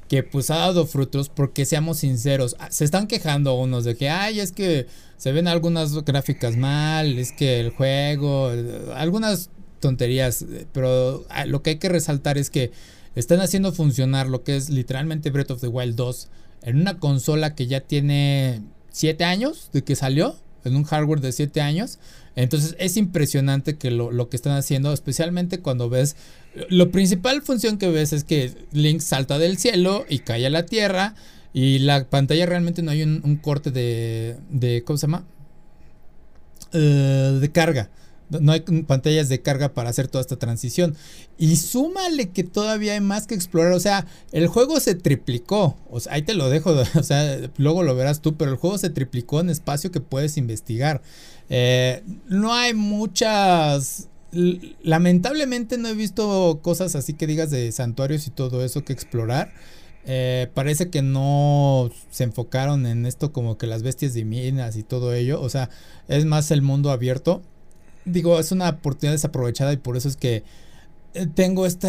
que 0.09 0.23
pues 0.23 0.51
ha 0.51 0.59
dado 0.59 0.87
frutos, 0.87 1.31
porque 1.31 1.65
seamos 1.65 1.99
sinceros, 1.99 2.55
ah, 2.61 2.69
se 2.71 2.85
están 2.85 3.09
quejando 3.09 3.57
unos 3.57 3.83
de 3.83 3.97
que, 3.97 4.09
ay, 4.09 4.39
es 4.39 4.53
que 4.53 4.87
se 5.17 5.33
ven 5.33 5.49
algunas 5.49 5.93
gráficas 6.05 6.57
mal, 6.57 7.19
es 7.19 7.33
que 7.33 7.59
el 7.59 7.71
juego, 7.71 8.53
algunas 8.95 9.51
tonterías, 9.81 10.47
pero 10.73 11.27
ah, 11.29 11.45
lo 11.45 11.65
que 11.65 11.71
hay 11.71 11.79
que 11.79 11.89
resaltar 11.89 12.39
es 12.39 12.51
que 12.51 12.71
están 13.17 13.41
haciendo 13.41 13.73
funcionar 13.73 14.29
lo 14.29 14.45
que 14.45 14.55
es 14.55 14.71
literalmente 14.71 15.33
Breath 15.33 15.51
of 15.51 15.61
the 15.61 15.67
Wild 15.67 15.97
2 15.97 16.29
en 16.63 16.81
una 16.81 17.01
consola 17.01 17.57
que 17.57 17.67
ya 17.67 17.81
tiene 17.81 18.63
7 18.91 19.25
años 19.25 19.71
de 19.73 19.85
que 19.85 19.97
salió, 19.97 20.37
en 20.65 20.77
un 20.77 20.85
hardware 20.85 21.21
de 21.21 21.33
7 21.33 21.61
años. 21.61 21.99
Entonces 22.37 22.77
es 22.79 22.97
impresionante 22.97 23.77
que 23.77 23.91
lo, 23.91 24.29
que 24.29 24.37
están 24.37 24.57
haciendo, 24.57 24.93
especialmente 24.93 25.61
cuando 25.61 25.89
ves, 25.89 26.17
lo 26.69 26.91
principal 26.91 27.43
función 27.43 27.79
que 27.79 27.89
ves 27.89 28.13
es 28.13 28.25
que 28.25 28.53
Link 28.73 29.01
salta 29.01 29.39
del 29.39 29.59
cielo 29.59 30.05
y 30.09 30.21
cae 30.21 30.47
a 30.47 30.51
la 30.51 30.65
tierra 30.65 31.15
y 31.53 31.81
la 31.81 32.05
pantalla 32.09 32.47
realmente 32.47 32.83
no 32.83 32.91
hay 32.91 33.03
un, 33.03 33.37
corte 33.43 33.71
de, 33.71 34.37
de, 34.51 34.85
¿cómo 34.85 34.99
se 34.99 35.07
llama? 35.07 35.25
Eh, 36.73 37.39
de 37.41 37.51
carga. 37.51 37.91
No 38.31 38.53
hay 38.53 38.61
pantallas 38.61 39.29
de 39.29 39.41
carga 39.41 39.75
para 39.75 39.91
hacer 39.91 40.09
toda 40.09 40.23
esta 40.23 40.37
transición. 40.37 40.97
Y 41.39 41.57
súmale 41.57 42.31
que 42.31 42.45
todavía 42.45 42.95
hay 42.95 43.01
más 43.01 43.27
que 43.27 43.35
explorar. 43.35 43.73
O 43.73 43.81
sea, 43.81 44.07
el 44.33 44.47
juego 44.49 44.81
se 44.81 44.95
triplicó. 44.95 45.77
O 45.91 46.01
sea, 46.01 46.15
ahí 46.15 46.23
te 46.23 46.35
lo 46.35 46.51
dejo. 46.51 46.75
O 46.99 47.03
sea, 47.03 47.39
luego 47.57 47.83
lo 47.83 47.95
verás 47.95 48.21
tú. 48.21 48.37
Pero 48.37 48.51
el 48.51 48.57
juego 48.57 48.79
se 48.79 48.91
triplicó 48.91 49.41
en 49.41 49.51
espacio 49.51 49.91
que 49.91 50.01
puedes 50.01 50.37
investigar. 50.37 51.03
Eh, 51.49 52.03
no 52.29 52.53
hay 52.53 52.75
muchas. 52.75 54.09
Lamentablemente 54.31 55.79
no 55.79 55.89
he 55.89 55.95
visto 55.95 56.61
cosas 56.63 56.95
así 56.95 57.15
que 57.15 57.27
digas 57.27 57.51
de 57.51 57.73
santuarios 57.73 58.27
y 58.27 58.31
todo 58.31 58.65
eso 58.65 58.85
que 58.85 58.93
explorar. 58.93 59.53
Eh, 60.11 60.49
parece 60.55 60.89
que 60.89 61.03
no 61.03 61.91
se 62.11 62.25
enfocaron 62.25 62.87
en 62.87 63.05
esto 63.05 63.31
como 63.31 63.59
que 63.59 63.67
las 63.67 63.83
bestias 63.83 64.15
divinas 64.15 64.77
y 64.77 64.83
todo 64.83 65.13
ello. 65.13 65.41
O 65.41 65.49
sea, 65.49 65.71
es 66.09 66.25
más 66.25 66.51
el 66.51 66.63
mundo 66.63 66.91
abierto 66.91 67.43
digo, 68.09 68.39
es 68.39 68.53
una 68.53 68.69
oportunidad 68.69 69.13
desaprovechada 69.13 69.73
y 69.73 69.77
por 69.77 69.97
eso 69.97 70.09
es 70.09 70.17
que 70.17 70.45
eh, 71.15 71.27
tengo 71.35 71.67
esta 71.67 71.89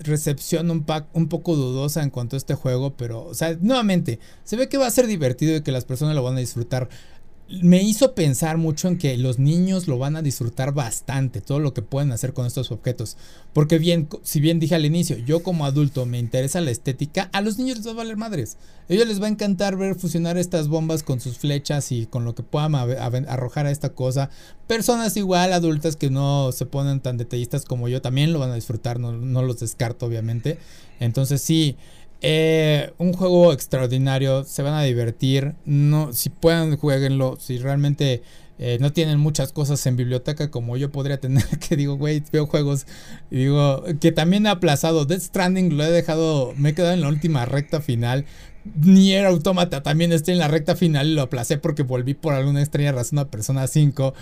recepción 0.00 0.70
un, 0.70 0.84
un, 1.12 1.28
poco 1.28 1.56
dudosa 1.56 2.02
en 2.02 2.10
cuanto 2.10 2.36
a 2.36 2.38
este 2.38 2.54
juego, 2.54 2.94
pero, 2.96 3.24
o 3.24 3.34
sea, 3.34 3.56
nuevamente, 3.60 4.20
se 4.44 4.56
ve 4.56 4.68
que 4.68 4.78
va 4.78 4.86
a 4.86 4.90
ser 4.90 5.06
divertido 5.06 5.56
y 5.56 5.62
que 5.62 5.72
las 5.72 5.84
personas 5.84 6.14
lo 6.14 6.22
van 6.22 6.36
a 6.36 6.40
disfrutar 6.40 6.88
me 7.48 7.82
hizo 7.82 8.14
pensar 8.14 8.56
mucho 8.56 8.88
en 8.88 8.96
que 8.96 9.16
los 9.18 9.38
niños 9.38 9.86
lo 9.86 9.98
van 9.98 10.16
a 10.16 10.22
disfrutar 10.22 10.72
bastante, 10.72 11.42
todo 11.42 11.60
lo 11.60 11.74
que 11.74 11.82
pueden 11.82 12.10
hacer 12.10 12.32
con 12.32 12.46
estos 12.46 12.70
objetos. 12.70 13.18
Porque 13.52 13.78
bien, 13.78 14.08
si 14.22 14.40
bien 14.40 14.58
dije 14.58 14.74
al 14.74 14.86
inicio, 14.86 15.18
yo 15.18 15.42
como 15.42 15.66
adulto 15.66 16.06
me 16.06 16.18
interesa 16.18 16.62
la 16.62 16.70
estética, 16.70 17.28
a 17.32 17.42
los 17.42 17.58
niños 17.58 17.76
les 17.76 17.86
va 17.86 17.90
a 17.90 17.94
valer 17.94 18.16
madres. 18.16 18.56
Ellos 18.88 19.06
les 19.06 19.20
va 19.20 19.26
a 19.26 19.30
encantar 19.30 19.76
ver 19.76 19.94
fusionar 19.94 20.38
estas 20.38 20.68
bombas 20.68 21.02
con 21.02 21.20
sus 21.20 21.36
flechas 21.36 21.92
y 21.92 22.06
con 22.06 22.24
lo 22.24 22.34
que 22.34 22.42
puedan 22.42 22.74
arrojar 22.74 23.66
a 23.66 23.70
esta 23.70 23.90
cosa. 23.90 24.30
Personas 24.66 25.16
igual, 25.16 25.52
adultas 25.52 25.96
que 25.96 26.10
no 26.10 26.50
se 26.52 26.64
ponen 26.64 27.00
tan 27.00 27.18
detallistas 27.18 27.66
como 27.66 27.88
yo, 27.88 28.00
también 28.00 28.32
lo 28.32 28.38
van 28.38 28.50
a 28.52 28.56
disfrutar, 28.56 28.98
no, 28.98 29.12
no 29.12 29.42
los 29.42 29.60
descarto 29.60 30.06
obviamente. 30.06 30.58
Entonces 30.98 31.42
sí, 31.42 31.76
eh, 32.26 32.94
un 32.96 33.12
juego 33.12 33.52
extraordinario, 33.52 34.44
se 34.44 34.62
van 34.62 34.72
a 34.72 34.82
divertir. 34.82 35.54
No, 35.66 36.14
si 36.14 36.30
pueden, 36.30 36.74
jueguenlo. 36.78 37.36
Si 37.38 37.58
realmente 37.58 38.22
eh, 38.58 38.78
no 38.80 38.92
tienen 38.92 39.18
muchas 39.18 39.52
cosas 39.52 39.84
en 39.86 39.96
biblioteca 39.96 40.50
como 40.50 40.76
yo 40.76 40.92
podría 40.92 41.18
tener, 41.18 41.44
que 41.68 41.76
digo, 41.76 41.96
güey, 41.96 42.22
veo 42.32 42.46
juegos 42.46 42.86
y 43.30 43.36
digo, 43.36 43.84
que 44.00 44.12
también 44.12 44.46
he 44.46 44.50
aplazado. 44.50 45.04
Death 45.04 45.22
Stranding 45.22 45.76
lo 45.76 45.84
he 45.84 45.90
dejado, 45.90 46.54
me 46.56 46.70
he 46.70 46.74
quedado 46.74 46.94
en 46.94 47.00
la 47.00 47.08
última 47.08 47.44
recta 47.46 47.80
final. 47.80 48.24
Nier 48.64 49.26
Automata 49.26 49.82
también 49.82 50.10
está 50.12 50.32
en 50.32 50.38
la 50.38 50.48
recta 50.48 50.74
final 50.74 51.08
y 51.08 51.14
lo 51.14 51.22
aplacé 51.22 51.58
porque 51.58 51.82
volví 51.82 52.14
por 52.14 52.32
alguna 52.32 52.60
extraña 52.60 52.92
razón 52.92 53.18
a 53.18 53.30
Persona 53.30 53.66
5. 53.66 54.14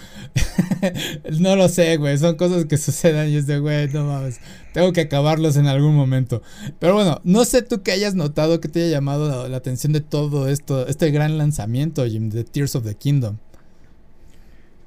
no 1.38 1.54
lo 1.54 1.68
sé, 1.68 1.96
güey, 1.96 2.18
son 2.18 2.34
cosas 2.34 2.64
que 2.64 2.76
sucedan 2.76 3.28
y 3.28 3.36
es 3.36 3.46
de, 3.46 3.60
güey, 3.60 3.88
no 3.88 4.04
mames, 4.04 4.40
tengo 4.72 4.92
que 4.92 5.02
acabarlos 5.02 5.56
en 5.56 5.68
algún 5.68 5.94
momento. 5.94 6.42
Pero 6.80 6.94
bueno, 6.94 7.20
no 7.22 7.44
sé 7.44 7.62
tú 7.62 7.82
que 7.82 7.92
hayas 7.92 8.16
notado 8.16 8.60
que 8.60 8.68
te 8.68 8.82
haya 8.82 8.90
llamado 8.90 9.48
la 9.48 9.56
atención 9.56 9.92
de 9.92 10.00
todo 10.00 10.48
esto, 10.48 10.88
este 10.88 11.12
gran 11.12 11.38
lanzamiento, 11.38 12.04
Jim, 12.04 12.28
de 12.28 12.42
Tears 12.42 12.74
of 12.74 12.84
the 12.84 12.96
Kingdom. 12.96 13.36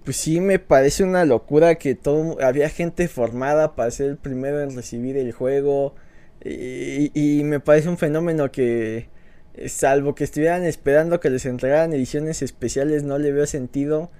Pues 0.05 0.17
sí, 0.17 0.39
me 0.39 0.59
parece 0.59 1.03
una 1.03 1.25
locura 1.25 1.75
que 1.75 1.95
todo 1.95 2.37
había 2.39 2.69
gente 2.69 3.07
formada 3.07 3.75
para 3.75 3.89
ser 3.89 4.11
el 4.11 4.17
primero 4.17 4.61
en 4.61 4.75
recibir 4.75 5.17
el 5.17 5.31
juego. 5.31 5.95
Y, 6.43 7.41
me 7.43 7.59
parece 7.59 7.89
un 7.89 7.97
fenómeno 7.97 8.51
que, 8.51 9.09
eh, 9.55 9.69
salvo 9.69 10.13
que 10.13 10.23
estuvieran 10.23 10.63
esperando 10.63 11.19
que 11.19 11.31
les 11.31 11.45
entregaran 11.47 11.91
ediciones 11.93 12.43
especiales, 12.43 13.01
no 13.03 13.17
le 13.17 13.31
veo 13.31 13.47
sentido. 13.47 14.11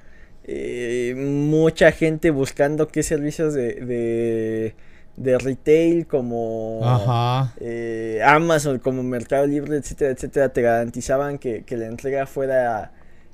Eh, 0.46 1.14
mucha 1.16 1.92
gente 1.92 2.32
buscando 2.32 2.88
qué 2.88 3.04
servicios 3.04 3.54
de, 3.54 4.74
de, 5.18 5.38
retail 5.38 6.08
como 6.08 6.82
eh, 7.60 8.22
Amazon, 8.26 8.80
como 8.80 9.04
Mercado 9.04 9.46
Libre, 9.46 9.78
etcétera, 9.78 10.12
etcétera, 10.12 10.50
te 10.50 10.62
garantizaban 10.64 11.38
que, 11.38 11.64
que 11.64 11.78
la 11.78 11.86
entrega 11.86 12.26
fuera 12.26 12.92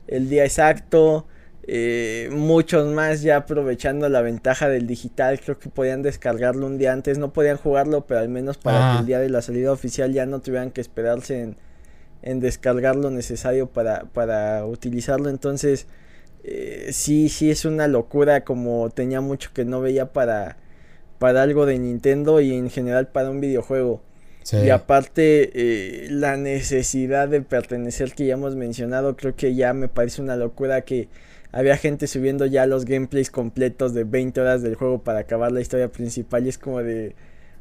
el 0.07 0.29
día 0.29 0.43
exacto. 0.43 1.27
Eh, 1.67 2.29
muchos 2.31 2.87
más 2.91 3.21
ya 3.21 3.37
aprovechando 3.37 4.09
la 4.09 4.21
ventaja 4.21 4.67
del 4.67 4.87
digital, 4.87 5.39
creo 5.39 5.59
que 5.59 5.69
podían 5.69 6.01
descargarlo 6.01 6.65
un 6.65 6.77
día 6.77 6.91
antes, 6.91 7.17
no 7.19 7.33
podían 7.33 7.57
jugarlo, 7.57 8.07
pero 8.07 8.19
al 8.19 8.29
menos 8.29 8.57
para 8.57 8.93
que 8.93 8.99
el 9.01 9.05
día 9.05 9.19
de 9.19 9.29
la 9.29 9.41
salida 9.41 9.71
oficial 9.71 10.11
ya 10.11 10.25
no 10.25 10.39
tuvieran 10.39 10.71
que 10.71 10.81
esperarse 10.81 11.41
en, 11.41 11.57
en 12.23 12.39
descargar 12.39 12.95
lo 12.95 13.11
necesario 13.11 13.67
para, 13.67 14.05
para 14.05 14.65
utilizarlo. 14.65 15.29
Entonces, 15.29 15.87
eh, 16.43 16.89
sí, 16.91 17.29
sí 17.29 17.51
es 17.51 17.65
una 17.65 17.87
locura 17.87 18.43
como 18.43 18.89
tenía 18.89 19.21
mucho 19.21 19.51
que 19.53 19.63
no 19.63 19.81
veía 19.81 20.11
para, 20.13 20.57
para 21.19 21.43
algo 21.43 21.67
de 21.67 21.77
Nintendo 21.77 22.41
y 22.41 22.53
en 22.53 22.71
general 22.71 23.07
para 23.07 23.29
un 23.29 23.39
videojuego. 23.39 24.01
Y 24.51 24.69
aparte, 24.69 25.51
eh, 25.53 26.07
la 26.09 26.35
necesidad 26.35 27.29
de 27.29 27.41
pertenecer 27.41 28.13
que 28.13 28.25
ya 28.25 28.33
hemos 28.33 28.55
mencionado, 28.55 29.15
creo 29.15 29.35
que 29.35 29.53
ya 29.53 29.73
me 29.73 29.87
parece 29.87 30.21
una 30.21 30.35
locura 30.35 30.81
que 30.81 31.09
había 31.51 31.77
gente 31.77 32.07
subiendo 32.07 32.45
ya 32.45 32.65
los 32.65 32.85
gameplays 32.85 33.29
completos 33.29 33.93
de 33.93 34.03
20 34.03 34.39
horas 34.41 34.61
del 34.61 34.75
juego 34.75 35.03
para 35.03 35.19
acabar 35.19 35.51
la 35.51 35.61
historia 35.61 35.91
principal 35.91 36.45
y 36.45 36.49
es 36.49 36.57
como 36.57 36.81
de... 36.81 37.15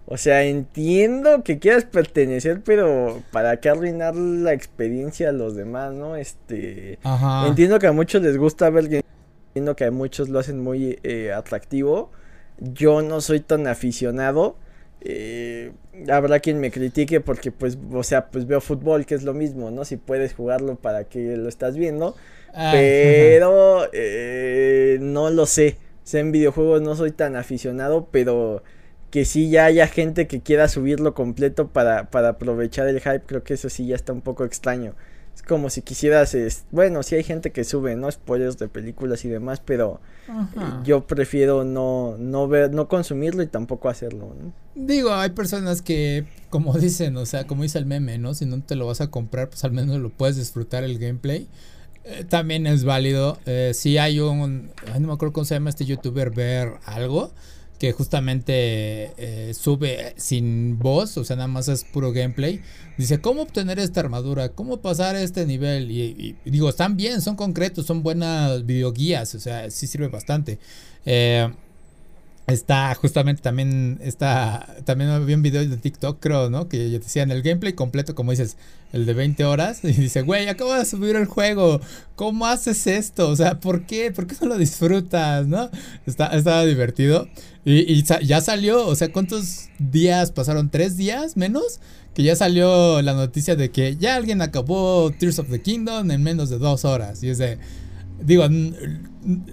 O 0.07 0.17
sea, 0.17 0.43
entiendo 0.45 1.45
que 1.45 1.59
quieras 1.59 1.85
pertenecer, 1.85 2.63
pero 2.65 3.23
¿para 3.31 3.61
qué 3.61 3.69
arruinar 3.69 4.17
la 4.17 4.53
experiencia 4.53 5.29
a 5.29 5.33
los 5.33 5.55
demás, 5.55 5.93
no? 5.93 6.17
Este... 6.17 6.99
Entiendo 7.47 7.79
que 7.79 7.87
a 7.87 7.93
muchos 7.93 8.23
les 8.23 8.37
gusta 8.37 8.71
ver 8.71 8.85
gameplay, 8.85 9.03
entiendo 9.49 9.77
que 9.77 9.85
a 9.85 9.91
muchos 9.91 10.29
lo 10.29 10.39
hacen 10.39 10.61
muy 10.61 10.99
eh, 11.03 11.33
atractivo. 11.33 12.11
Yo 12.59 13.03
no 13.03 13.21
soy 13.21 13.41
tan 13.41 13.67
aficionado. 13.67 14.57
Eh, 15.01 15.73
habrá 16.11 16.41
quien 16.41 16.61
me 16.61 16.71
critique 16.71 17.21
porque 17.21 17.53
pues, 17.53 17.79
o 17.93 18.03
sea, 18.03 18.31
pues 18.31 18.47
veo 18.47 18.61
fútbol, 18.61 19.07
que 19.07 19.15
es 19.15 19.23
lo 19.23 19.33
mismo, 19.33 19.71
¿no? 19.71 19.85
Si 19.85 19.97
puedes 19.97 20.35
jugarlo 20.35 20.77
para 20.77 21.05
que 21.05 21.37
lo 21.37 21.49
estás 21.49 21.77
viendo. 21.77 22.17
Ah, 22.55 22.71
pero 22.73 23.89
eh, 23.93 24.99
no 25.01 25.31
lo 25.31 25.47
sé. 25.47 25.77
O 26.13 26.17
en 26.17 26.33
videojuegos 26.33 26.83
no 26.83 26.97
soy 26.97 27.13
tan 27.13 27.37
aficionado, 27.37 28.09
pero 28.11 28.63
que 29.11 29.25
sí 29.25 29.51
ya 29.51 29.65
haya 29.67 29.87
gente 29.87 30.27
que 30.27 30.41
quiera 30.41 30.69
subirlo 30.69 31.15
completo 31.15 31.69
para, 31.69 32.11
para 32.11 32.31
aprovechar 32.31 32.87
el 32.89 33.01
hype, 33.01 33.23
creo 33.27 33.43
que 33.43 33.55
eso 33.55 33.69
sí 33.69 33.87
ya 33.87 33.97
está 33.97 34.13
un 34.13 34.21
poco 34.21 34.45
extraño. 34.45 34.95
Es 35.35 35.43
como 35.43 35.71
si 35.71 35.83
quisieras, 35.83 36.37
bueno, 36.71 37.03
sí 37.03 37.15
hay 37.15 37.23
gente 37.23 37.51
que 37.51 37.65
sube, 37.65 37.95
¿no? 37.97 38.11
Spoilers 38.11 38.59
de 38.59 38.69
películas 38.69 39.25
y 39.25 39.29
demás, 39.29 39.61
pero 39.65 40.01
eh, 40.29 40.61
yo 40.85 41.07
prefiero 41.07 41.65
no, 41.65 42.17
no 42.19 42.49
ver, 42.49 42.73
no 42.73 42.89
consumirlo 42.89 43.43
y 43.43 43.47
tampoco 43.47 43.89
hacerlo, 43.89 44.35
Digo, 44.75 45.13
hay 45.13 45.31
personas 45.31 45.83
que, 45.83 46.27
como 46.49 46.73
dicen, 46.79 47.17
o 47.17 47.27
sea, 47.27 47.47
como 47.47 47.63
dice 47.63 47.79
el 47.79 47.87
meme, 47.87 48.19
¿no? 48.19 48.35
Si 48.35 48.47
no 48.47 48.63
te 48.63 48.75
lo 48.75 48.87
vas 48.87 49.01
a 49.01 49.11
comprar, 49.11 49.49
pues 49.49 49.65
al 49.65 49.73
menos 49.73 49.99
lo 49.99 50.11
puedes 50.11 50.37
disfrutar 50.37 50.85
el 50.85 50.99
gameplay. 50.99 51.49
Eh, 52.05 52.25
también 52.29 52.67
es 52.67 52.85
válido. 52.85 53.39
Eh, 53.47 53.73
si 53.75 53.99
hay 53.99 54.21
un. 54.21 54.71
no 54.99 55.07
me 55.09 55.13
acuerdo 55.13 55.33
cómo 55.33 55.45
se 55.45 55.55
llama 55.55 55.71
este 55.71 55.85
youtuber, 55.85 56.31
ver 56.31 56.75
algo. 56.85 57.33
Que 57.79 57.93
justamente 57.93 59.15
eh, 59.17 59.55
sube 59.55 60.13
sin 60.19 60.79
voz, 60.79 61.17
o 61.17 61.25
sea, 61.25 61.37
nada 61.37 61.49
más 61.49 61.67
es 61.69 61.85
puro 61.85 62.13
gameplay. 62.13 62.61
Dice, 62.99 63.23
¿cómo 63.23 63.41
obtener 63.41 63.79
esta 63.79 64.01
armadura? 64.01 64.51
¿Cómo 64.51 64.83
pasar 64.83 65.17
este 65.17 65.47
nivel? 65.47 65.91
Y, 65.91 66.37
digo, 66.45 66.69
están 66.69 66.99
bien, 66.99 67.23
son 67.23 67.37
concretos, 67.37 67.87
son 67.87 68.03
buenas 68.03 68.67
videoguías, 68.67 69.35
o 69.35 69.41
sea, 69.41 69.71
sí 69.71 69.87
sirve 69.87 70.09
bastante. 70.09 70.59
Eh, 71.07 71.51
Está 72.53 72.95
justamente 72.95 73.43
también, 73.43 73.99
está, 74.03 74.77
también 74.85 75.11
había 75.11 75.37
un 75.37 75.43
video 75.43 75.67
de 75.67 75.77
TikTok, 75.77 76.19
creo, 76.21 76.51
¿no? 76.51 76.69
Que 76.69 76.79
decían 76.79 77.31
el 77.31 77.43
gameplay 77.43 77.73
completo, 77.75 78.15
como 78.15 78.33
dices, 78.33 78.57
el 78.93 79.07
de 79.07 79.15
20 79.15 79.45
horas. 79.45 79.81
Y 79.85 79.93
dice, 79.93 80.23
güey, 80.23 80.49
acabo 80.49 80.75
de 80.75 80.85
subir 80.85 81.17
el 81.17 81.27
juego. 81.27 81.81
¿Cómo 82.17 82.47
haces 82.47 82.87
esto? 82.87 83.29
O 83.29 83.37
sea, 83.37 83.61
¿por 83.61 83.87
qué? 83.87 84.11
¿Por 84.11 84.27
qué 84.27 84.37
no 84.41 84.49
lo 84.49 84.59
disfrutas, 84.59 85.47
no? 85.47 85.71
Está, 86.07 86.27
estaba 86.29 86.65
divertido. 86.65 87.29
Y, 87.65 88.03
ya 88.03 88.41
salió, 88.41 88.87
o 88.87 88.95
sea, 88.95 89.13
¿cuántos 89.13 89.69
días 89.79 90.33
pasaron? 90.33 90.71
¿Tres 90.71 90.97
días 90.97 91.37
menos? 91.37 91.81
Que 92.15 92.23
ya 92.23 92.35
salió 92.35 93.03
la 93.03 93.13
noticia 93.13 93.55
de 93.55 93.71
que 93.71 93.97
ya 93.97 94.17
alguien 94.17 94.43
acabó 94.43 95.13
Tears 95.17 95.39
of 95.39 95.51
the 95.51 95.63
Kingdom 95.63 96.11
en 96.11 96.23
menos 96.23 96.51
de 96.51 96.59
dos 96.59 96.85
horas. 96.85 97.23
Y 97.23 97.29
es 97.29 97.39
digo, 98.23 98.45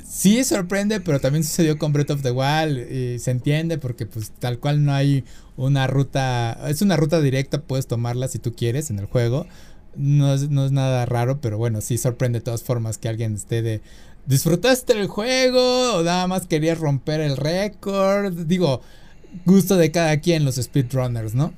sí 0.05 0.43
sorprende, 0.43 0.99
pero 1.01 1.19
también 1.19 1.43
sucedió 1.43 1.77
con 1.77 1.93
Breath 1.93 2.11
of 2.11 2.21
the 2.21 2.31
Wild 2.31 2.91
y 2.91 3.19
se 3.19 3.31
entiende 3.31 3.77
porque 3.77 4.05
pues 4.05 4.31
tal 4.31 4.59
cual 4.59 4.83
no 4.83 4.93
hay 4.93 5.23
una 5.55 5.87
ruta, 5.87 6.57
es 6.67 6.81
una 6.81 6.97
ruta 6.97 7.21
directa, 7.21 7.61
puedes 7.61 7.87
tomarla 7.87 8.27
si 8.27 8.39
tú 8.39 8.53
quieres 8.53 8.89
en 8.89 8.99
el 8.99 9.05
juego. 9.05 9.47
No 9.95 10.33
es, 10.33 10.49
no 10.49 10.65
es 10.65 10.71
nada 10.71 11.05
raro, 11.05 11.41
pero 11.41 11.57
bueno, 11.57 11.81
sí 11.81 11.97
sorprende 11.97 12.39
de 12.39 12.45
todas 12.45 12.63
formas 12.63 12.97
que 12.97 13.09
alguien 13.09 13.33
esté 13.33 13.61
de... 13.61 13.81
¿Disfrutaste 14.27 14.93
el 14.93 15.07
juego? 15.07 15.95
¿O 15.95 16.03
nada 16.03 16.27
más 16.27 16.45
querías 16.47 16.77
romper 16.77 17.21
el 17.21 17.37
récord? 17.37 18.33
Digo, 18.45 18.81
gusto 19.45 19.77
de 19.77 19.89
cada 19.91 20.19
quien 20.19 20.45
los 20.45 20.55
speedrunners, 20.55 21.33
¿no? 21.33 21.53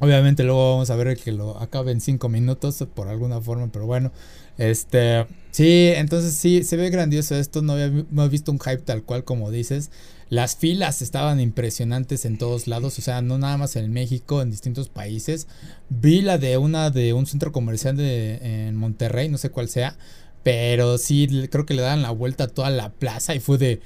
Obviamente 0.00 0.44
luego 0.44 0.72
vamos 0.72 0.90
a 0.90 0.96
ver 0.96 1.16
que 1.16 1.32
lo 1.32 1.60
acabe 1.60 1.92
en 1.92 2.00
5 2.00 2.28
minutos 2.28 2.84
por 2.94 3.08
alguna 3.08 3.40
forma, 3.40 3.68
pero 3.70 3.86
bueno. 3.86 4.12
Este, 4.58 5.24
sí, 5.52 5.92
entonces 5.94 6.34
sí, 6.34 6.64
se 6.64 6.76
ve 6.76 6.90
grandioso 6.90 7.36
esto. 7.36 7.62
No 7.62 7.72
había, 7.72 8.28
visto 8.28 8.52
un 8.52 8.58
hype 8.58 8.78
tal 8.78 9.04
cual 9.04 9.24
como 9.24 9.50
dices. 9.50 9.90
Las 10.28 10.56
filas 10.56 11.00
estaban 11.00 11.40
impresionantes 11.40 12.26
en 12.26 12.36
todos 12.36 12.66
lados, 12.66 12.98
o 12.98 13.02
sea, 13.02 13.22
no 13.22 13.38
nada 13.38 13.56
más 13.56 13.76
en 13.76 13.90
México, 13.90 14.42
en 14.42 14.50
distintos 14.50 14.90
países. 14.90 15.46
Vi 15.88 16.20
la 16.20 16.36
de 16.36 16.58
una 16.58 16.90
de 16.90 17.14
un 17.14 17.24
centro 17.24 17.50
comercial 17.50 17.96
de, 17.96 18.66
en 18.66 18.76
Monterrey, 18.76 19.30
no 19.30 19.38
sé 19.38 19.48
cuál 19.48 19.70
sea, 19.70 19.96
pero 20.42 20.98
sí, 20.98 21.48
creo 21.50 21.64
que 21.64 21.72
le 21.72 21.80
dan 21.80 22.02
la 22.02 22.10
vuelta 22.10 22.44
a 22.44 22.48
toda 22.48 22.68
la 22.68 22.90
plaza 22.90 23.34
y 23.34 23.40
fue 23.40 23.56
de, 23.56 23.80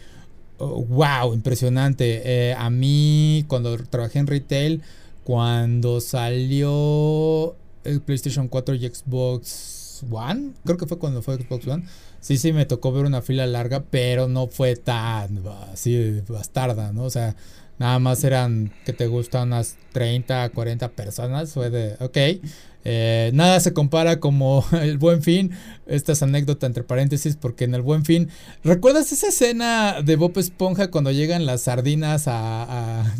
wow, 0.59 1.29
oh, 1.29 1.35
impresionante. 1.35 2.23
Eh, 2.25 2.55
a 2.59 2.71
mí, 2.71 3.45
cuando 3.47 3.77
trabajé 3.79 4.19
en 4.19 4.27
retail, 4.27 4.83
cuando 5.23 6.01
salió 6.01 7.55
el 7.85 8.01
PlayStation 8.01 8.49
4 8.49 8.75
y 8.75 8.89
Xbox 8.89 9.82
One, 10.11 10.53
creo 10.65 10.77
que 10.77 10.87
fue 10.87 10.99
cuando 10.99 11.23
fue 11.23 11.37
Xbox 11.37 11.67
One. 11.67 11.85
Sí, 12.21 12.39
sí, 12.39 12.53
me 12.53 12.67
tocó 12.67 12.93
ver 12.93 13.05
una 13.05 13.23
fila 13.23 13.47
larga, 13.47 13.85
pero 13.91 14.29
no 14.29 14.47
fue 14.49 14.77
tan 14.77 15.43
así 15.73 16.21
bastarda, 16.29 16.93
¿no? 16.93 17.05
O 17.05 17.11
sea, 17.11 17.37
nada 17.79 17.99
más 17.99 18.23
eran, 18.25 18.73
que 18.85 18.93
te 18.93 19.07
gustan, 19.07 19.49
unas 19.49 19.77
30, 19.93 20.51
40 20.51 20.89
personas. 20.91 21.53
Fue 21.53 21.71
de, 21.71 21.97
ok. 22.01 22.45
Eh, 22.85 23.31
nada 23.35 23.61
se 23.61 23.73
compara 23.73 24.19
como 24.21 24.65
el 24.81 24.99
buen 24.99 25.23
fin. 25.23 25.53
Esta 25.87 26.13
es 26.13 26.23
anécdota 26.23 26.67
entre 26.67 26.85
paréntesis, 26.85 27.37
porque 27.37 27.65
en 27.65 27.75
el 27.75 27.83
buen 27.83 28.05
fin, 28.05 28.29
¿recuerdas 28.65 29.13
esa 29.13 29.29
escena 29.29 30.03
de 30.03 30.17
Bob 30.17 30.39
Esponja 30.39 30.91
cuando 30.91 31.11
llegan 31.11 31.47
las 31.47 31.63
sardinas 31.63 32.29
a, 32.29 33.03
a 33.03 33.15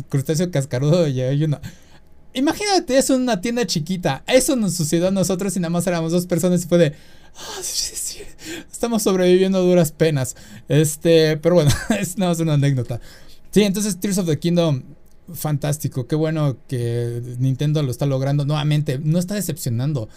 Cascarudo 0.51 1.07
y 1.07 1.21
hay 1.21 1.43
una 1.43 1.61
Imagínate 2.33 2.97
en 2.97 3.21
una 3.21 3.41
tienda 3.41 3.65
chiquita. 3.65 4.23
Eso 4.27 4.55
nos 4.55 4.73
sucedió 4.73 5.07
a 5.07 5.11
nosotros 5.11 5.55
y 5.55 5.59
nada 5.59 5.69
más 5.69 5.85
éramos 5.87 6.11
dos 6.11 6.25
personas 6.25 6.63
y 6.63 6.67
fue 6.67 6.77
de. 6.77 6.93
Ah, 7.35 7.61
estamos 8.71 9.03
sobreviviendo 9.03 9.57
a 9.57 9.61
duras 9.61 9.91
penas. 9.91 10.35
Este, 10.67 11.37
pero 11.37 11.55
bueno, 11.55 11.71
es 11.99 12.17
nada 12.17 12.31
más 12.31 12.39
una 12.39 12.53
anécdota. 12.53 12.99
Sí, 13.51 13.63
entonces 13.63 13.99
Tears 13.99 14.17
of 14.17 14.27
the 14.27 14.39
Kingdom 14.39 14.83
fantástico. 15.31 16.07
Qué 16.07 16.15
bueno 16.15 16.57
que 16.67 17.21
Nintendo 17.39 17.81
lo 17.83 17.91
está 17.91 18.05
logrando. 18.05 18.45
Nuevamente, 18.45 18.99
no 18.99 19.19
está 19.19 19.35
decepcionando. 19.35 20.09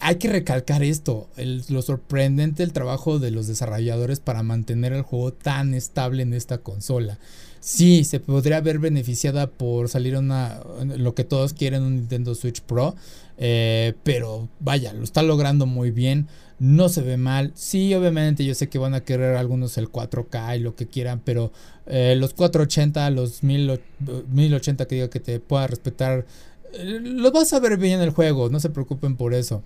hay 0.00 0.16
que 0.16 0.28
recalcar 0.28 0.82
esto: 0.82 1.28
lo 1.68 1.82
sorprendente 1.82 2.62
el 2.62 2.72
trabajo 2.72 3.18
de 3.18 3.30
los 3.30 3.46
desarrolladores 3.46 4.20
para 4.20 4.42
mantener 4.42 4.92
el 4.92 5.02
juego 5.02 5.32
tan 5.32 5.74
estable 5.74 6.22
en 6.22 6.34
esta 6.34 6.58
consola. 6.58 7.18
Sí, 7.60 8.04
se 8.04 8.20
podría 8.20 8.58
haber 8.58 8.78
beneficiada 8.78 9.48
por 9.48 9.88
salir 9.88 10.16
una. 10.16 10.60
Lo 10.96 11.14
que 11.14 11.24
todos 11.24 11.52
quieren, 11.52 11.82
un 11.82 11.96
Nintendo 11.96 12.34
Switch 12.34 12.60
Pro. 12.60 12.94
Eh, 13.38 13.94
pero 14.02 14.48
vaya, 14.60 14.92
lo 14.92 15.04
está 15.04 15.22
logrando 15.22 15.66
muy 15.66 15.90
bien 15.90 16.28
no 16.58 16.88
se 16.88 17.02
ve 17.02 17.16
mal. 17.16 17.52
Sí, 17.54 17.94
obviamente 17.94 18.44
yo 18.44 18.54
sé 18.54 18.68
que 18.68 18.78
van 18.78 18.94
a 18.94 19.02
querer 19.02 19.36
algunos 19.36 19.76
el 19.78 19.90
4K 19.90 20.56
y 20.56 20.60
lo 20.60 20.74
que 20.74 20.86
quieran, 20.86 21.20
pero 21.24 21.52
eh, 21.86 22.14
los 22.16 22.34
480, 22.34 23.10
los 23.10 23.42
1080 23.42 24.86
que 24.86 24.94
diga 24.94 25.10
que 25.10 25.20
te 25.20 25.40
pueda 25.40 25.66
respetar, 25.66 26.26
eh, 26.72 27.00
los 27.02 27.32
vas 27.32 27.52
a 27.52 27.60
ver 27.60 27.76
bien 27.76 27.94
en 27.94 28.02
el 28.02 28.10
juego, 28.10 28.48
no 28.48 28.60
se 28.60 28.70
preocupen 28.70 29.16
por 29.16 29.34
eso. 29.34 29.62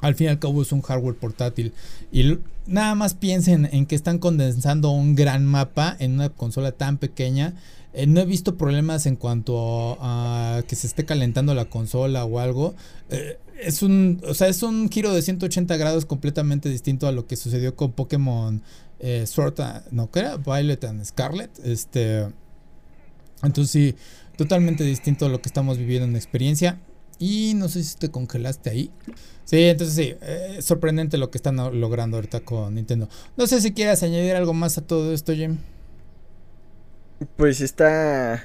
Al 0.00 0.14
fin 0.14 0.26
y 0.26 0.30
al 0.30 0.38
cabo 0.38 0.62
es 0.62 0.72
un 0.72 0.82
hardware 0.82 1.16
portátil. 1.16 1.72
Y 2.12 2.38
nada 2.66 2.94
más 2.94 3.14
piensen 3.14 3.68
en 3.72 3.86
que 3.86 3.96
están 3.96 4.18
condensando 4.18 4.90
un 4.90 5.14
gran 5.14 5.44
mapa 5.44 5.96
en 5.98 6.14
una 6.14 6.28
consola 6.28 6.72
tan 6.72 6.98
pequeña. 6.98 7.54
Eh, 7.94 8.06
no 8.06 8.20
he 8.20 8.26
visto 8.26 8.56
problemas 8.56 9.06
en 9.06 9.16
cuanto 9.16 9.96
a, 10.00 10.62
que 10.68 10.76
se 10.76 10.86
esté 10.86 11.04
calentando 11.04 11.54
la 11.54 11.64
consola 11.64 12.24
o 12.24 12.38
algo 12.38 12.74
es 13.60 13.82
un, 13.82 14.22
o 14.26 14.34
sea, 14.34 14.48
es 14.48 14.62
un 14.62 14.88
giro 14.88 15.12
de 15.12 15.22
180 15.22 15.76
grados 15.76 16.06
completamente 16.06 16.68
distinto 16.68 17.06
a 17.06 17.12
lo 17.12 17.26
que 17.26 17.36
sucedió 17.36 17.74
con 17.74 17.92
Pokémon 17.92 18.62
eh, 19.00 19.26
Sword, 19.26 19.60
no, 19.90 20.10
¿qué 20.10 20.20
era? 20.20 20.36
Violet 20.36 20.84
and 20.84 21.04
Scarlet. 21.04 21.50
Este, 21.64 22.26
entonces 23.42 23.70
sí, 23.70 23.94
totalmente 24.36 24.84
distinto 24.84 25.26
a 25.26 25.28
lo 25.28 25.40
que 25.40 25.48
estamos 25.48 25.78
viviendo 25.78 26.06
en 26.06 26.16
experiencia. 26.16 26.80
Y 27.18 27.54
no 27.56 27.68
sé 27.68 27.82
si 27.82 27.96
te 27.96 28.10
congelaste 28.10 28.70
ahí. 28.70 28.90
Sí, 29.48 29.62
entonces 29.62 29.96
sí, 29.96 30.14
eh, 30.20 30.58
sorprendente 30.60 31.16
lo 31.16 31.30
que 31.30 31.38
están 31.38 31.56
logrando 31.80 32.18
ahorita 32.18 32.40
con 32.40 32.74
Nintendo. 32.74 33.08
No 33.34 33.46
sé 33.46 33.62
si 33.62 33.72
quieras 33.72 34.02
añadir 34.02 34.36
algo 34.36 34.52
más 34.52 34.76
a 34.76 34.82
todo 34.82 35.14
esto, 35.14 35.32
Jim. 35.32 35.56
Pues 37.38 37.62
está 37.62 38.44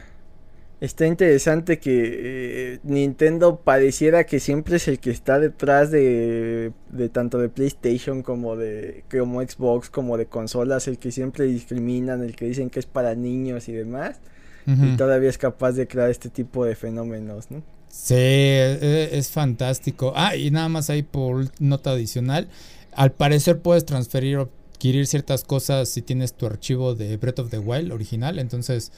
Está 0.80 1.06
interesante 1.06 1.78
que 1.78 2.74
eh, 2.74 2.80
Nintendo 2.84 3.58
pareciera 3.58 4.26
que 4.26 4.40
siempre 4.40 4.78
es 4.78 4.88
el 4.88 5.00
que 5.00 5.12
está 5.12 5.40
detrás 5.40 5.92
de, 5.92 6.72
de 6.90 7.10
tanto 7.10 7.38
de 7.38 7.50
PlayStation 7.50 8.24
como 8.24 8.56
de 8.56 9.04
como 9.12 9.42
Xbox 9.42 9.90
como 9.90 10.18
de 10.18 10.28
consolas, 10.28 10.88
el 10.88 11.00
que 11.00 11.12
siempre 11.12 11.44
discriminan, 11.46 12.24
el 12.24 12.38
que 12.38 12.46
dicen 12.46 12.70
que 12.70 12.80
es 12.80 12.86
para 12.86 13.14
niños 13.14 13.68
y 13.68 13.74
demás. 13.74 14.22
Y 14.66 14.96
todavía 14.96 15.30
es 15.30 15.38
capaz 15.38 15.74
de 15.74 15.86
crear 15.86 16.10
este 16.10 16.30
tipo 16.30 16.64
de 16.64 16.76
fenómenos, 16.76 17.52
¿no? 17.52 17.62
Sí, 17.94 18.16
e, 18.16 18.80
e, 18.82 19.18
es, 19.20 19.30
fantástico. 19.30 20.14
Ah, 20.16 20.36
y 20.36 20.50
nada 20.50 20.68
más 20.68 20.90
ahí 20.90 21.04
por 21.04 21.46
nota 21.62 21.92
adicional. 21.92 22.50
Al 22.92 23.12
parecer 23.12 23.62
puedes 23.62 23.86
transferir 23.86 24.38
o 24.38 24.50
adquirir 24.72 25.06
ciertas 25.06 25.44
cosas 25.44 25.90
si 25.90 26.02
tienes 26.02 26.34
tu 26.34 26.48
archivo 26.48 26.96
de 26.96 27.16
Breath 27.18 27.40
of 27.40 27.52
the 27.52 27.60
Wild 27.60 27.92
original. 27.92 28.40
Entonces, 28.40 28.92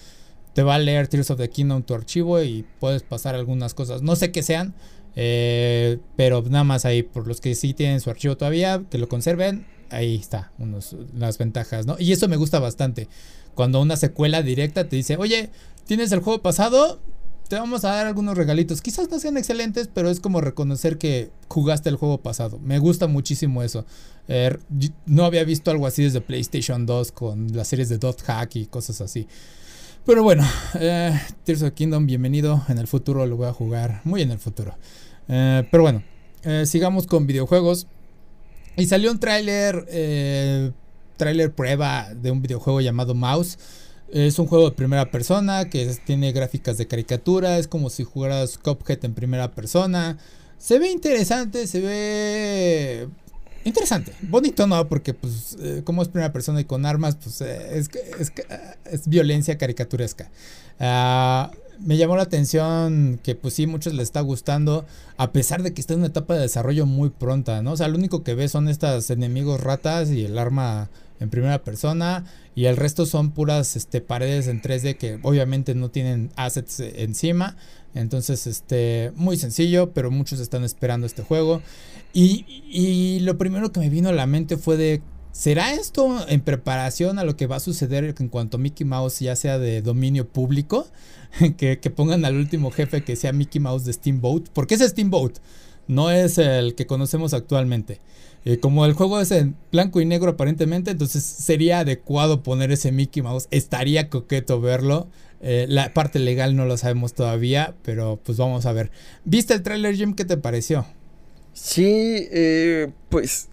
te 0.54 0.64
va 0.64 0.76
a 0.76 0.80
leer 0.80 1.10
Tears 1.10 1.30
of 1.30 1.38
the 1.38 1.50
Kingdom 1.50 1.84
tu 1.84 1.94
archivo 1.94 2.42
y 2.42 2.66
puedes 2.80 3.04
pasar 3.04 3.36
algunas 3.36 3.74
cosas. 3.74 4.02
No 4.02 4.16
sé 4.16 4.32
qué 4.32 4.42
sean, 4.42 4.74
eh, 5.18 6.00
pero 6.16 6.42
nada 6.44 6.64
más 6.64 6.86
ahí, 6.86 7.04
por 7.04 7.28
los 7.28 7.42
que 7.42 7.54
sí 7.54 7.74
tienen 7.74 8.00
su 8.00 8.10
archivo 8.10 8.38
todavía, 8.38 8.82
que 8.90 8.98
lo 8.98 9.10
conserven, 9.10 9.68
ahí 9.90 10.16
está, 10.16 10.54
unos, 10.58 10.96
las 11.14 11.38
ventajas, 11.38 11.86
¿no? 11.86 11.98
Y 12.00 12.14
eso 12.14 12.30
me 12.30 12.38
gusta 12.38 12.60
bastante. 12.60 13.10
Cuando 13.56 13.82
una 13.82 13.98
secuela 13.98 14.42
directa 14.42 14.88
te 14.88 14.96
dice, 14.96 15.18
oye, 15.18 15.50
¿tienes 15.86 16.14
el 16.14 16.22
juego 16.22 16.42
pasado? 16.42 17.02
Te 17.48 17.58
vamos 17.58 17.86
a 17.86 17.90
dar 17.90 18.08
algunos 18.08 18.36
regalitos. 18.36 18.82
Quizás 18.82 19.10
no 19.12 19.20
sean 19.20 19.38
excelentes, 19.38 19.88
pero 19.94 20.10
es 20.10 20.20
como 20.20 20.42
reconocer 20.42 20.98
que 20.98 21.30
jugaste 21.48 21.90
el 21.90 21.96
juego 21.96 22.20
pasado. 22.20 22.60
Me 22.60 22.80
gusta 22.80 23.06
muchísimo 23.06 23.62
eso. 23.62 23.86
Eh, 24.28 24.58
no 25.06 25.26
había 25.26 25.44
visto 25.44 25.70
algo 25.70 25.86
así 25.86 26.04
desde 26.04 26.22
PlayStation 26.22 26.88
2 26.88 27.12
con 27.12 27.56
las 27.56 27.68
series 27.68 27.90
de 27.90 28.00
Dot 28.00 28.24
Hack 28.24 28.56
y 28.56 28.66
cosas 28.66 29.00
así. 29.00 29.28
Pero 30.08 30.24
bueno, 30.24 30.44
eh, 30.80 31.20
Tears 31.44 31.62
of 31.62 31.74
Kingdom, 31.74 32.08
bienvenido. 32.08 32.64
En 32.68 32.80
el 32.80 32.88
futuro 32.88 33.28
lo 33.28 33.38
voy 33.38 33.48
a 33.48 33.54
jugar, 33.54 34.02
muy 34.06 34.24
en 34.24 34.32
el 34.32 34.40
futuro. 34.40 34.76
Eh, 35.28 35.68
pero 35.70 35.84
bueno, 35.84 36.04
sigamos 36.66 37.06
con 37.06 37.28
videojuegos. 37.28 37.86
Y 38.76 38.88
salió 38.88 39.12
un 39.12 39.20
tráiler, 39.20 40.74
tráiler 41.16 41.54
prueba 41.54 42.12
de 42.12 42.32
un 42.32 42.42
videojuego 42.42 42.82
llamado 42.82 43.14
Mouse. 43.14 43.60
Es 44.12 44.40
un 44.40 44.48
juego 44.48 44.70
de 44.70 44.76
primera 44.76 45.10
persona 45.12 45.70
que 45.70 45.86
tiene 46.06 46.32
gráficas 46.32 46.78
de 46.78 46.88
caricatura. 46.88 47.58
Es 47.58 47.68
como 47.68 47.90
si 47.90 48.04
jugaras 48.04 48.58
Cuphead 48.58 49.04
en 49.04 49.14
primera 49.14 49.52
persona. 49.52 50.18
Se 50.58 50.80
ve 50.80 50.90
interesante, 50.90 51.68
se 51.68 51.82
ve 51.82 53.08
interesante. 53.66 54.14
Bonito 54.22 54.68
no, 54.68 54.88
porque 54.88 55.14
pues 55.14 55.58
eh, 55.60 55.82
como 55.84 56.02
es 56.02 56.08
primera 56.08 56.32
persona 56.32 56.62
y 56.62 56.66
con 56.66 56.86
armas, 56.86 57.18
pues 57.18 57.42
eh, 57.42 57.78
es, 57.78 57.90
es, 58.20 58.32
es, 58.86 59.08
violencia 59.08 59.58
caricaturesca. 59.58 60.32
Ah, 60.80 61.52
me 61.80 61.98
llamó 61.98 62.16
la 62.16 62.24
atención 62.24 63.20
que 63.22 63.36
pues 63.36 63.54
sí, 63.56 63.68
muchos 63.68 63.94
les 63.94 64.04
está 64.04 64.22
gustando, 64.22 64.86
a 65.18 65.32
pesar 65.32 65.62
de 65.64 65.74
que 65.74 65.82
está 65.82 65.94
en 65.94 66.00
una 66.00 66.08
etapa 66.08 66.36
de 66.36 66.42
desarrollo 66.42 66.86
muy 66.86 67.10
pronta, 67.10 67.62
¿no? 67.62 67.74
O 67.74 67.78
sea, 67.78 67.88
lo 67.88 67.98
único 67.98 68.24
que 68.24 68.36
ves 68.36 68.52
son 68.52 68.70
estas 68.70 69.10
enemigos 69.10 69.62
ratas 69.62 70.10
y 70.10 70.26
el 70.26 70.38
arma 70.38 70.90
en 71.20 71.30
primera 71.30 71.64
persona 71.64 72.26
y 72.56 72.66
el 72.66 72.78
resto 72.78 73.06
son 73.06 73.32
puras 73.32 73.76
este, 73.76 74.02
paredes 74.02 74.48
en 74.48 74.62
3D 74.62 74.98
que 74.98 75.20
obviamente 75.24 75.76
no 75.76 75.90
tienen 75.90 76.32
assets 76.36 76.80
encima. 76.80 77.58
Entonces, 77.94 78.46
este, 78.48 79.12
muy 79.16 79.38
sencillo, 79.38 79.94
pero 79.94 80.12
muchos 80.12 80.40
están 80.40 80.64
esperando 80.64 81.08
este 81.08 81.24
juego. 81.24 81.62
Y, 82.14 82.46
y, 82.70 83.20
lo 83.22 83.38
primero 83.38 83.72
que 83.72 83.80
me 83.80 83.90
vino 83.90 84.10
a 84.10 84.14
la 84.14 84.26
mente 84.26 84.58
fue 84.58 84.76
de, 84.76 85.02
¿será 85.32 85.74
esto 85.74 86.26
en 86.28 86.42
preparación 86.42 87.20
a 87.20 87.24
lo 87.24 87.38
que 87.38 87.48
va 87.48 87.58
a 87.58 87.62
suceder 87.62 88.16
en 88.18 88.28
cuanto 88.28 88.58
Mickey 88.58 88.86
Mouse 88.86 89.20
ya 89.20 89.36
sea 89.36 89.60
de 89.60 89.82
dominio 89.82 90.28
público? 90.28 90.88
que, 91.58 91.80
que 91.80 91.90
pongan 91.90 92.26
al 92.26 92.36
último 92.36 92.72
jefe 92.72 93.04
que 93.04 93.16
sea 93.16 93.34
Mickey 93.34 93.60
Mouse 93.62 93.86
de 93.86 93.94
Steamboat. 93.94 94.50
Porque 94.54 94.76
es 94.76 94.82
Steamboat, 94.82 95.38
no 95.88 96.12
es 96.12 96.38
el 96.38 96.76
que 96.76 96.88
conocemos 96.88 97.34
actualmente. 97.34 98.00
Eh, 98.46 98.60
como 98.60 98.86
el 98.86 98.94
juego 98.94 99.20
es 99.20 99.32
en 99.32 99.56
blanco 99.72 100.00
y 100.02 100.06
negro 100.06 100.32
aparentemente, 100.32 100.92
entonces 100.92 101.24
sería 101.24 101.80
adecuado 101.80 102.44
poner 102.44 102.72
ese 102.72 102.92
Mickey 102.92 103.24
Mouse. 103.24 103.48
Estaría 103.52 104.10
coqueto 104.10 104.62
verlo. 104.62 105.08
Eh, 105.42 105.66
la 105.68 105.94
parte 105.94 106.20
legal 106.20 106.56
no 106.56 106.66
lo 106.66 106.78
sabemos 106.78 107.14
todavía, 107.14 107.76
pero 107.84 108.20
pues 108.24 108.38
vamos 108.38 108.66
a 108.66 108.72
ver. 108.72 108.92
¿Viste 109.26 109.54
el 109.54 109.64
trailer, 109.64 109.96
Jim? 109.96 110.16
¿Qué 110.16 110.26
te 110.26 110.38
pareció? 110.38 110.86
Sí, 111.54 112.28
eh, 112.32 112.92
pues 113.10 113.50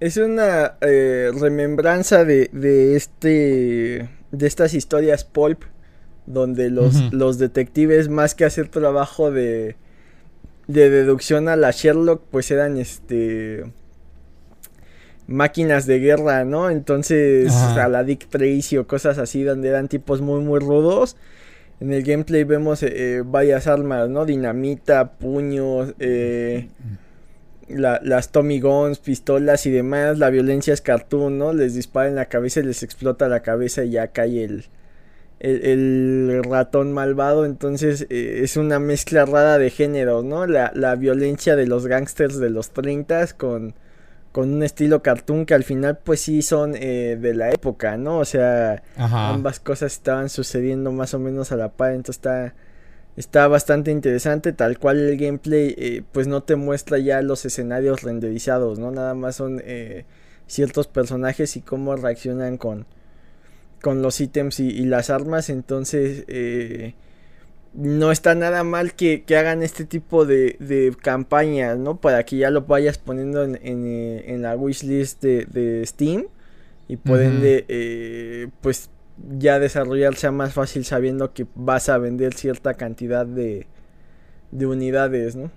es 0.00 0.16
una 0.16 0.76
eh, 0.80 1.30
remembranza 1.34 2.24
de, 2.24 2.48
de, 2.52 2.96
este 2.96 4.08
de 4.30 4.46
estas 4.46 4.74
historias 4.74 5.24
pulp 5.24 5.62
donde 6.26 6.70
los, 6.70 7.12
los 7.12 7.38
detectives 7.38 8.08
más 8.08 8.34
que 8.34 8.44
hacer 8.44 8.68
trabajo 8.68 9.30
de 9.30 9.76
de 10.66 10.90
deducción 10.90 11.48
a 11.48 11.56
la 11.56 11.70
Sherlock 11.70 12.22
pues 12.30 12.50
eran 12.50 12.76
este 12.76 13.64
máquinas 15.26 15.86
de 15.86 15.98
guerra, 15.98 16.44
¿no? 16.44 16.70
Entonces, 16.70 17.52
a 17.52 17.88
la 17.88 18.04
Dick 18.04 18.28
Tracy 18.28 18.76
o 18.78 18.86
cosas 18.86 19.18
así, 19.18 19.42
donde 19.42 19.68
eran 19.68 19.88
tipos 19.88 20.20
muy, 20.20 20.40
muy 20.40 20.60
rudos. 20.60 21.16
En 21.80 21.92
el 21.92 22.02
gameplay 22.02 22.44
vemos 22.44 22.82
eh, 22.82 22.92
eh, 22.94 23.22
varias 23.24 23.66
armas, 23.66 24.08
¿no? 24.08 24.24
Dinamita, 24.24 25.12
puños, 25.12 25.94
eh, 25.98 26.68
las 27.68 28.30
Tommy 28.30 28.60
Guns, 28.60 28.98
pistolas 28.98 29.66
y 29.66 29.70
demás. 29.70 30.18
La 30.18 30.30
violencia 30.30 30.72
es 30.72 30.80
cartoon, 30.80 31.38
¿no? 31.38 31.52
Les 31.52 31.74
dispara 31.74 32.08
en 32.08 32.14
la 32.14 32.26
cabeza 32.26 32.60
y 32.60 32.62
les 32.62 32.82
explota 32.82 33.28
la 33.28 33.40
cabeza 33.40 33.84
y 33.84 33.90
ya 33.90 34.08
cae 34.08 34.44
el, 34.44 34.64
el, 35.40 36.42
ratón 36.44 36.92
malvado. 36.92 37.44
Entonces 37.44 38.06
es 38.10 38.56
una 38.56 38.78
mezcla 38.78 39.24
rara 39.24 39.58
de 39.58 39.70
género, 39.70 40.22
¿no? 40.22 40.46
La, 40.46 40.72
la 40.74 40.94
violencia 40.96 41.56
de 41.56 41.66
los 41.66 41.86
gangsters 41.86 42.38
de 42.38 42.50
los 42.50 42.70
30 42.70 43.26
con 43.36 43.74
con 44.36 44.52
un 44.52 44.62
estilo 44.62 45.00
cartoon 45.00 45.46
que 45.46 45.54
al 45.54 45.64
final 45.64 45.96
pues 45.96 46.20
sí 46.20 46.42
son 46.42 46.74
eh, 46.76 47.16
de 47.18 47.32
la 47.32 47.52
época, 47.52 47.96
¿no? 47.96 48.18
O 48.18 48.26
sea, 48.26 48.82
ambas 48.98 49.60
cosas 49.60 49.94
estaban 49.94 50.28
sucediendo 50.28 50.92
más 50.92 51.14
o 51.14 51.18
menos 51.18 51.52
a 51.52 51.56
la 51.56 51.70
par, 51.70 51.92
entonces 51.92 52.16
está, 52.16 52.54
está 53.16 53.48
bastante 53.48 53.90
interesante, 53.90 54.52
tal 54.52 54.78
cual 54.78 54.98
el 54.98 55.16
gameplay 55.16 55.74
eh, 55.78 56.02
pues 56.12 56.26
no 56.26 56.42
te 56.42 56.54
muestra 56.54 56.98
ya 56.98 57.22
los 57.22 57.46
escenarios 57.46 58.02
renderizados, 58.02 58.78
¿no? 58.78 58.90
Nada 58.90 59.14
más 59.14 59.36
son 59.36 59.62
eh, 59.64 60.04
ciertos 60.46 60.86
personajes 60.86 61.56
y 61.56 61.62
cómo 61.62 61.96
reaccionan 61.96 62.58
con, 62.58 62.84
con 63.82 64.02
los 64.02 64.20
ítems 64.20 64.60
y, 64.60 64.68
y 64.68 64.84
las 64.84 65.10
armas, 65.10 65.50
entonces 65.50 66.24
no 67.76 68.10
está 68.10 68.34
nada 68.34 68.64
mal 68.64 68.94
que, 68.94 69.22
hagan 69.36 69.62
este 69.62 69.84
tipo 69.84 70.24
de, 70.24 70.56
de, 70.60 70.94
campañas, 71.00 71.78
¿no? 71.78 72.00
Para 72.00 72.24
que 72.24 72.38
ya 72.38 72.50
lo 72.50 72.62
vayas 72.62 72.98
poniendo 72.98 73.44
en, 73.44 73.58
en, 73.62 74.42
la 74.42 74.56
wishlist 74.56 75.22
de, 75.22 75.44
de 75.44 75.84
Steam 75.86 76.24
y 76.88 76.96
pueden 76.96 77.40
de, 77.40 77.64
eh, 77.68 78.48
pues 78.62 78.88
ya 79.38 79.58
desarrollar 79.58 80.16
sea 80.16 80.32
más 80.32 80.54
fácil 80.54 80.84
sabiendo 80.84 81.34
que 81.34 81.46
vas 81.54 81.88
a 81.88 81.98
vender 81.98 82.34
cierta 82.34 82.74
cantidad 82.74 83.26
de, 83.26 83.66
de 84.52 84.66
unidades, 84.66 85.36
¿no? 85.36 85.50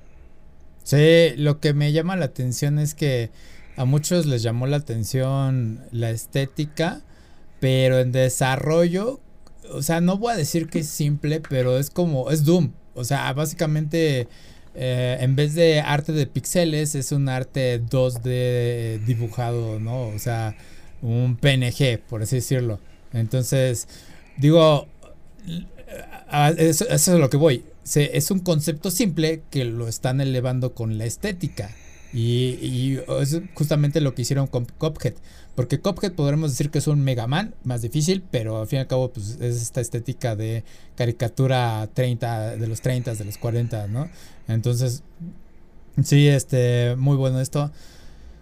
Sí, 0.84 1.32
lo 1.38 1.59
que 1.59 1.74
me 1.74 1.91
llama 1.93 2.15
la 2.15 2.26
atención 2.26 2.80
es 2.80 2.95
que 2.95 3.32
a 3.78 3.86
muchos 3.86 4.26
les 4.26 4.43
llamó 4.43 4.67
la 4.67 4.78
atención 4.78 5.82
la 5.91 6.09
estética, 6.09 7.01
pero 7.60 7.99
en 7.99 8.12
desarrollo, 8.12 9.20
o 9.72 9.82
sea, 9.82 10.01
no 10.01 10.18
voy 10.18 10.34
a 10.34 10.38
decir 10.38 10.68
que 10.68 10.80
es 10.80 10.88
simple, 10.88 11.41
pero 11.41 11.78
es 11.78 11.89
como, 11.89 12.32
es 12.32 12.43
Doom. 12.45 12.72
O 12.95 13.03
sea, 13.03 13.32
básicamente, 13.34 14.28
eh, 14.76 15.18
en 15.22 15.36
vez 15.36 15.53
de 15.55 15.82
arte 15.82 16.12
de 16.12 16.28
píxeles, 16.28 16.95
es 16.95 17.12
un 17.12 17.30
arte 17.30 17.82
2D 17.82 18.99
dibujado, 19.05 19.80
¿no? 19.80 20.07
O 20.07 20.20
sea, 20.20 20.55
un 21.01 21.38
PNG, 21.38 21.99
por 22.10 22.24
así 22.24 22.38
decirlo. 22.38 22.80
Entonces, 23.14 23.88
digo, 24.38 24.88
eso, 26.57 26.86
es 26.89 27.07
lo 27.07 27.30
que 27.30 27.38
voy. 27.38 27.64
es 27.95 28.32
un 28.32 28.39
concepto 28.39 28.91
simple 28.91 29.41
que 29.49 29.66
lo 29.66 29.88
están 29.88 30.22
elevando 30.22 30.74
con 30.74 30.97
la 30.97 31.05
estética. 31.05 31.72
Y, 32.14 32.99
es 33.22 33.41
justamente 33.53 34.01
lo 34.01 34.16
que 34.16 34.24
hicieron 34.24 34.47
con 34.47 34.66
Cuphead. 34.66 35.14
Porque 35.60 35.82
Cuphead 35.82 36.14
podremos 36.14 36.51
decir 36.51 36.70
que 36.70 36.78
es 36.78 36.88
un 36.88 37.01
Mega 37.01 37.28
Man 37.28 37.53
más 37.66 37.82
difícil, 37.82 38.24
pero 38.32 38.62
al 38.62 38.68
fin 38.68 38.78
y 38.78 38.80
al 38.80 38.88
cabo 38.88 39.12
pues, 39.12 39.38
es 39.41 39.62
esta 39.62 39.82
estética 39.82 40.38
de 40.38 40.64
caricatura 40.95 41.89
30, 41.93 42.55
de 42.55 42.66
los 42.66 42.80
30, 42.80 43.16
de 43.16 43.26
los 43.26 43.38
40, 43.38 43.88
¿no? 43.88 44.07
Entonces, 44.47 45.03
sí, 46.01 46.30
este, 46.30 46.95
muy 46.97 47.18
bueno 47.18 47.41
esto. 47.41 47.72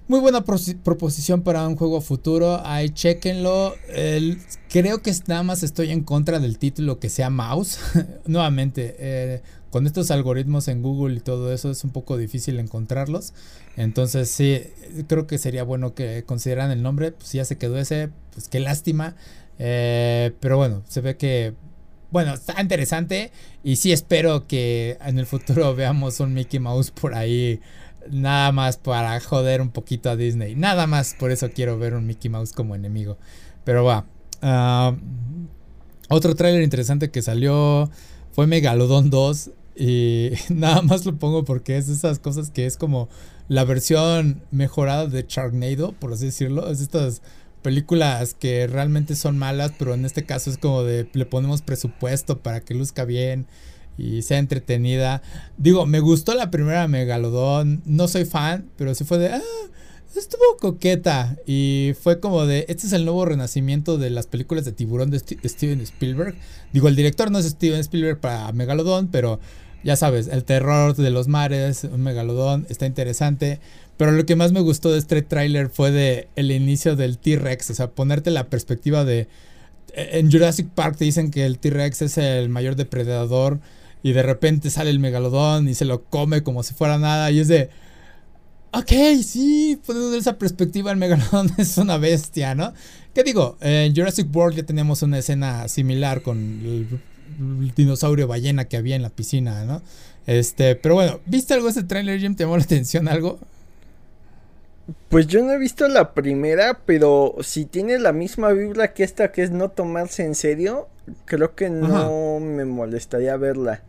Muy 0.07 0.19
buena 0.19 0.43
proposición 0.43 1.41
para 1.41 1.67
un 1.67 1.75
juego 1.75 2.01
futuro. 2.01 2.61
Ahí 2.63 2.89
chequenlo. 2.91 3.73
creo 4.69 5.01
que 5.01 5.11
nada 5.25 5.41
más 5.41 5.63
estoy 5.63 5.89
en 5.89 6.03
contra 6.03 6.39
del 6.39 6.59
título 6.59 6.99
que 6.99 7.09
sea 7.09 7.31
Mouse. 7.31 7.79
Nuevamente, 8.27 8.95
eh, 8.99 9.41
con 9.77 9.85
estos 9.85 10.09
algoritmos 10.09 10.69
en 10.69 10.81
Google 10.81 11.17
y 11.17 11.19
todo 11.19 11.53
eso 11.53 11.69
es 11.69 11.83
un 11.83 11.91
poco 11.91 12.17
difícil 12.17 12.59
encontrarlos. 12.59 13.35
Entonces 13.75 14.27
sí, 14.27 14.63
creo 15.05 15.27
que 15.27 15.37
sería 15.37 15.61
bueno 15.61 15.93
que 15.93 16.23
consideran 16.23 16.71
el 16.71 16.81
nombre. 16.81 17.11
Pues 17.11 17.31
ya 17.33 17.45
se 17.45 17.59
quedó 17.59 17.77
ese, 17.77 18.09
pues 18.33 18.47
qué 18.49 18.59
lástima. 18.59 19.15
Eh, 19.59 20.31
pero 20.39 20.57
bueno, 20.57 20.81
se 20.87 21.01
ve 21.01 21.15
que 21.15 21.53
bueno, 22.09 22.33
está 22.33 22.59
interesante 22.59 23.31
y 23.63 23.75
sí 23.75 23.91
espero 23.91 24.47
que 24.47 24.97
en 25.05 25.19
el 25.19 25.27
futuro 25.27 25.75
veamos 25.75 26.19
un 26.21 26.33
Mickey 26.33 26.59
Mouse 26.59 26.89
por 26.89 27.13
ahí 27.13 27.59
Nada 28.09 28.51
más 28.51 28.77
para 28.77 29.19
joder 29.19 29.61
un 29.61 29.69
poquito 29.69 30.09
a 30.09 30.15
Disney. 30.15 30.55
Nada 30.55 30.87
más 30.87 31.13
por 31.13 31.29
eso 31.29 31.51
quiero 31.51 31.77
ver 31.77 31.93
un 31.93 32.07
Mickey 32.07 32.31
Mouse 32.31 32.51
como 32.51 32.73
enemigo. 32.73 33.19
Pero 33.63 33.83
va. 33.83 34.05
Ah, 34.41 34.95
otro 36.09 36.33
tráiler 36.33 36.63
interesante 36.63 37.11
que 37.11 37.21
salió 37.21 37.91
fue 38.37 38.45
Megalodon 38.45 39.09
2. 39.09 39.49
Y 39.77 40.31
nada 40.49 40.81
más 40.81 41.05
lo 41.05 41.15
pongo 41.17 41.45
porque 41.45 41.77
es 41.77 41.87
de 41.87 41.93
esas 41.93 42.19
cosas 42.19 42.49
que 42.49 42.65
es 42.65 42.77
como 42.77 43.09
la 43.47 43.63
versión 43.63 44.41
mejorada 44.51 45.07
de 45.07 45.25
Sharknado, 45.27 45.93
por 45.93 46.13
así 46.13 46.25
decirlo. 46.25 46.69
Es 46.69 46.81
estas 46.81 47.21
películas 47.61 48.33
que 48.33 48.67
realmente 48.67 49.15
son 49.15 49.37
malas, 49.37 49.73
pero 49.77 49.93
en 49.93 50.05
este 50.05 50.25
caso 50.25 50.49
es 50.49 50.57
como 50.57 50.83
de 50.83 51.09
le 51.13 51.25
ponemos 51.25 51.61
presupuesto 51.61 52.39
para 52.39 52.61
que 52.61 52.73
luzca 52.73 53.05
bien 53.05 53.45
y 53.97 54.21
sea 54.21 54.37
entretenida. 54.37 55.21
Digo, 55.57 55.85
me 55.85 55.99
gustó 55.99 56.33
la 56.33 56.51
primera 56.51 56.87
Megalodón, 56.87 57.81
no 57.85 58.07
soy 58.07 58.25
fan, 58.25 58.69
pero 58.77 58.93
sí 58.95 59.03
fue 59.03 59.17
de, 59.17 59.29
ah, 59.29 59.41
estuvo 60.15 60.57
coqueta 60.59 61.37
y 61.45 61.93
fue 62.01 62.19
como 62.19 62.45
de, 62.45 62.65
este 62.69 62.87
es 62.87 62.93
el 62.93 63.05
nuevo 63.05 63.25
renacimiento 63.25 63.97
de 63.97 64.09
las 64.09 64.27
películas 64.27 64.65
de 64.65 64.71
tiburón 64.71 65.11
de, 65.11 65.19
Steven 65.19 65.81
Spielberg. 65.81 66.35
Digo, 66.73 66.87
el 66.87 66.95
director 66.95 67.31
no 67.31 67.39
es 67.39 67.45
Steven 67.45 67.79
Spielberg 67.79 68.19
para 68.19 68.51
Megalodón, 68.51 69.07
pero 69.07 69.39
ya 69.83 69.95
sabes, 69.95 70.27
el 70.27 70.43
terror 70.43 70.95
de 70.95 71.09
los 71.09 71.27
mares, 71.27 71.83
un 71.83 72.01
Megalodón, 72.01 72.65
está 72.69 72.85
interesante. 72.85 73.59
Pero 73.97 74.11
lo 74.11 74.25
que 74.25 74.35
más 74.35 74.51
me 74.51 74.59
gustó 74.59 74.91
de 74.91 74.99
este 74.99 75.21
tráiler 75.23 75.69
fue 75.69 75.91
de 75.91 76.27
el 76.35 76.51
inicio 76.51 76.95
del 76.95 77.17
T-Rex, 77.17 77.71
o 77.71 77.73
sea, 77.75 77.91
ponerte 77.91 78.29
la 78.29 78.49
perspectiva 78.49 79.03
de 79.03 79.27
en 79.97 80.31
Jurassic 80.31 80.69
Park 80.69 80.97
te 80.97 81.05
dicen 81.05 81.31
que 81.31 81.45
el 81.45 81.57
T-Rex 81.57 82.03
es 82.03 82.17
el 82.17 82.49
mayor 82.49 82.75
depredador 82.75 83.59
y 84.03 84.11
de 84.13 84.21
repente 84.21 84.69
sale 84.69 84.91
el 84.91 84.99
megalodón 84.99 85.67
y 85.67 85.73
se 85.73 85.85
lo 85.85 86.03
come 86.03 86.43
como 86.43 86.63
si 86.63 86.73
fuera 86.73 86.97
nada 86.97 87.31
y 87.31 87.39
es 87.39 87.47
de... 87.47 87.69
Ok, 88.73 88.91
sí, 89.23 89.79
poniendo 89.85 90.15
esa 90.15 90.37
perspectiva 90.37 90.91
el 90.91 90.97
megalodón 90.97 91.51
es 91.57 91.77
una 91.77 91.97
bestia, 91.97 92.53
¿no? 92.53 92.73
¿Qué 93.15 93.23
digo? 93.23 93.57
En 93.59 93.95
Jurassic 93.95 94.33
World 94.35 94.57
ya 94.57 94.63
teníamos 94.63 95.01
una 95.01 95.17
escena 95.17 95.67
similar 95.67 96.21
con 96.21 96.37
el, 96.37 96.87
dinosaurio 97.75 98.27
ballena 98.27 98.65
que 98.65 98.77
había 98.77 98.95
en 98.95 99.01
la 99.01 99.09
piscina, 99.09 99.63
¿no? 99.65 99.81
Este, 100.25 100.75
pero 100.75 100.95
bueno, 100.95 101.19
¿viste 101.25 101.53
algo 101.53 101.67
de 101.67 101.71
ese 101.71 101.83
trailer, 101.83 102.19
Jim? 102.19 102.35
¿Te 102.35 102.43
llamó 102.43 102.57
la 102.57 102.63
atención 102.63 103.07
algo? 103.07 103.39
Pues 105.09 105.27
yo 105.27 105.43
no 105.43 105.51
he 105.51 105.57
visto 105.57 105.87
la 105.87 106.13
primera, 106.13 106.79
pero 106.85 107.35
si 107.41 107.65
tiene 107.65 107.99
la 107.99 108.13
misma 108.13 108.51
vibra 108.51 108.93
que 108.93 109.03
esta, 109.03 109.31
que 109.31 109.43
es 109.43 109.51
no 109.51 109.69
tomarse 109.69 110.23
en 110.23 110.35
serio, 110.35 110.87
creo 111.25 111.55
que 111.55 111.69
no 111.69 112.39
me 112.39 112.65
molestaría 112.65 113.35
verla. 113.37 113.81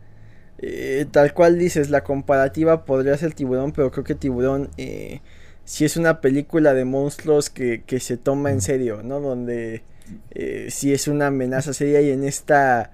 Eh, 0.61 1.05
tal 1.09 1.33
cual 1.33 1.57
dices, 1.57 1.89
la 1.89 2.03
comparativa 2.03 2.85
podría 2.85 3.17
ser 3.17 3.33
Tiburón, 3.33 3.71
pero 3.71 3.91
creo 3.91 4.03
que 4.03 4.15
Tiburón 4.15 4.69
eh, 4.77 5.21
sí 5.63 5.85
es 5.85 5.95
una 5.95 6.19
película 6.19 6.73
de 6.73 6.83
monstruos 6.83 7.49
que, 7.49 7.83
se 7.99 8.17
toma 8.17 8.51
en 8.51 8.61
serio, 8.61 9.01
¿no? 9.03 9.21
Donde 9.21 9.83
eh, 10.31 10.67
sí 10.69 10.91
es 10.91 11.07
una 11.07 11.27
amenaza 11.27 11.73
seria 11.73 12.01
y 12.01 12.11
en 12.11 12.25
esta 12.25 12.91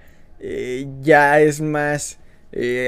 eh, 0.48 0.88
ya 1.02 1.40
es 1.42 1.62
más 1.62 2.20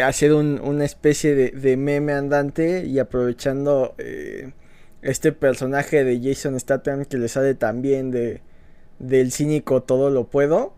hacer 0.06 0.34
una 0.34 0.86
especie 0.86 1.36
de, 1.36 1.52
de, 1.52 1.76
meme 1.76 2.14
andante 2.14 2.86
y 2.86 3.00
aprovechando 3.00 3.96
este 5.02 5.34
personaje 5.34 6.06
de 6.06 6.22
Jason 6.24 6.58
Statham 6.58 7.04
que 7.04 7.18
le 7.18 7.28
sale 7.28 7.54
también 7.54 8.10
de 8.10 8.42
del 9.00 9.32
cínico 9.32 9.84
todo 9.84 10.10
lo 10.10 10.26
puedo. 10.26 10.74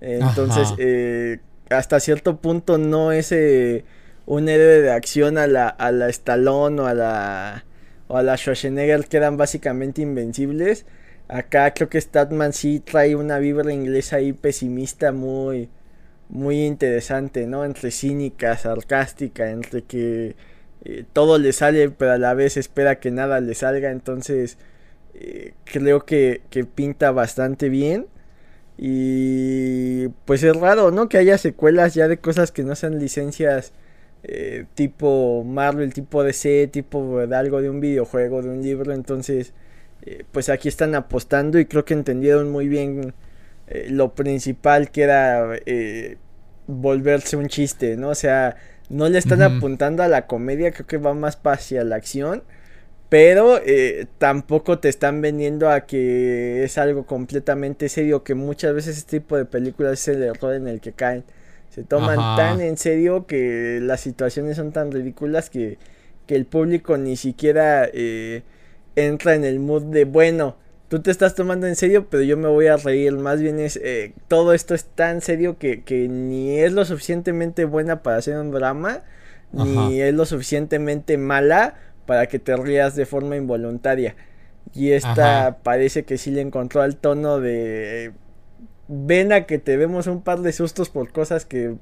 Entonces, 0.00 0.68
eh, 0.78 1.40
hasta 1.68 2.00
cierto 2.00 2.38
punto 2.38 2.78
no 2.78 3.12
es 3.12 3.32
eh, 3.32 3.84
un 4.26 4.48
héroe 4.48 4.80
de 4.80 4.90
acción 4.90 5.36
a 5.36 5.46
la, 5.46 5.68
a 5.68 5.92
la 5.92 6.08
Stallone 6.08 6.80
o 6.80 6.86
a 6.86 6.94
la, 6.94 7.64
o 8.08 8.16
a 8.16 8.22
la 8.22 8.36
Schwarzenegger 8.36 9.06
que 9.06 9.18
eran 9.18 9.36
básicamente 9.36 10.02
invencibles. 10.02 10.86
Acá 11.28 11.72
creo 11.74 11.88
que 11.88 12.00
Statman 12.00 12.52
sí 12.52 12.80
trae 12.80 13.14
una 13.14 13.38
vibra 13.38 13.72
inglesa 13.72 14.16
ahí 14.16 14.32
pesimista 14.32 15.12
muy, 15.12 15.68
muy 16.30 16.64
interesante, 16.64 17.46
¿no? 17.46 17.64
Entre 17.64 17.90
cínica, 17.90 18.56
sarcástica, 18.56 19.50
entre 19.50 19.82
que 19.82 20.36
eh, 20.84 21.04
todo 21.12 21.38
le 21.38 21.52
sale, 21.52 21.90
pero 21.90 22.12
a 22.12 22.18
la 22.18 22.34
vez 22.34 22.56
espera 22.56 23.00
que 23.00 23.10
nada 23.10 23.40
le 23.40 23.54
salga. 23.54 23.90
Entonces, 23.90 24.58
eh, 25.14 25.54
creo 25.64 26.06
que, 26.06 26.42
que, 26.50 26.64
pinta 26.64 27.10
bastante 27.12 27.68
bien. 27.68 28.06
Y 28.78 30.08
pues 30.24 30.42
es 30.42 30.56
raro, 30.56 30.90
¿no? 30.90 31.08
Que 31.08 31.18
haya 31.18 31.38
secuelas 31.38 31.94
ya 31.94 32.08
de 32.08 32.18
cosas 32.18 32.52
que 32.52 32.62
no 32.62 32.74
sean 32.76 32.98
licencias 32.98 33.72
eh, 34.22 34.66
tipo 34.74 35.44
Marvel, 35.44 35.92
tipo 35.94 36.22
DC, 36.24 36.68
tipo 36.68 37.18
de 37.26 37.36
algo 37.36 37.60
de 37.62 37.70
un 37.70 37.80
videojuego, 37.80 38.42
de 38.42 38.50
un 38.50 38.62
libro. 38.62 38.92
Entonces, 38.94 39.52
pues 40.32 40.48
aquí 40.48 40.68
están 40.68 40.94
apostando 40.94 41.58
y 41.58 41.66
creo 41.66 41.84
que 41.84 41.94
entendieron 41.94 42.50
muy 42.50 42.68
bien 42.68 43.14
lo 43.88 44.14
principal 44.14 44.90
que 44.90 45.02
era 45.02 45.48
volverse 46.66 47.36
un 47.36 47.48
chiste, 47.48 47.96
¿no? 47.96 48.10
O 48.10 48.14
sea, 48.14 48.56
no 48.88 49.08
le 49.08 49.18
están 49.18 49.42
apuntando 49.42 50.02
a 50.02 50.08
la 50.08 50.26
comedia, 50.26 50.72
creo 50.72 50.86
que 50.86 50.98
va 50.98 51.14
más 51.14 51.38
hacia 51.44 51.84
la 51.84 51.96
acción. 51.96 52.42
Pero 53.08 53.60
eh, 53.66 54.06
tampoco 54.18 54.78
te 54.78 54.88
están 54.88 55.20
vendiendo 55.20 55.68
a 55.68 55.80
que 55.80 56.62
es 56.62 56.78
algo 56.78 57.06
completamente 57.06 57.88
serio, 57.88 58.22
que 58.22 58.34
muchas 58.34 58.72
veces 58.72 58.98
este 58.98 59.18
tipo 59.18 59.36
de 59.36 59.44
películas 59.46 59.94
es 59.94 60.08
el 60.08 60.22
error 60.22 60.54
en 60.54 60.68
el 60.68 60.80
que 60.80 60.92
caen. 60.92 61.24
Se 61.70 61.82
toman 61.82 62.16
tan 62.36 62.60
en 62.60 62.76
serio 62.76 63.26
que 63.26 63.80
las 63.82 64.00
situaciones 64.00 64.56
son 64.56 64.70
tan 64.70 64.92
ridículas 64.92 65.50
que, 65.50 65.78
que 66.26 66.36
el 66.36 66.46
público 66.46 66.98
ni 66.98 67.16
siquiera 67.16 67.88
eh, 67.92 68.42
entra 68.94 69.34
en 69.34 69.44
el 69.44 69.58
mood 69.58 69.82
de, 69.84 70.04
bueno, 70.04 70.56
tú 70.90 71.00
te 71.00 71.12
estás 71.12 71.36
tomando 71.36 71.68
en 71.68 71.76
serio, 71.76 72.08
pero 72.10 72.24
yo 72.24 72.36
me 72.36 72.48
voy 72.48 72.66
a 72.66 72.76
reír. 72.76 73.12
Más 73.12 73.40
bien 73.40 73.60
es, 73.60 73.76
eh, 73.76 74.12
todo 74.26 74.52
esto 74.52 74.74
es 74.74 74.84
tan 74.84 75.20
serio 75.20 75.56
que, 75.56 75.84
ni 76.10 76.58
es 76.58 76.72
lo 76.72 76.84
suficientemente 76.84 77.64
buena 77.64 78.02
para 78.02 78.16
hacer 78.16 78.36
un 78.36 78.50
drama, 78.50 79.04
ni 79.52 80.00
es 80.02 80.12
lo 80.12 80.26
suficientemente 80.26 81.16
mala 81.16 81.76
para 82.06 82.26
que 82.26 82.40
te 82.40 82.56
rías 82.56 82.96
de 82.96 83.06
forma 83.06 83.36
involuntaria. 83.36 84.16
Y 84.74 84.90
esta 84.90 85.58
parece 85.62 86.02
que 86.02 86.18
sí 86.18 86.32
le 86.32 86.40
encontró 86.40 86.82
al 86.82 86.96
tono 86.96 87.38
de... 87.38 88.12
Ven 88.88 89.32
a 89.32 89.46
que 89.46 89.60
te 89.60 89.76
vemos 89.76 90.08
un 90.08 90.22
par 90.22 90.40
de 90.40 90.52
sustos 90.52 90.90
por 90.90 91.12
cosas 91.12 91.44
que... 91.44 91.76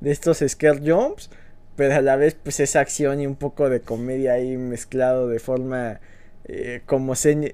De 0.00 0.12
estos 0.12 0.44
scare 0.46 0.78
jumps. 0.78 1.28
Pero 1.74 1.96
a 1.96 2.00
la 2.02 2.14
vez 2.14 2.36
pues 2.40 2.60
esa 2.60 2.78
acción 2.78 3.20
y 3.20 3.26
un 3.26 3.34
poco 3.34 3.68
de 3.68 3.80
comedia 3.80 4.34
ahí 4.34 4.56
mezclado 4.56 5.26
de 5.26 5.40
forma 5.40 5.98
eh, 6.46 6.82
como 6.84 7.14
se, 7.14 7.52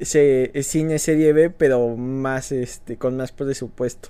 cine 0.63 0.99
serie 0.99 1.33
B, 1.33 1.51
pero 1.51 1.97
más 1.97 2.53
este 2.53 2.97
con 2.97 3.17
más 3.17 3.33
presupuesto. 3.33 4.09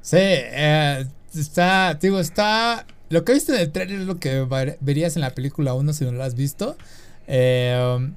Sí, 0.00 0.18
eh, 0.20 1.06
está, 1.34 1.94
digo, 1.94 2.20
está... 2.20 2.86
Lo 3.08 3.24
que 3.24 3.34
viste 3.34 3.54
en 3.54 3.60
el 3.60 3.72
trailer 3.72 4.00
es 4.00 4.06
lo 4.06 4.18
que 4.18 4.46
verías 4.80 5.16
en 5.16 5.22
la 5.22 5.30
película 5.30 5.74
1 5.74 5.92
si 5.92 6.04
no 6.04 6.12
lo 6.12 6.22
has 6.22 6.34
visto. 6.34 6.76
Eh, 7.26 8.12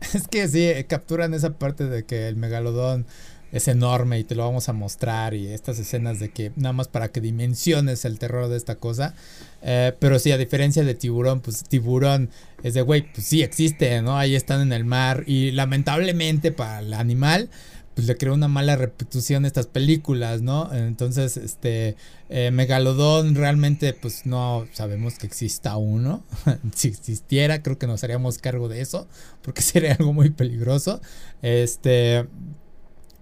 es 0.14 0.28
que 0.28 0.48
sí, 0.48 0.72
capturan 0.88 1.34
esa 1.34 1.52
parte 1.58 1.86
de 1.86 2.04
que 2.04 2.28
el 2.28 2.36
megalodón 2.36 3.06
es 3.52 3.68
enorme 3.68 4.18
y 4.18 4.24
te 4.24 4.34
lo 4.34 4.44
vamos 4.44 4.68
a 4.68 4.72
mostrar 4.72 5.34
y 5.34 5.48
estas 5.48 5.78
escenas 5.78 6.20
de 6.20 6.30
que 6.30 6.52
nada 6.56 6.72
más 6.72 6.88
para 6.88 7.08
que 7.08 7.20
dimensiones 7.20 8.04
el 8.04 8.18
terror 8.18 8.48
de 8.48 8.56
esta 8.56 8.76
cosa. 8.76 9.14
Eh, 9.62 9.92
pero 9.98 10.18
sí, 10.18 10.32
a 10.32 10.38
diferencia 10.38 10.84
de 10.84 10.94
tiburón, 10.94 11.40
pues 11.40 11.64
tiburón 11.64 12.30
es 12.62 12.74
de, 12.74 12.82
güey, 12.82 13.10
pues 13.12 13.26
sí 13.26 13.42
existe, 13.42 14.00
¿no? 14.02 14.16
Ahí 14.18 14.34
están 14.34 14.60
en 14.60 14.72
el 14.72 14.84
mar 14.84 15.24
y 15.26 15.50
lamentablemente 15.50 16.52
para 16.52 16.80
el 16.80 16.94
animal, 16.94 17.50
pues 17.94 18.06
le 18.06 18.16
creó 18.16 18.34
una 18.34 18.48
mala 18.48 18.76
reputación 18.76 19.44
estas 19.44 19.66
películas, 19.66 20.42
¿no? 20.42 20.72
Entonces, 20.72 21.36
este, 21.36 21.96
eh, 22.28 22.50
Megalodón 22.50 23.34
realmente, 23.34 23.92
pues 23.94 24.26
no 24.26 24.66
sabemos 24.72 25.18
que 25.18 25.26
exista 25.26 25.76
uno. 25.76 26.22
si 26.74 26.88
existiera, 26.88 27.62
creo 27.62 27.78
que 27.78 27.86
nos 27.86 28.04
haríamos 28.04 28.38
cargo 28.38 28.68
de 28.68 28.80
eso, 28.80 29.08
porque 29.42 29.62
sería 29.62 29.92
algo 29.92 30.12
muy 30.12 30.30
peligroso. 30.30 31.00
Este, 31.42 32.26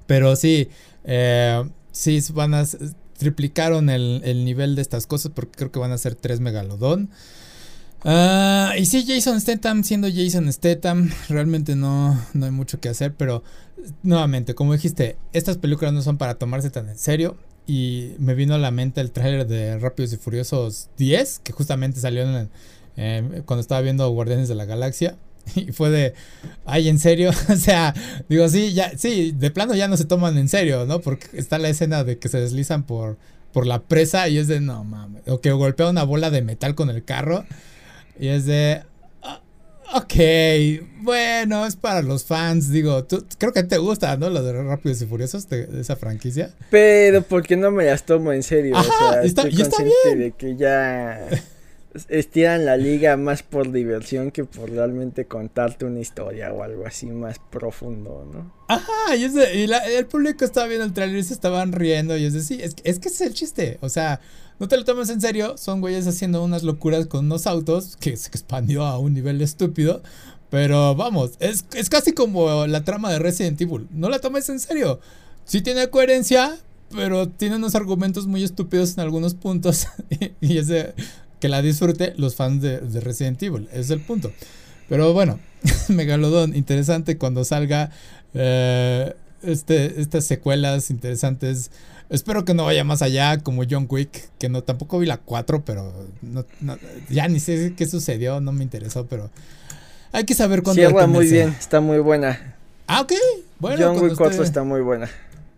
pero 0.09 0.35
sí, 0.35 0.69
eh, 1.05 1.63
sí 1.93 2.21
van 2.33 2.55
a 2.55 2.65
triplicaron 3.19 3.91
el, 3.91 4.23
el, 4.25 4.45
nivel 4.45 4.75
de 4.75 4.83
estas 4.83 5.07
cosas 5.07 5.33
porque 5.35 5.53
creo 5.57 5.71
que 5.71 5.79
van 5.79 5.93
a 5.93 5.99
ser 5.99 6.15
tres 6.15 6.41
megalodón. 6.41 7.11
Uh, 8.05 8.79
y 8.79 8.87
sí, 8.87 9.05
Jason 9.07 9.41
Statham, 9.41 9.83
siendo 9.83 10.09
Jason 10.09 10.51
Statham, 10.53 11.11
realmente 11.29 11.77
no, 11.77 12.19
no 12.33 12.47
hay 12.47 12.53
mucho 12.53 12.81
que 12.81 12.89
hacer, 12.89 13.15
pero 13.15 13.43
nuevamente, 14.03 14.55
como 14.55 14.73
dijiste, 14.73 15.19
estas 15.33 15.59
películas 15.59 15.93
no 15.93 16.01
son 16.03 16.17
para 16.17 16.37
tomarse 16.37 16.71
tan 16.71 16.89
en 16.89 16.99
serio. 16.99 17.37
Y 17.67 18.15
me 18.19 18.35
vino 18.35 18.55
a 18.55 18.59
la 18.59 18.71
mente 18.71 19.03
el 19.03 19.11
tráiler 19.11 19.47
de 19.47 19.79
Rápidos 19.79 20.15
y 20.15 20.17
Furiosos 20.17 20.89
10, 20.97 21.41
que 21.41 21.53
justamente 21.53 22.01
salió 22.01 22.25
cuando 23.45 23.61
estaba 23.61 23.83
viendo 23.83 24.09
Guardianes 24.09 24.49
de 24.49 24.55
la 24.55 24.65
Galaxia. 24.65 25.19
Y 25.55 25.73
fue 25.73 25.91
de, 25.91 26.15
ay, 26.65 26.89
¿en 26.89 26.99
serio? 26.99 27.31
o 27.49 27.57
sea, 27.57 27.95
digo, 28.29 28.49
sí, 28.49 28.73
ya, 28.73 28.97
sí, 28.97 29.33
de 29.33 29.51
plano 29.51 29.75
ya 29.75 29.89
no 29.89 29.97
se 29.97 30.05
toman 30.05 30.39
en 30.39 30.49
serio, 30.49 30.87
¿no? 30.87 31.01
Porque 31.01 31.27
está 31.33 31.59
la 31.59 31.69
escena 31.69 32.05
de 32.05 32.19
que 32.19 32.29
se 32.29 32.41
deslizan 32.41 32.85
por, 32.85 33.17
por 33.53 33.67
la 33.67 33.83
presa 33.83 34.29
y 34.29 34.39
es 34.39 34.49
de, 34.49 34.61
no 34.61 34.85
mames, 34.85 35.23
o 35.27 35.41
que 35.41 35.53
golpea 35.53 35.89
una 35.89 36.05
bola 36.05 36.31
de 36.31 36.43
metal 36.43 36.75
con 36.75 36.91
el 36.91 37.05
carro 37.05 37.45
y 38.19 38.29
es 38.29 38.47
de, 38.47 38.83
ah, 39.23 39.41
ok, 39.95 40.15
bueno, 41.03 41.67
es 41.67 41.77
para 41.77 42.03
los 42.03 42.25
fans, 42.25 42.71
digo, 42.71 43.05
tú, 43.05 43.25
creo 43.39 43.53
que 43.53 43.63
te 43.63 43.79
gusta, 43.79 44.17
¿no? 44.17 44.29
Lo 44.29 44.43
de 44.43 44.53
Rápidos 44.63 45.01
y 45.03 45.07
Furiosos, 45.07 45.49
de, 45.49 45.69
esa 45.81 45.97
franquicia. 45.97 46.53
Pero 46.71 47.23
porque 47.23 47.57
no 47.57 47.71
me 47.71 47.85
las 47.85 48.05
tomo 48.05 48.33
en 48.33 48.43
serio, 48.43 48.77
o 48.77 48.83
sea, 48.83 49.23
estoy 49.23 49.55
consciente 49.55 50.17
de 50.17 50.33
que 50.33 50.57
ya 50.57 51.29
estiran 52.09 52.65
la 52.65 52.77
liga 52.77 53.17
más 53.17 53.43
por 53.43 53.73
diversión 53.73 54.31
que 54.31 54.45
por 54.45 54.71
realmente 54.71 55.27
contarte 55.27 55.85
una 55.85 56.01
historia 56.01 56.53
o 56.53 56.63
algo 56.63 56.87
así 56.87 57.07
más 57.07 57.39
profundo, 57.51 58.29
¿no? 58.33 58.53
Ajá, 58.69 59.17
y, 59.17 59.25
el 59.25 60.07
público 60.07 60.45
estaba 60.45 60.67
viendo 60.67 60.85
el 60.85 60.93
trailer 60.93 61.19
y 61.19 61.25
se 61.25 61.33
estaban 61.33 61.73
riendo 61.73 62.17
y 62.17 62.25
es 62.25 62.35
decir, 62.35 62.61
es, 62.61 62.77
es 62.85 62.99
que 62.99 63.09
es 63.09 63.21
el 63.21 63.33
chiste, 63.33 63.79
o 63.81 63.89
sea, 63.89 64.21
no 64.59 64.69
te 64.69 64.77
lo 64.77 64.85
tomes 64.85 65.09
en 65.09 65.21
serio, 65.21 65.57
son 65.57 65.81
güeyes 65.81 66.07
haciendo 66.07 66.45
unas 66.45 66.63
locuras 66.63 67.07
con 67.07 67.27
unos 67.27 67.47
autos 67.47 67.97
que 67.97 68.17
se 68.17 68.29
expandió 68.29 68.85
a 68.85 68.99
un 68.99 69.15
nivel 69.15 69.41
estúpido, 69.41 70.03
pero 70.51 70.95
vamos, 70.95 71.33
es, 71.41 71.65
es 71.75 71.89
casi 71.89 72.13
como 72.13 72.67
la 72.67 72.85
trama 72.85 73.11
de 73.11 73.19
Resident 73.19 73.61
Evil, 73.61 73.89
no 73.91 74.11
la 74.11 74.19
tomes 74.19 74.49
en 74.51 74.61
serio, 74.61 75.01
sí 75.45 75.63
tiene 75.63 75.89
coherencia, 75.89 76.59
pero 76.91 77.29
tiene 77.29 77.57
unos 77.57 77.75
argumentos 77.75 78.27
muy 78.27 78.45
estúpidos 78.45 78.95
en 78.95 79.01
algunos 79.01 79.35
puntos 79.35 79.87
y 80.41 80.59
es 80.59 80.69
de 80.69 80.95
que 81.41 81.49
la 81.49 81.63
disfrute 81.63 82.15
los 82.17 82.35
fans 82.35 82.63
de, 82.63 83.01
Resident 83.01 83.43
Evil. 83.43 83.69
es 83.73 83.91
el 83.91 84.01
punto. 84.01 84.33
Pero 84.89 85.13
bueno, 85.13 85.39
Megalodon, 85.89 86.57
interesante 86.57 87.19
cuando 87.19 87.45
salga 87.45 87.91
eh, 88.35 89.15
este, 89.43 90.01
estas 90.01 90.25
secuelas 90.25 90.91
interesantes. 90.91 91.71
Espero 92.11 92.45
que 92.45 92.55
no 92.55 92.65
vaya 92.65 92.85
más 92.85 93.03
allá 93.03 93.39
como 93.39 93.65
John 93.69 93.87
Wick, 93.89 94.31
que 94.39 94.49
no 94.49 94.63
tampoco 94.63 94.99
vi 94.99 95.07
la 95.07 95.19
4, 95.19 95.63
pero 95.65 95.93
no, 96.23 96.47
ya 97.11 97.29
ni 97.29 97.39
sé 97.39 97.75
qué 97.77 97.87
sucedió, 97.87 98.41
no 98.41 98.53
me 98.53 98.65
interesó, 98.65 99.07
pero 99.07 99.31
hay 100.13 100.25
que 100.25 100.35
saber 100.35 100.63
cuándo. 100.63 100.81
Cierra 100.81 101.07
muy 101.07 101.29
bien, 101.29 101.51
está 101.51 101.81
muy 101.81 101.99
buena. 101.99 102.57
Ah, 102.87 103.03
ok. 103.03 103.13
Bueno, 103.59 103.95
John 103.95 104.03
Wick 104.03 104.17
4 104.17 104.43
está 104.43 104.65
muy 104.65 104.81
buena. 104.81 105.11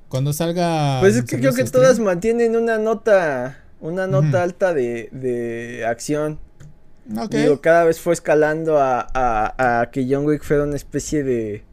Cuando 0.08 0.32
salga. 0.32 0.98
Pues 0.98 1.14
es 1.14 1.24
que 1.24 1.38
creo 1.38 1.54
que 1.54 1.62
todas 1.62 2.00
mantienen 2.00 2.56
una 2.56 2.78
nota 2.78 3.59
una 3.80 4.06
nota 4.06 4.42
alta 4.42 4.74
de, 4.74 5.08
de 5.12 5.84
acción. 5.86 6.38
Digo, 7.30 7.60
cada 7.60 7.84
vez 7.84 7.98
fue 7.98 8.12
escalando 8.12 8.78
a, 8.78 9.00
a, 9.14 9.80
a, 9.80 9.90
que 9.90 10.06
John 10.08 10.26
Wick 10.26 10.42
fuera 10.42 10.64
una 10.64 10.76
especie 10.76 11.24
de. 11.24 11.64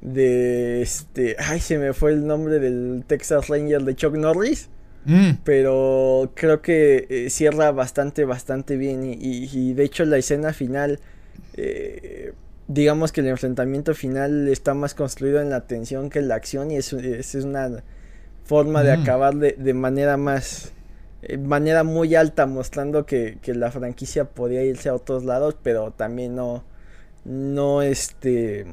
De 0.00 0.82
este. 0.82 1.36
Ay, 1.38 1.60
se 1.60 1.78
me 1.78 1.92
fue 1.92 2.12
el 2.12 2.26
nombre 2.26 2.58
del 2.58 3.04
Texas 3.06 3.48
Ranger 3.48 3.82
de 3.82 3.96
Chuck 3.96 4.14
Norris. 4.14 4.68
Mm. 5.06 5.30
Pero 5.44 6.32
creo 6.34 6.60
que 6.60 7.06
eh, 7.08 7.30
cierra 7.30 7.72
bastante, 7.72 8.24
bastante 8.24 8.76
bien. 8.76 9.04
Y, 9.04 9.48
y, 9.50 9.72
de 9.72 9.84
hecho, 9.84 10.04
la 10.04 10.18
escena 10.18 10.52
final. 10.52 11.00
Eh, 11.54 12.32
digamos 12.66 13.12
que 13.12 13.22
el 13.22 13.28
enfrentamiento 13.28 13.94
final 13.94 14.46
está 14.48 14.74
más 14.74 14.94
construido 14.94 15.40
en 15.40 15.48
la 15.48 15.66
tensión 15.66 16.10
que 16.10 16.18
en 16.18 16.28
la 16.28 16.34
acción. 16.34 16.70
Y 16.70 16.76
es, 16.76 16.92
es 16.92 17.34
una 17.36 17.82
forma 18.44 18.82
de 18.82 18.96
mm. 18.96 19.00
acabar 19.00 19.34
de, 19.36 19.52
de 19.52 19.74
manera 19.74 20.16
más 20.16 20.72
manera 21.36 21.84
muy 21.84 22.14
alta 22.14 22.46
mostrando 22.46 23.04
que, 23.04 23.38
la 23.44 23.70
franquicia 23.70 24.24
podía 24.24 24.62
irse 24.62 24.88
a 24.88 24.94
otros 24.94 25.24
lados, 25.24 25.56
pero 25.62 25.90
también 25.90 26.34
no, 26.34 26.64
no 27.24 27.82
este, 27.82 28.66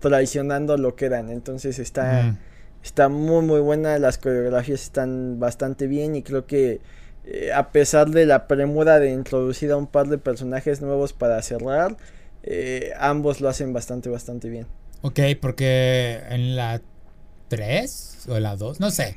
traicionando 0.00 0.76
lo 0.76 0.96
que 0.96 1.06
eran. 1.06 1.30
Entonces 1.30 1.78
está, 1.78 2.36
está 2.82 3.08
muy 3.08 3.44
muy 3.44 3.60
buena, 3.60 3.98
las 3.98 4.18
coreografías 4.18 4.82
están 4.82 5.38
bastante 5.38 5.86
bien 5.86 6.16
y 6.16 6.22
creo 6.22 6.46
que 6.46 6.80
eh, 7.24 7.52
a 7.52 7.70
pesar 7.70 8.10
de 8.10 8.26
la 8.26 8.48
premura 8.48 8.98
de 8.98 9.10
introducir 9.10 9.70
a 9.70 9.76
un 9.76 9.86
par 9.86 10.08
de 10.08 10.18
personajes 10.18 10.80
nuevos 10.80 11.12
para 11.12 11.40
cerrar, 11.42 11.96
eh, 12.42 12.92
ambos 12.98 13.40
lo 13.40 13.48
hacen 13.48 13.72
bastante 13.72 14.08
bastante 14.08 14.48
bien. 14.48 14.66
Ok, 15.02 15.20
porque 15.40 16.20
en 16.28 16.56
la 16.56 16.80
3 17.48 18.26
o 18.28 18.38
la 18.38 18.56
2, 18.56 18.80
no 18.80 18.90
sé. 18.90 19.16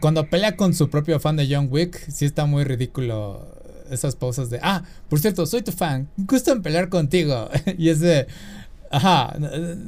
Cuando 0.00 0.28
pelea 0.28 0.56
con 0.56 0.74
su 0.74 0.90
propio 0.90 1.18
fan 1.18 1.36
de 1.36 1.48
John 1.50 1.68
Wick, 1.70 2.10
sí 2.10 2.26
está 2.26 2.46
muy 2.46 2.64
ridículo 2.64 3.46
esas 3.90 4.16
pausas 4.16 4.50
de, 4.50 4.58
ah, 4.62 4.82
por 5.08 5.18
cierto, 5.18 5.46
soy 5.46 5.62
tu 5.62 5.72
fan, 5.72 6.08
gusto 6.16 6.52
en 6.52 6.62
pelear 6.62 6.88
contigo. 6.88 7.48
y 7.78 7.90
es 7.90 8.00
de, 8.00 8.26
ajá, 8.90 9.34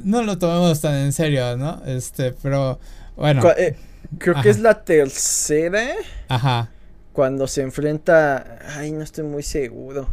no 0.03 0.23
lo 0.23 0.37
tomamos 0.37 0.81
tan 0.81 0.95
en 0.95 1.13
serio, 1.13 1.57
¿no? 1.57 1.81
Este, 1.85 2.31
pero 2.31 2.79
bueno. 3.15 3.43
Eh, 3.57 3.75
creo 4.17 4.41
que 4.41 4.49
es 4.49 4.59
la 4.59 4.83
tercera. 4.83 5.95
Ajá. 6.27 6.69
Cuando 7.13 7.47
se 7.47 7.61
enfrenta, 7.61 8.59
ay, 8.75 8.91
no 8.91 9.01
estoy 9.01 9.23
muy 9.23 9.43
seguro. 9.43 10.09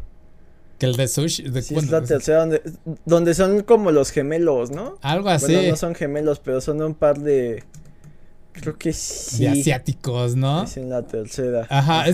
Que 0.79 0.87
el 0.87 0.97
de 0.97 1.09
Sushi. 1.09 1.49
De, 1.49 1.63
sí, 1.63 1.75
es 1.75 1.91
la 1.91 2.03
tercera 2.03 2.41
donde, 2.41 2.63
donde 3.05 3.35
son 3.35 3.63
como 3.63 3.91
los 3.91 4.11
gemelos, 4.11 4.71
¿no? 4.71 4.99
Algo 5.03 5.29
así. 5.29 5.69
no 5.69 5.77
son 5.77 5.95
gemelos, 5.95 6.41
pero 6.41 6.61
son 6.61 6.81
un 6.83 6.95
par 6.95 7.19
de. 7.19 7.65
Creo 8.53 8.77
que 8.77 8.93
sí. 8.93 9.45
De 9.45 9.49
asiáticos, 9.49 10.37
¿no? 10.37 10.65
Es 10.65 10.77
en 10.77 10.91
la 10.91 11.03
tercera. 11.03 11.67
Ajá. 11.71 12.05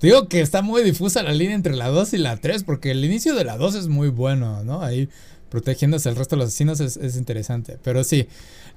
digo 0.00 0.28
que 0.28 0.40
está 0.40 0.62
muy 0.62 0.82
difusa 0.82 1.22
la 1.22 1.32
línea 1.32 1.54
entre 1.54 1.74
la 1.74 1.88
2 1.88 2.14
y 2.14 2.18
la 2.18 2.36
3, 2.36 2.64
porque 2.64 2.92
el 2.92 3.04
inicio 3.04 3.34
de 3.34 3.44
la 3.44 3.56
2 3.56 3.74
es 3.74 3.88
muy 3.88 4.08
bueno, 4.08 4.62
¿no? 4.64 4.82
Ahí 4.82 5.08
protegiéndose 5.48 6.08
el 6.08 6.16
resto 6.16 6.36
de 6.36 6.40
los 6.40 6.48
asesinos 6.48 6.80
es, 6.80 7.16
interesante. 7.16 7.78
Pero 7.82 8.04
sí. 8.04 8.28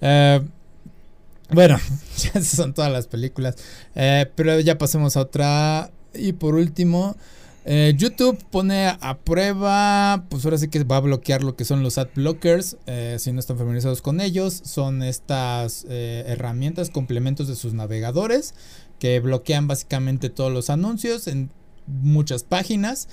Eh, 0.02 0.42
bueno, 1.50 1.78
esas 2.16 2.48
son 2.48 2.74
todas 2.74 2.92
las 2.92 3.08
películas. 3.08 3.56
Eh, 3.96 4.26
pero 4.36 4.60
ya 4.60 4.78
pasemos 4.78 5.16
a 5.18 5.22
otra. 5.22 5.92
Y 6.14 6.34
por 6.34 6.56
último. 6.56 7.16
Eh, 7.64 7.93
YouTube 7.95 8.43
pone 8.49 8.88
a 8.88 9.20
prueba, 9.24 10.26
pues 10.30 10.43
ahora 10.45 10.57
sí 10.57 10.68
que 10.68 10.84
va 10.84 10.97
a 10.97 11.01
bloquear 11.01 11.43
lo 11.43 11.55
que 11.55 11.64
son 11.64 11.84
los 11.84 11.99
ad 11.99 12.09
blockers, 12.16 12.78
eh, 12.88 13.18
si 13.20 13.32
no 13.32 13.39
están 13.39 13.57
familiarizados 13.57 14.01
con 14.01 14.20
ellos, 14.20 14.62
son 14.66 15.03
estas 15.03 15.86
eh, 15.88 16.24
herramientas, 16.28 16.89
complementos 16.89 17.47
de 17.47 17.55
sus 17.55 17.74
navegadores 17.74 18.55
que 18.97 19.20
bloquean 19.20 19.68
básicamente 19.68 20.30
todos 20.30 20.51
los 20.51 20.70
anuncios 20.70 21.28
en 21.28 21.51
muchas 21.88 22.43
páginas. 22.43 23.07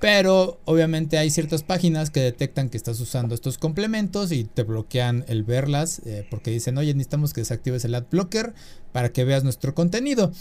pero 0.00 0.60
obviamente 0.64 1.18
hay 1.18 1.30
ciertas 1.30 1.62
páginas 1.62 2.10
que 2.10 2.20
detectan 2.20 2.68
que 2.68 2.76
estás 2.76 3.00
usando 3.00 3.34
estos 3.34 3.58
complementos 3.58 4.30
y 4.30 4.44
te 4.44 4.62
bloquean 4.62 5.24
el 5.26 5.42
verlas 5.42 6.02
porque 6.30 6.50
dicen, 6.50 6.78
oye, 6.78 6.94
necesitamos 6.94 7.32
que 7.32 7.40
desactives 7.40 7.84
el 7.84 7.94
ad 7.94 8.04
blocker 8.10 8.54
para 8.92 9.10
que 9.10 9.24
veas 9.24 9.42
nuestro 9.42 9.74
contenido. 9.74 10.32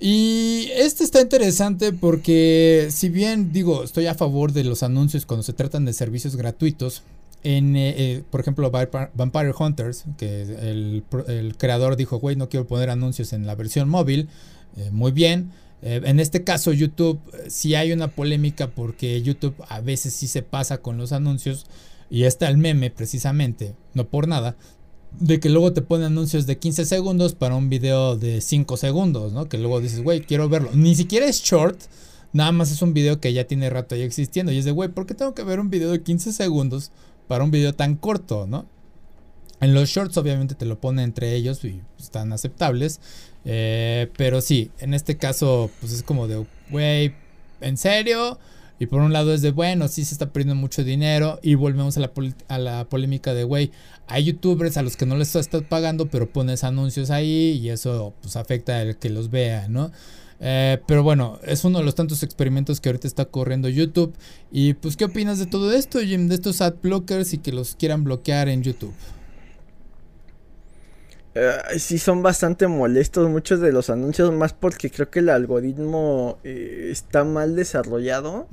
Y 0.00 0.70
este 0.74 1.04
está 1.04 1.20
interesante 1.20 1.92
porque 1.92 2.88
si 2.90 3.08
bien 3.08 3.52
digo, 3.52 3.84
estoy 3.84 4.06
a 4.06 4.14
favor 4.14 4.52
de 4.52 4.64
los 4.64 4.82
anuncios 4.82 5.24
cuando 5.24 5.42
se 5.42 5.52
tratan 5.52 5.84
de 5.84 5.92
servicios 5.92 6.36
gratuitos, 6.36 7.02
en, 7.44 7.76
eh, 7.76 7.94
eh, 7.96 8.22
por 8.30 8.40
ejemplo, 8.40 8.70
Vampire 8.70 9.52
Hunters, 9.56 10.04
que 10.16 10.42
el, 10.42 11.04
creador 11.58 11.96
dijo, 11.96 12.18
güey, 12.18 12.36
no 12.36 12.48
quiero 12.48 12.66
poner 12.66 12.88
anuncios 12.90 13.32
en 13.34 13.46
la 13.46 13.54
versión 13.54 13.88
móvil, 13.88 14.28
eh, 14.76 14.90
muy 14.90 15.12
bien. 15.12 15.52
en 15.82 16.18
este 16.18 16.44
caso, 16.44 16.72
YouTube, 16.72 17.20
sí 17.46 17.74
hay 17.74 17.92
una 17.92 18.08
polémica 18.08 18.68
porque 18.68 19.20
YouTube 19.20 19.54
a 19.68 19.82
veces 19.82 20.14
sí 20.14 20.26
se 20.26 20.40
pasa 20.40 20.78
con 20.78 20.96
los 20.96 21.12
anuncios. 21.12 21.66
Y 22.08 22.24
está 22.24 22.48
el 22.48 22.56
meme, 22.56 22.90
precisamente, 22.90 23.74
no 23.92 24.06
por 24.06 24.26
nada, 24.26 24.56
de 25.20 25.40
que 25.40 25.48
luego 25.48 25.72
te 25.72 25.82
pone 25.82 26.04
anuncios 26.06 26.46
de 26.46 26.58
15 26.58 26.84
segundos 26.84 27.34
para 27.34 27.54
un 27.54 27.68
video 27.68 28.16
de 28.16 28.40
5 28.40 28.76
segundos, 28.76 29.32
¿no? 29.32 29.48
Que 29.48 29.58
luego 29.58 29.80
dices, 29.80 30.02
güey, 30.02 30.20
quiero 30.22 30.48
verlo. 30.48 30.70
Ni 30.74 30.94
siquiera 30.94 31.26
es 31.26 31.42
short, 31.42 31.78
nada 32.32 32.52
más 32.52 32.70
es 32.70 32.82
un 32.82 32.94
video 32.94 33.20
que 33.20 33.32
ya 33.32 33.44
tiene 33.44 33.70
rato 33.70 33.94
ahí 33.94 34.02
existiendo. 34.02 34.52
Y 34.52 34.58
es 34.58 34.64
de, 34.64 34.72
güey, 34.72 34.88
¿por 34.88 35.06
qué 35.06 35.14
tengo 35.14 35.34
que 35.34 35.44
ver 35.44 35.60
un 35.60 35.70
video 35.70 35.90
de 35.90 36.02
15 36.02 36.32
segundos 36.32 36.90
para 37.28 37.44
un 37.44 37.50
video 37.50 37.74
tan 37.74 37.96
corto, 37.96 38.46
¿no? 38.46 38.66
En 39.60 39.72
los 39.72 39.88
shorts 39.88 40.16
obviamente 40.18 40.54
te 40.54 40.66
lo 40.66 40.78
pone 40.78 41.02
entre 41.02 41.34
ellos 41.34 41.64
y 41.64 41.80
están 41.98 42.32
aceptables. 42.32 43.00
Eh, 43.44 44.10
pero 44.16 44.40
sí, 44.40 44.70
en 44.78 44.94
este 44.94 45.16
caso 45.16 45.70
pues 45.80 45.92
es 45.92 46.02
como 46.02 46.28
de, 46.28 46.44
güey, 46.70 47.14
¿en 47.60 47.76
serio? 47.76 48.38
Y 48.78 48.86
por 48.86 49.00
un 49.00 49.12
lado 49.12 49.32
es 49.32 49.40
de, 49.40 49.52
bueno, 49.52 49.86
sí 49.88 50.04
se 50.04 50.14
está 50.14 50.32
perdiendo 50.32 50.56
mucho 50.56 50.84
dinero. 50.84 51.38
Y 51.42 51.54
volvemos 51.54 51.96
a 51.96 52.00
la, 52.00 52.12
a 52.48 52.58
la 52.58 52.84
polémica 52.88 53.32
de, 53.32 53.44
güey, 53.44 53.70
hay 54.06 54.24
youtubers 54.24 54.76
a 54.76 54.82
los 54.82 54.96
que 54.96 55.06
no 55.06 55.16
les 55.16 55.34
estás 55.34 55.62
pagando, 55.62 56.06
pero 56.06 56.28
pones 56.28 56.64
anuncios 56.64 57.10
ahí 57.10 57.60
y 57.62 57.70
eso 57.70 58.14
pues 58.20 58.36
afecta 58.36 58.80
al 58.80 58.98
que 58.98 59.10
los 59.10 59.30
vea, 59.30 59.68
¿no? 59.68 59.90
Eh, 60.40 60.78
pero 60.86 61.02
bueno, 61.02 61.38
es 61.44 61.64
uno 61.64 61.78
de 61.78 61.84
los 61.84 61.94
tantos 61.94 62.22
experimentos 62.22 62.80
que 62.80 62.90
ahorita 62.90 63.06
está 63.06 63.24
corriendo 63.24 63.68
YouTube. 63.68 64.14
Y 64.52 64.74
pues, 64.74 64.96
¿qué 64.96 65.06
opinas 65.06 65.38
de 65.38 65.46
todo 65.46 65.72
esto, 65.72 66.00
Jim? 66.00 66.28
De 66.28 66.34
estos 66.34 66.60
ad 66.60 66.74
blockers 66.82 67.32
y 67.34 67.38
que 67.38 67.52
los 67.52 67.76
quieran 67.76 68.04
bloquear 68.04 68.48
en 68.48 68.62
YouTube. 68.62 68.92
Uh, 71.36 71.78
sí 71.80 71.98
son 71.98 72.22
bastante 72.22 72.68
molestos 72.68 73.28
muchos 73.28 73.60
de 73.60 73.72
los 73.72 73.90
anuncios, 73.90 74.32
más 74.32 74.52
porque 74.52 74.88
creo 74.88 75.10
que 75.10 75.18
el 75.18 75.28
algoritmo 75.30 76.38
eh, 76.44 76.88
está 76.92 77.24
mal 77.24 77.56
desarrollado. 77.56 78.46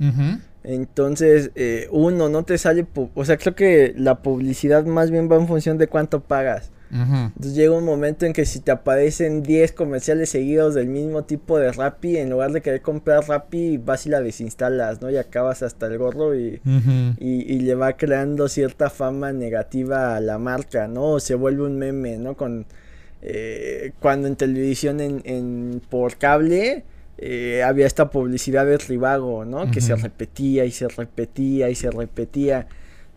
Entonces, 0.64 1.52
eh, 1.54 1.88
uno, 1.92 2.28
no 2.28 2.44
te 2.44 2.58
sale, 2.58 2.86
o 3.14 3.24
sea, 3.24 3.36
creo 3.36 3.54
que 3.54 3.94
la 3.96 4.22
publicidad 4.22 4.84
más 4.84 5.10
bien 5.10 5.30
va 5.30 5.36
en 5.36 5.46
función 5.46 5.78
de 5.78 5.86
cuánto 5.86 6.20
pagas. 6.20 6.70
Entonces 6.92 7.54
llega 7.54 7.72
un 7.72 7.86
momento 7.86 8.26
en 8.26 8.34
que 8.34 8.44
si 8.44 8.60
te 8.60 8.70
aparecen 8.70 9.42
10 9.42 9.72
comerciales 9.72 10.28
seguidos 10.28 10.74
del 10.74 10.88
mismo 10.88 11.24
tipo 11.24 11.58
de 11.58 11.72
Rappi, 11.72 12.18
en 12.18 12.28
lugar 12.28 12.52
de 12.52 12.60
querer 12.60 12.82
comprar 12.82 13.26
Rappi, 13.26 13.78
vas 13.78 14.04
y 14.04 14.10
la 14.10 14.20
desinstalas, 14.20 15.00
¿no? 15.00 15.10
Y 15.10 15.16
acabas 15.16 15.62
hasta 15.62 15.86
el 15.86 15.96
gorro 15.96 16.34
y, 16.34 16.60
y, 17.18 17.58
le 17.60 17.74
va 17.74 17.94
creando 17.94 18.46
cierta 18.48 18.90
fama 18.90 19.32
negativa 19.32 20.16
a 20.16 20.20
la 20.20 20.38
marca, 20.38 20.86
¿no? 20.86 21.12
O 21.12 21.20
se 21.20 21.34
vuelve 21.34 21.62
un 21.62 21.78
meme, 21.78 22.18
¿no? 22.18 22.36
Con, 22.36 22.66
eh, 23.22 23.92
cuando 23.98 24.28
en 24.28 24.36
televisión 24.36 25.00
en, 25.00 25.22
en 25.24 25.80
por 25.88 26.16
cable 26.18 26.84
eh, 27.16 27.62
había 27.62 27.86
esta 27.86 28.10
publicidad 28.10 28.66
de 28.66 28.76
Tribago, 28.78 29.44
¿no? 29.44 29.70
Que 29.70 29.80
se 29.80 29.94
repetía 29.96 30.64
y 30.66 30.72
se 30.72 30.88
repetía 30.88 31.70
y 31.70 31.74
se 31.74 31.90
repetía. 31.90 32.66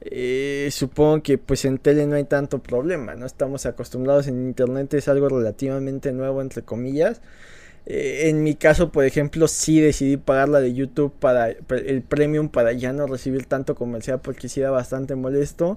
Eh, 0.06 0.70
supongo 0.72 1.24
que 1.24 1.38
pues 1.38 1.66
en 1.66 1.78
tele 1.78 2.06
no 2.06 2.16
hay 2.16 2.26
tanto 2.26 2.60
problema, 2.60 3.16
¿no? 3.16 3.26
Estamos 3.26 3.66
acostumbrados 3.66 4.28
en 4.28 4.46
internet, 4.46 4.94
es 4.94 5.08
algo 5.08 5.30
relativamente 5.30 6.12
nuevo, 6.12 6.42
entre 6.42 6.62
comillas. 6.62 7.22
Eh, 7.86 8.30
en 8.30 8.44
mi 8.44 8.56
caso, 8.56 8.92
por 8.92 9.06
ejemplo, 9.06 9.48
sí 9.48 9.80
decidí 9.80 10.18
pagar 10.18 10.50
la 10.50 10.62
de 10.62 10.74
YouTube 10.74 11.14
para 11.20 11.50
el 11.50 12.02
premium 12.02 12.50
para 12.50 12.72
ya 12.74 12.94
no 12.94 13.08
recibir 13.08 13.46
tanto 13.46 13.76
comercial 13.76 14.22
porque 14.22 14.50
sí 14.50 14.62
era 14.62 14.72
bastante 14.72 15.16
molesto. 15.16 15.76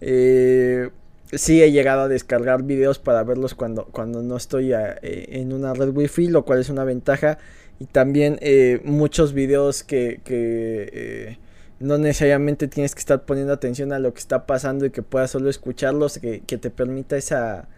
sí 0.00 1.62
he 1.62 1.72
llegado 1.72 2.02
a 2.02 2.08
descargar 2.08 2.64
videos 2.64 2.98
para 2.98 3.22
verlos 3.22 3.54
cuando, 3.54 3.84
cuando 3.86 4.22
no 4.22 4.36
estoy 4.36 4.72
en 4.72 5.52
una 5.52 5.74
red 5.74 5.90
wifi, 5.90 6.28
lo 6.28 6.44
cual 6.44 6.60
es 6.60 6.70
una 6.70 6.84
ventaja 6.84 7.38
y 7.80 7.86
también 7.86 8.38
eh, 8.42 8.80
muchos 8.84 9.32
videos 9.32 9.82
que, 9.82 10.20
que 10.22 10.90
eh, 10.92 11.38
no 11.80 11.98
necesariamente 11.98 12.68
tienes 12.68 12.94
que 12.94 13.00
estar 13.00 13.24
poniendo 13.24 13.52
atención 13.52 13.92
a 13.92 13.98
lo 13.98 14.14
que 14.14 14.20
está 14.20 14.46
pasando 14.46 14.86
y 14.86 14.90
que 14.90 15.02
puedas 15.02 15.32
solo 15.32 15.50
escucharlos, 15.50 16.18
que, 16.18 16.40
que 16.40 16.58
te 16.58 16.70
permita 16.70 17.16
esa, 17.16 17.68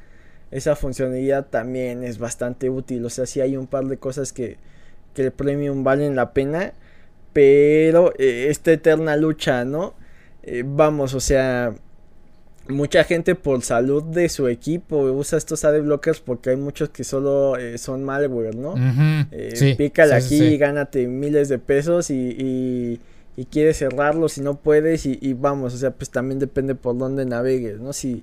esa 0.51 0.77
funcionalidad 0.77 1.47
también 1.47 2.05
es 2.05 2.19
bastante 2.19 2.69
útil. 2.69 3.05
O 3.05 3.11
sea, 3.11 3.27
sí 3.27 3.41
hay 3.41 3.57
un 3.57 3.67
par 3.67 3.87
de 3.87 3.97
cosas 3.97 4.33
que, 4.33 4.59
que 5.15 5.23
el 5.23 5.33
premium 5.33 5.85
valen 5.85 6.17
la 6.17 6.33
pena, 6.33 6.73
pero 7.33 8.13
eh, 8.19 8.49
esta 8.51 8.73
eterna 8.73 9.17
lucha, 9.17 9.65
¿no? 9.65 9.95
vamos, 10.65 11.15
o 11.15 11.21
sea, 11.21 11.73
mucha 12.69 13.05
gente 13.05 13.35
por 13.35 13.63
salud 13.63 14.03
de 14.03 14.29
su 14.29 14.49
equipo 14.49 15.03
usa 15.03 15.39
estos 15.39 15.65
ad 15.65 15.81
blockers 15.81 16.21
porque 16.21 16.51
hay 16.51 16.57
muchos 16.57 16.91
que 16.91 17.05
solo 17.05 17.57
eh, 17.57 17.79
son 17.79 18.05
malware, 18.05 18.55
¿no? 18.55 18.75
Eh, 19.31 19.75
pícale 19.77 20.15
aquí, 20.15 20.57
gánate 20.57 21.07
miles 21.07 21.49
de 21.49 21.59
pesos 21.59 22.11
y, 22.11 22.37
y, 22.39 23.01
quieres 23.51 23.79
cerrarlos 23.79 24.39
y 24.39 24.43
no 24.43 24.57
puedes 24.57 25.07
y, 25.07 25.33
vamos, 25.35 25.75
o 25.75 25.77
sea, 25.79 25.91
pues 25.93 26.11
también 26.11 26.39
depende 26.39 26.75
por 26.75 26.97
dónde 26.97 27.25
navegues, 27.25 27.81
¿no? 27.81 27.93
Si 27.93 28.23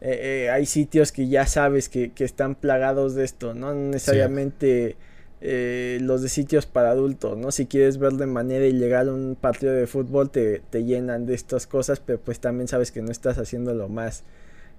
eh, 0.00 0.50
hay 0.52 0.66
sitios 0.66 1.12
que 1.12 1.28
ya 1.28 1.46
sabes 1.46 1.88
que, 1.88 2.12
que, 2.12 2.24
están 2.24 2.54
plagados 2.54 3.14
de 3.14 3.24
esto, 3.24 3.54
no 3.54 3.74
necesariamente 3.74 4.96
eh, 5.42 5.98
los 6.00 6.22
de 6.22 6.30
sitios 6.30 6.64
para 6.64 6.90
adultos, 6.90 7.36
¿no? 7.36 7.50
Si 7.52 7.66
quieres 7.66 7.98
ver 7.98 8.14
de 8.14 8.26
manera 8.26 8.66
ilegal 8.66 9.10
un 9.10 9.36
partido 9.38 9.72
de 9.74 9.86
fútbol, 9.86 10.30
te, 10.30 10.62
llenan 10.72 11.26
de 11.26 11.34
estas 11.34 11.66
cosas, 11.66 12.00
pero 12.00 12.18
pues 12.18 12.40
también 12.40 12.68
sabes 12.68 12.90
que 12.90 13.02
no 13.02 13.12
estás 13.12 13.36
haciendo 13.38 13.74
lo 13.74 13.88
más 13.88 14.24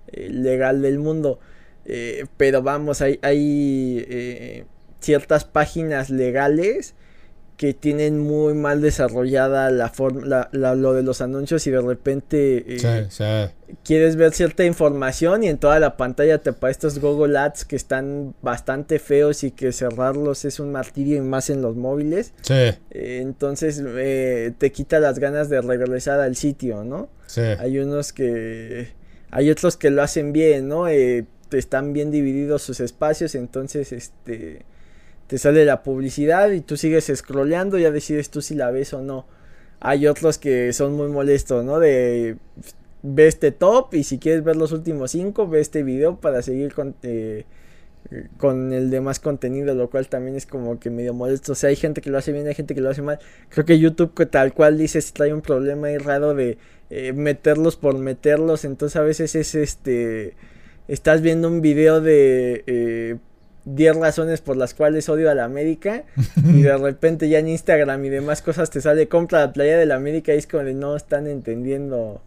eh, 0.07 0.29
legal 0.29 0.81
del 0.81 0.97
mundo. 0.97 1.39
Eh, 1.85 2.25
pero 2.37 2.63
vamos, 2.63 3.01
hay, 3.01 3.19
hay 3.21 4.65
ciertas 4.99 5.45
páginas 5.45 6.09
legales 6.09 6.95
que 7.57 7.73
tienen 7.73 8.19
muy 8.19 8.53
mal 8.53 8.81
desarrollada 8.81 9.71
la 9.71 9.89
forma, 9.89 10.47
lo 10.51 10.93
de 10.93 11.01
los 11.01 11.21
anuncios 11.21 11.65
y 11.65 11.71
de 11.71 11.81
repente 11.81 12.63
eh, 12.67 13.49
quieres 13.83 14.15
ver 14.15 14.31
cierta 14.33 14.63
información 14.63 15.43
y 15.43 15.47
en 15.47 15.57
toda 15.57 15.79
la 15.79 15.97
pantalla 15.97 16.37
te 16.37 16.51
aparecen 16.51 16.67
estos 16.89 16.99
Google 16.99 17.35
Ads 17.35 17.65
que 17.65 17.75
están 17.75 18.35
bastante 18.43 18.99
feos 18.99 19.43
y 19.43 19.49
que 19.49 19.71
cerrarlos 19.71 20.45
es 20.45 20.59
un 20.59 20.71
martirio 20.71 21.17
y 21.17 21.21
más 21.21 21.49
en 21.49 21.63
los 21.63 21.75
móviles. 21.75 22.33
Eh, 22.91 23.19
entonces 23.23 23.81
eh, 23.83 24.53
te 24.55 24.71
quita 24.71 24.99
las 24.99 25.17
ganas 25.17 25.49
de 25.49 25.59
regresar 25.61 26.19
al 26.19 26.35
sitio, 26.35 26.83
¿no? 26.83 27.09
Hay 27.59 27.79
unos 27.79 28.13
que... 28.13 28.95
Hay 29.31 29.49
otros 29.49 29.75
que 29.75 29.89
lo 29.89 30.03
hacen 30.03 30.31
bien, 30.31 30.69
¿no? 30.69 30.87
están 30.87 31.93
bien 31.93 32.11
divididos 32.11 32.61
sus 32.61 32.79
espacios, 32.79 33.35
entonces 33.35 33.91
este 33.91 34.65
te 35.27 35.37
sale 35.37 35.65
la 35.65 35.83
publicidad 35.83 36.51
y 36.51 36.61
tú 36.61 36.77
sigues 36.77 37.11
scrolleando, 37.13 37.77
ya 37.77 37.91
decides 37.91 38.29
tú 38.29 38.41
si 38.41 38.55
la 38.55 38.71
ves 38.71 38.93
o 38.93 39.01
no. 39.01 39.25
Hay 39.79 40.07
otros 40.07 40.37
que 40.37 40.73
son 40.73 40.93
muy 40.93 41.09
molestos, 41.09 41.63
¿no? 41.63 41.79
De 41.79 42.37
ve 43.03 43.27
este 43.27 43.51
top 43.51 43.93
y 43.93 44.03
si 44.03 44.17
quieres 44.19 44.43
ver 44.43 44.55
los 44.55 44.71
últimos 44.71 45.11
cinco, 45.11 45.47
ve 45.47 45.59
este 45.59 45.83
video 45.83 46.19
para 46.19 46.41
seguir 46.41 46.73
con, 46.73 46.95
eh, 47.03 47.45
con 48.37 48.73
el 48.73 48.89
demás 48.89 49.19
contenido, 49.19 49.75
lo 49.75 49.89
cual 49.89 50.07
también 50.07 50.35
es 50.35 50.45
como 50.45 50.79
que 50.79 50.89
medio 50.89 51.13
molesto. 51.13 51.51
O 51.51 51.55
sea, 51.55 51.69
hay 51.69 51.75
gente 51.75 52.01
que 52.01 52.09
lo 52.09 52.17
hace 52.17 52.31
bien, 52.31 52.47
hay 52.47 52.55
gente 52.55 52.73
que 52.73 52.81
lo 52.81 52.89
hace 52.89 53.01
mal. 53.01 53.19
Creo 53.49 53.65
que 53.65 53.79
YouTube, 53.79 54.13
tal 54.29 54.53
cual 54.53 54.77
dices, 54.77 55.13
trae 55.13 55.33
un 55.33 55.41
problema 55.41 55.87
ahí 55.87 55.97
raro 55.97 56.33
de 56.33 56.57
eh, 56.89 57.13
meterlos 57.13 57.75
por 57.75 57.97
meterlos. 57.97 58.65
Entonces 58.65 58.95
a 58.95 59.01
veces 59.01 59.35
es 59.35 59.55
este. 59.55 60.35
Estás 60.87 61.21
viendo 61.21 61.47
un 61.47 61.61
video 61.61 62.01
de. 62.01 62.63
Eh, 62.67 63.17
10 63.75 63.97
razones 63.97 64.41
por 64.41 64.55
las 64.55 64.73
cuales 64.73 65.09
odio 65.09 65.29
a 65.29 65.35
la 65.35 65.43
América 65.43 66.03
y 66.37 66.61
de 66.61 66.77
repente 66.77 67.27
ya 67.27 67.39
en 67.39 67.49
Instagram 67.49 68.03
y 68.05 68.09
demás 68.09 68.41
cosas 68.41 68.69
te 68.69 68.81
sale 68.81 69.07
compra 69.07 69.41
la 69.41 69.53
playa 69.53 69.77
de 69.77 69.85
la 69.85 69.95
América 69.95 70.33
y 70.33 70.37
es 70.37 70.47
como 70.47 70.63
de 70.63 70.73
no 70.73 70.95
están 70.95 71.27
entendiendo 71.27 72.21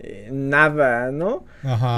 eh, 0.00 0.28
nada, 0.30 1.10
¿no? 1.10 1.44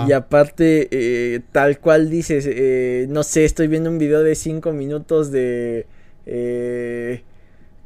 Y 0.07 0.13
aparte, 0.13 0.89
eh, 0.91 1.41
tal 1.53 1.79
cual 1.79 2.11
dices, 2.11 2.47
eh, 2.49 3.07
no 3.09 3.23
sé, 3.23 3.45
estoy 3.45 3.67
viendo 3.67 3.91
un 3.91 3.99
video 3.99 4.23
de 4.23 4.35
5 4.35 4.73
minutos 4.73 5.31
de 5.33 5.87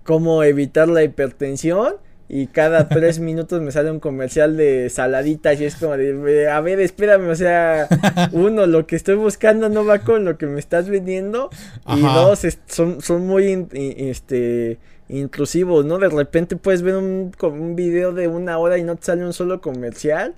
cómo 0.04 0.42
evitar 0.42 0.88
la 0.88 1.02
hipertensión 1.02 1.94
y 2.28 2.46
cada 2.46 2.88
tres 2.88 3.18
minutos 3.18 3.60
me 3.60 3.72
sale 3.72 3.90
un 3.90 4.00
comercial 4.00 4.56
de 4.56 4.88
saladitas 4.90 5.60
y 5.60 5.64
es 5.64 5.76
como 5.76 5.96
de, 5.96 6.48
a 6.48 6.60
ver, 6.60 6.80
espérame, 6.80 7.28
o 7.28 7.34
sea, 7.34 7.88
uno, 8.32 8.66
lo 8.66 8.86
que 8.86 8.96
estoy 8.96 9.16
buscando 9.16 9.68
no 9.68 9.84
va 9.84 10.00
con 10.00 10.24
lo 10.24 10.38
que 10.38 10.46
me 10.46 10.58
estás 10.58 10.88
vendiendo 10.88 11.50
y 11.94 12.00
dos, 12.00 12.46
son, 12.66 13.00
son 13.00 13.26
muy, 13.26 13.66
este, 13.72 14.78
intrusivos, 15.08 15.84
¿no? 15.84 15.98
De 15.98 16.08
repente 16.08 16.56
puedes 16.56 16.82
ver 16.82 16.96
un, 16.96 17.32
un 17.40 17.76
video 17.76 18.12
de 18.12 18.28
una 18.28 18.58
hora 18.58 18.78
y 18.78 18.84
no 18.84 18.96
te 18.96 19.04
sale 19.04 19.24
un 19.24 19.32
solo 19.32 19.60
comercial, 19.60 20.34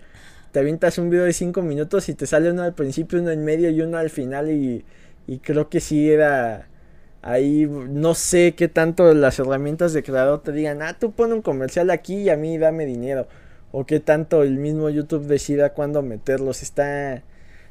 te 0.53 0.59
avientas 0.59 0.99
un 0.99 1.11
video 1.11 1.24
de 1.24 1.32
cinco 1.32 1.62
minutos 1.62 2.09
y 2.09 2.14
te 2.14 2.26
sale 2.26 2.51
uno 2.51 2.62
al 2.62 2.74
principio, 2.74 3.20
uno 3.20 3.30
en 3.30 3.45
medio 3.45 3.70
y 3.70 3.80
uno 3.80 3.99
al 3.99 4.11
final 4.11 4.51
y, 4.51 4.84
y 5.26 5.39
creo 5.39 5.68
que 5.68 5.80
sí 5.80 6.11
era 6.11 6.66
Ahí 7.26 7.66
no 7.66 8.14
sé 8.14 8.54
qué 8.56 8.68
tanto 8.68 9.12
las 9.12 9.40
herramientas 9.40 9.92
de 9.92 10.04
creador 10.04 10.42
te 10.44 10.52
digan, 10.52 10.80
ah, 10.80 10.96
tú 10.96 11.10
pon 11.10 11.32
un 11.32 11.42
comercial 11.42 11.90
aquí 11.90 12.14
y 12.18 12.28
a 12.28 12.36
mí 12.36 12.56
dame 12.56 12.86
dinero. 12.86 13.26
o 13.72 13.84
qué 13.84 13.98
tanto 14.00 14.44
el 14.44 14.58
mismo 14.58 14.90
YouTube 14.90 15.26
decida 15.26 15.70
cuándo 15.74 16.02
meterlos. 16.02 16.62
Está, 16.62 17.24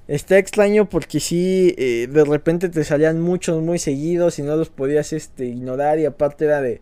está 0.10 0.38
extraño 0.40 0.90
porque 0.90 1.22
sí, 1.22 1.74
eh, 1.78 2.08
de 2.12 2.26
repente 2.26 2.68
te 2.70 2.84
salían 2.84 3.22
muchos 3.22 3.62
muy 3.62 3.80
seguidos 3.80 4.40
y 4.40 4.42
no 4.44 4.58
los 4.58 4.70
podías 4.70 5.14
este, 5.14 5.46
ignorar 5.46 6.00
y 6.00 6.06
aparte 6.06 6.46
era 6.46 6.60
de, 6.62 6.82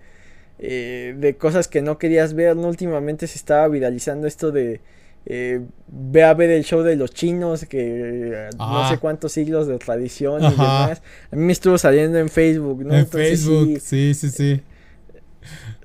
eh, 0.60 1.16
de 1.18 1.36
cosas 1.36 1.68
que 1.68 1.84
no 1.84 2.00
querías 2.00 2.34
ver. 2.34 2.58
Últimamente 2.58 3.28
se 3.28 3.38
estaba 3.38 3.68
viralizando 3.68 4.28
esto 4.28 4.52
de... 4.52 4.82
Eh, 5.26 5.62
ve 5.88 6.24
a 6.24 6.34
ver 6.34 6.50
el 6.50 6.64
show 6.64 6.82
de 6.82 6.96
los 6.96 7.14
chinos, 7.14 7.66
que 7.66 8.50
no 8.58 8.90
sé 8.90 8.98
cuántos 8.98 9.32
siglos 9.32 9.68
de 9.68 9.78
tradición 9.78 10.44
y 10.44 10.50
demás. 10.50 11.02
A 11.32 11.36
mí 11.36 11.44
me 11.44 11.54
estuvo 11.54 11.78
saliendo 11.78 12.18
en 12.18 12.30
Facebook, 12.30 12.84
¿no? 12.84 12.96
En 12.96 13.08
Facebook, 13.08 13.80
sí, 13.82 14.14
sí, 14.14 14.30
sí 14.30 14.62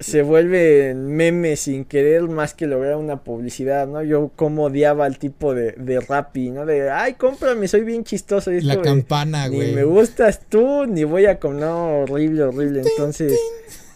se 0.00 0.22
vuelve 0.22 0.94
meme 0.94 1.56
sin 1.56 1.84
querer 1.84 2.22
más 2.22 2.54
que 2.54 2.66
lograr 2.66 2.96
una 2.96 3.22
publicidad, 3.24 3.88
¿no? 3.88 4.02
Yo 4.02 4.30
como 4.36 4.64
odiaba 4.64 5.04
al 5.04 5.18
tipo 5.18 5.54
de, 5.54 5.72
de 5.72 6.00
Rappi, 6.00 6.50
¿no? 6.50 6.66
De, 6.66 6.90
ay, 6.90 7.14
cómprame, 7.14 7.66
soy 7.66 7.82
bien 7.82 8.04
chistoso. 8.04 8.50
la 8.50 8.80
campana, 8.80 9.48
güey. 9.48 9.68
Ni 9.68 9.74
me 9.74 9.84
gustas 9.84 10.40
tú, 10.48 10.86
ni 10.86 11.04
voy 11.04 11.26
a 11.26 11.38
comer, 11.40 11.60
no, 11.62 12.00
horrible, 12.00 12.44
horrible. 12.44 12.82
Entonces, 12.82 13.38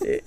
eh, 0.05 0.25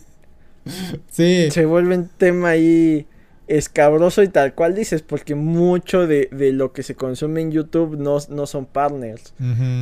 sí. 1.12 1.50
Se 1.52 1.66
vuelve 1.66 1.98
un 1.98 2.08
tema 2.08 2.50
ahí 2.50 3.06
escabroso 3.48 4.24
y 4.24 4.28
tal 4.28 4.54
cual 4.54 4.74
dices, 4.74 5.02
porque 5.02 5.36
mucho 5.36 6.08
de, 6.08 6.30
de 6.32 6.52
lo 6.52 6.74
que 6.74 6.84
se 6.84 6.96
consume 6.96 7.42
en 7.42 7.52
YouTube 7.52 7.98
no, 7.98 8.18
no 8.30 8.48
son 8.48 8.66
partners. 8.66 9.34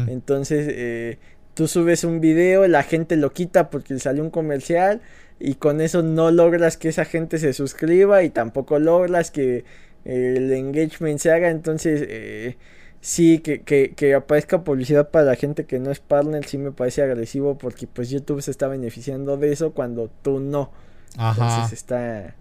Entonces, 0.08 0.68
eh, 0.70 1.20
tú 1.54 1.68
subes 1.68 2.04
un 2.04 2.20
video, 2.20 2.68
la 2.68 2.84
gente 2.84 3.16
lo 3.16 3.32
quita 3.32 3.70
porque 3.70 3.98
salió 4.00 4.24
un 4.24 4.30
comercial 4.30 5.02
y 5.40 5.56
con 5.56 5.82
eso 5.82 6.04
no 6.04 6.32
logras 6.32 6.78
que 6.78 6.90
esa 6.90 7.06
gente 7.06 7.38
se 7.38 7.54
suscriba 7.54 8.24
y 8.24 8.30
tampoco 8.30 8.80
logras 8.80 9.32
que 9.32 9.64
eh, 10.06 10.34
el 10.38 10.52
engagement 10.52 11.20
se 11.20 11.32
haga. 11.32 11.50
Entonces, 11.50 12.06
eh, 12.08 12.58
sí, 13.00 13.40
que, 13.40 13.62
que, 13.62 13.94
que, 13.96 14.14
aparezca 14.14 14.64
publicidad 14.64 15.10
para 15.10 15.26
la 15.26 15.36
gente 15.36 15.66
que 15.66 15.80
no 15.80 15.92
es 15.92 16.00
partner, 16.00 16.46
sí 16.46 16.58
me 16.58 16.72
parece 16.72 17.02
agresivo 17.02 17.58
porque 17.58 17.88
pues 17.88 18.10
YouTube 18.10 18.42
se 18.42 18.52
está 18.52 18.68
beneficiando 18.68 19.38
de 19.38 19.54
eso 19.54 19.72
cuando 19.72 20.10
tú 20.22 20.42
no. 20.42 20.72
Ajá. 21.18 21.32
Entonces 21.32 21.80
está... 21.80 22.36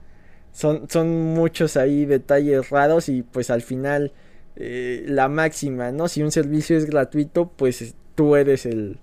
Son, 0.52 0.88
son 0.88 1.34
muchos 1.34 1.76
ahí 1.76 2.04
detalles 2.04 2.70
raros 2.70 3.08
y 3.08 3.22
pues 3.22 3.50
al 3.50 3.62
final 3.62 4.12
eh, 4.56 5.04
la 5.06 5.28
máxima, 5.28 5.92
¿no? 5.92 6.08
Si 6.08 6.22
un 6.22 6.30
servicio 6.30 6.76
es 6.76 6.84
gratuito, 6.84 7.50
pues 7.56 7.94
tú 8.14 8.36
eres 8.36 8.66
el, 8.66 8.98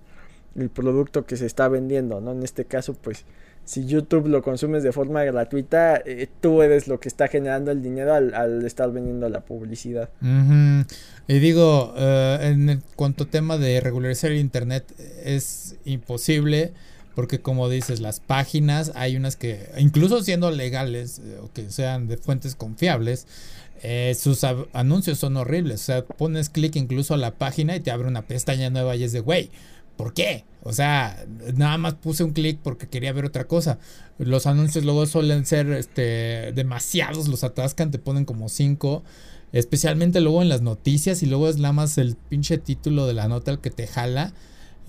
el 0.56 0.70
producto 0.70 1.26
que 1.26 1.36
se 1.36 1.46
está 1.46 1.68
vendiendo, 1.68 2.20
¿no? 2.20 2.32
En 2.32 2.42
este 2.42 2.64
caso, 2.64 2.94
pues 2.94 3.24
si 3.64 3.86
YouTube 3.86 4.26
lo 4.26 4.42
consumes 4.42 4.82
de 4.82 4.92
forma 4.92 5.22
gratuita, 5.22 6.02
eh, 6.04 6.28
tú 6.40 6.62
eres 6.62 6.88
lo 6.88 6.98
que 6.98 7.08
está 7.08 7.28
generando 7.28 7.70
el 7.70 7.82
dinero 7.82 8.14
al, 8.14 8.64
estar 8.64 8.90
vendiendo 8.90 9.28
la 9.28 9.40
publicidad. 9.40 10.08
Y 11.28 11.38
digo, 11.38 11.94
eh, 11.96 12.38
en 12.42 12.82
cuanto 12.96 13.24
a 13.24 13.26
tema 13.28 13.58
de 13.58 13.80
regularizar 13.80 14.32
el 14.32 14.38
Internet, 14.38 14.84
es 15.24 15.76
imposible. 15.84 16.72
Porque 17.14 17.40
como 17.40 17.68
dices, 17.68 18.00
las 18.00 18.20
páginas, 18.20 18.92
hay 18.94 19.16
unas 19.16 19.36
que, 19.36 19.68
incluso 19.78 20.22
siendo 20.22 20.50
legales, 20.50 21.20
eh, 21.24 21.38
o 21.42 21.52
que 21.52 21.70
sean 21.70 22.08
de 22.08 22.16
fuentes 22.16 22.54
confiables, 22.54 23.26
sus 24.14 24.44
anuncios 24.74 25.18
son 25.18 25.36
horribles. 25.38 25.80
O 25.80 25.84
sea, 25.84 26.04
pones 26.04 26.50
clic 26.50 26.76
incluso 26.76 27.14
a 27.14 27.16
la 27.16 27.36
página 27.36 27.74
y 27.74 27.80
te 27.80 27.90
abre 27.90 28.08
una 28.08 28.22
pestaña 28.22 28.68
nueva 28.68 28.94
y 28.94 29.04
es 29.04 29.12
de, 29.12 29.20
güey, 29.20 29.50
¿Por 30.00 30.14
qué? 30.14 30.46
O 30.62 30.72
sea, 30.72 31.26
nada 31.56 31.76
más 31.76 31.92
puse 31.92 32.24
un 32.24 32.32
clic 32.32 32.58
porque 32.62 32.88
quería 32.88 33.12
ver 33.12 33.26
otra 33.26 33.46
cosa. 33.46 33.78
Los 34.16 34.46
anuncios 34.46 34.82
luego 34.82 35.04
suelen 35.04 35.44
ser 35.44 35.70
este, 35.72 36.52
demasiados, 36.54 37.28
los 37.28 37.44
atascan, 37.44 37.90
te 37.90 37.98
ponen 37.98 38.24
como 38.24 38.48
cinco. 38.48 39.02
Especialmente 39.52 40.22
luego 40.22 40.40
en 40.40 40.48
las 40.48 40.62
noticias 40.62 41.22
y 41.22 41.26
luego 41.26 41.50
es 41.50 41.58
nada 41.58 41.74
más 41.74 41.98
el 41.98 42.16
pinche 42.16 42.56
título 42.56 43.06
de 43.06 43.12
la 43.12 43.28
nota 43.28 43.50
el 43.50 43.58
que 43.58 43.68
te 43.68 43.86
jala. 43.86 44.32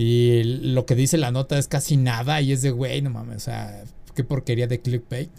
Y 0.03 0.43
lo 0.43 0.87
que 0.87 0.95
dice 0.95 1.19
la 1.19 1.31
nota 1.31 1.59
es 1.59 1.67
casi 1.67 1.95
nada 1.95 2.41
y 2.41 2.51
es 2.53 2.63
de, 2.63 2.71
güey, 2.71 3.03
no 3.03 3.11
mames, 3.11 3.37
o 3.37 3.39
sea, 3.39 3.83
qué 4.15 4.23
porquería 4.23 4.65
de 4.65 4.81
clickbait. 4.81 5.29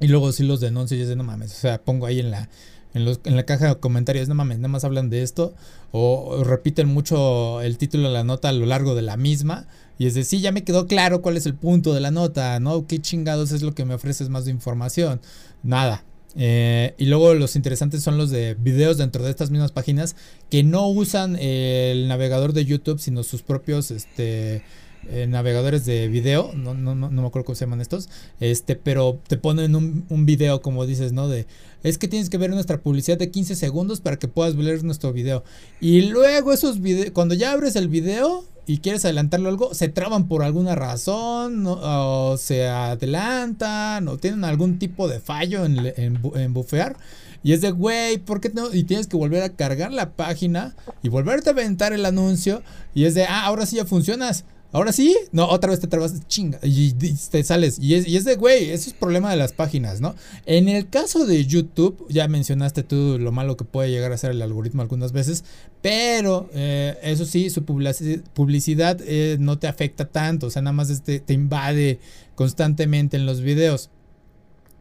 Y 0.00 0.08
luego 0.08 0.32
sí 0.32 0.42
los 0.42 0.58
denuncios 0.58 0.98
y 0.98 1.02
es 1.02 1.08
de, 1.08 1.14
no 1.14 1.22
mames, 1.22 1.52
o 1.52 1.60
sea, 1.60 1.80
pongo 1.80 2.06
ahí 2.06 2.18
en 2.18 2.32
la, 2.32 2.48
en, 2.94 3.36
la 3.36 3.46
caja 3.46 3.68
de 3.68 3.78
comentarios, 3.78 4.26
no 4.26 4.34
mames, 4.34 4.58
nada 4.58 4.66
más 4.70 4.82
hablan 4.82 5.08
de 5.08 5.22
esto, 5.22 5.54
o, 5.92 6.42
repiten 6.42 6.88
mucho 6.88 7.62
el 7.62 7.78
título 7.78 8.08
de 8.08 8.14
la 8.14 8.24
nota 8.24 8.48
a 8.48 8.52
lo 8.52 8.66
largo 8.66 8.96
de 8.96 9.02
la 9.02 9.16
misma, 9.16 9.68
y 9.98 10.06
es 10.08 10.14
decir, 10.14 10.40
ya 10.40 10.50
me 10.50 10.64
quedó 10.64 10.88
claro 10.88 11.22
cuál 11.22 11.36
es 11.36 11.46
el 11.46 11.54
punto 11.54 11.94
de 11.94 12.00
la 12.00 12.10
nota, 12.10 12.58
¿no? 12.58 12.88
¿Qué 12.88 12.98
chingados 12.98 13.52
es 13.52 13.62
lo 13.62 13.72
que 13.72 13.84
me 13.84 13.94
ofreces 13.94 14.30
más 14.30 14.46
de 14.46 14.50
información? 14.50 15.20
Nada. 15.62 16.02
Eh, 16.36 16.94
y 16.98 17.06
luego 17.06 17.34
los 17.34 17.56
interesantes 17.56 18.02
son 18.02 18.18
los 18.18 18.30
de 18.30 18.54
videos 18.54 18.98
dentro 18.98 19.22
de 19.22 19.30
estas 19.30 19.50
mismas 19.50 19.72
páginas 19.72 20.16
que 20.50 20.62
no 20.62 20.88
usan 20.88 21.36
el 21.36 22.08
navegador 22.08 22.52
de 22.52 22.64
YouTube, 22.64 22.98
sino 23.00 23.22
sus 23.22 23.42
propios, 23.42 23.90
este 23.90 24.62
eh, 25.08 25.26
navegadores 25.28 25.84
de 25.84 26.08
video, 26.08 26.52
no, 26.54 26.72
no, 26.72 26.94
no, 26.94 27.10
me 27.10 27.26
acuerdo 27.26 27.44
cómo 27.44 27.56
se 27.56 27.66
llaman 27.66 27.82
estos, 27.82 28.08
este, 28.40 28.74
pero 28.74 29.20
te 29.28 29.36
ponen 29.36 29.76
un, 29.76 30.06
un, 30.08 30.24
video 30.24 30.62
como 30.62 30.86
dices, 30.86 31.12
¿no? 31.12 31.28
De, 31.28 31.46
es 31.82 31.98
que 31.98 32.08
tienes 32.08 32.30
que 32.30 32.38
ver 32.38 32.50
nuestra 32.50 32.80
publicidad 32.80 33.18
de 33.18 33.30
15 33.30 33.54
segundos 33.54 34.00
para 34.00 34.18
que 34.18 34.28
puedas 34.28 34.56
ver 34.56 34.82
nuestro 34.82 35.12
video. 35.12 35.44
Y 35.78 36.02
luego 36.02 36.54
esos 36.54 36.80
videos, 36.80 37.10
cuando 37.10 37.34
ya 37.34 37.52
abres 37.52 37.76
el 37.76 37.88
video 37.88 38.46
y 38.66 38.78
quieres 38.78 39.04
adelantarlo 39.04 39.48
algo, 39.48 39.74
se 39.74 39.88
traban 39.88 40.26
por 40.26 40.42
alguna 40.42 40.74
razón, 40.74 41.64
o 41.66 42.36
se 42.38 42.68
adelantan, 42.68 44.08
o 44.08 44.16
tienen 44.16 44.44
algún 44.44 44.78
tipo 44.78 45.08
de 45.08 45.20
fallo 45.20 45.64
en, 45.64 45.78
en, 45.96 46.20
en 46.34 46.54
bufear. 46.54 46.96
Y 47.42 47.52
es 47.52 47.60
de, 47.60 47.72
güey, 47.72 48.16
¿por 48.16 48.40
qué 48.40 48.48
no? 48.48 48.72
Y 48.72 48.84
tienes 48.84 49.06
que 49.06 49.18
volver 49.18 49.42
a 49.42 49.50
cargar 49.50 49.92
la 49.92 50.12
página 50.12 50.74
y 51.02 51.10
volverte 51.10 51.50
a 51.50 51.52
aventar 51.52 51.92
el 51.92 52.06
anuncio. 52.06 52.62
Y 52.94 53.04
es 53.04 53.14
de, 53.14 53.24
ah, 53.24 53.44
ahora 53.44 53.66
sí 53.66 53.76
ya 53.76 53.84
funcionas. 53.84 54.46
Ahora 54.74 54.92
sí, 54.92 55.16
no, 55.30 55.48
otra 55.48 55.70
vez 55.70 55.78
te 55.78 55.86
trabas, 55.86 56.26
chinga, 56.26 56.58
y, 56.64 56.94
te 56.94 57.44
sales. 57.44 57.78
Y 57.78 57.94
es, 57.94 58.24
de, 58.24 58.34
güey, 58.34 58.70
eso 58.70 58.90
es 58.90 58.92
problema 58.92 59.30
de 59.30 59.36
las 59.36 59.52
páginas, 59.52 60.00
¿no? 60.00 60.16
En 60.46 60.68
el 60.68 60.88
caso 60.88 61.26
de 61.26 61.46
YouTube, 61.46 62.04
ya 62.08 62.26
mencionaste 62.26 62.82
tú 62.82 63.16
lo 63.20 63.30
malo 63.30 63.56
que 63.56 63.64
puede 63.64 63.92
llegar 63.92 64.10
a 64.10 64.18
ser 64.18 64.32
el 64.32 64.42
algoritmo 64.42 64.82
algunas 64.82 65.12
veces, 65.12 65.44
pero 65.80 66.50
eh, 66.54 66.98
eso 67.04 67.24
sí, 67.24 67.50
su 67.50 67.64
publicidad 67.64 68.98
eh, 69.04 69.36
no 69.38 69.60
te 69.60 69.68
afecta 69.68 70.06
tanto, 70.06 70.48
o 70.48 70.50
sea, 70.50 70.60
nada 70.60 70.72
más 70.72 70.90
este, 70.90 71.20
te 71.20 71.34
invade 71.34 72.00
constantemente 72.34 73.16
en 73.16 73.26
los 73.26 73.42
videos. 73.42 73.90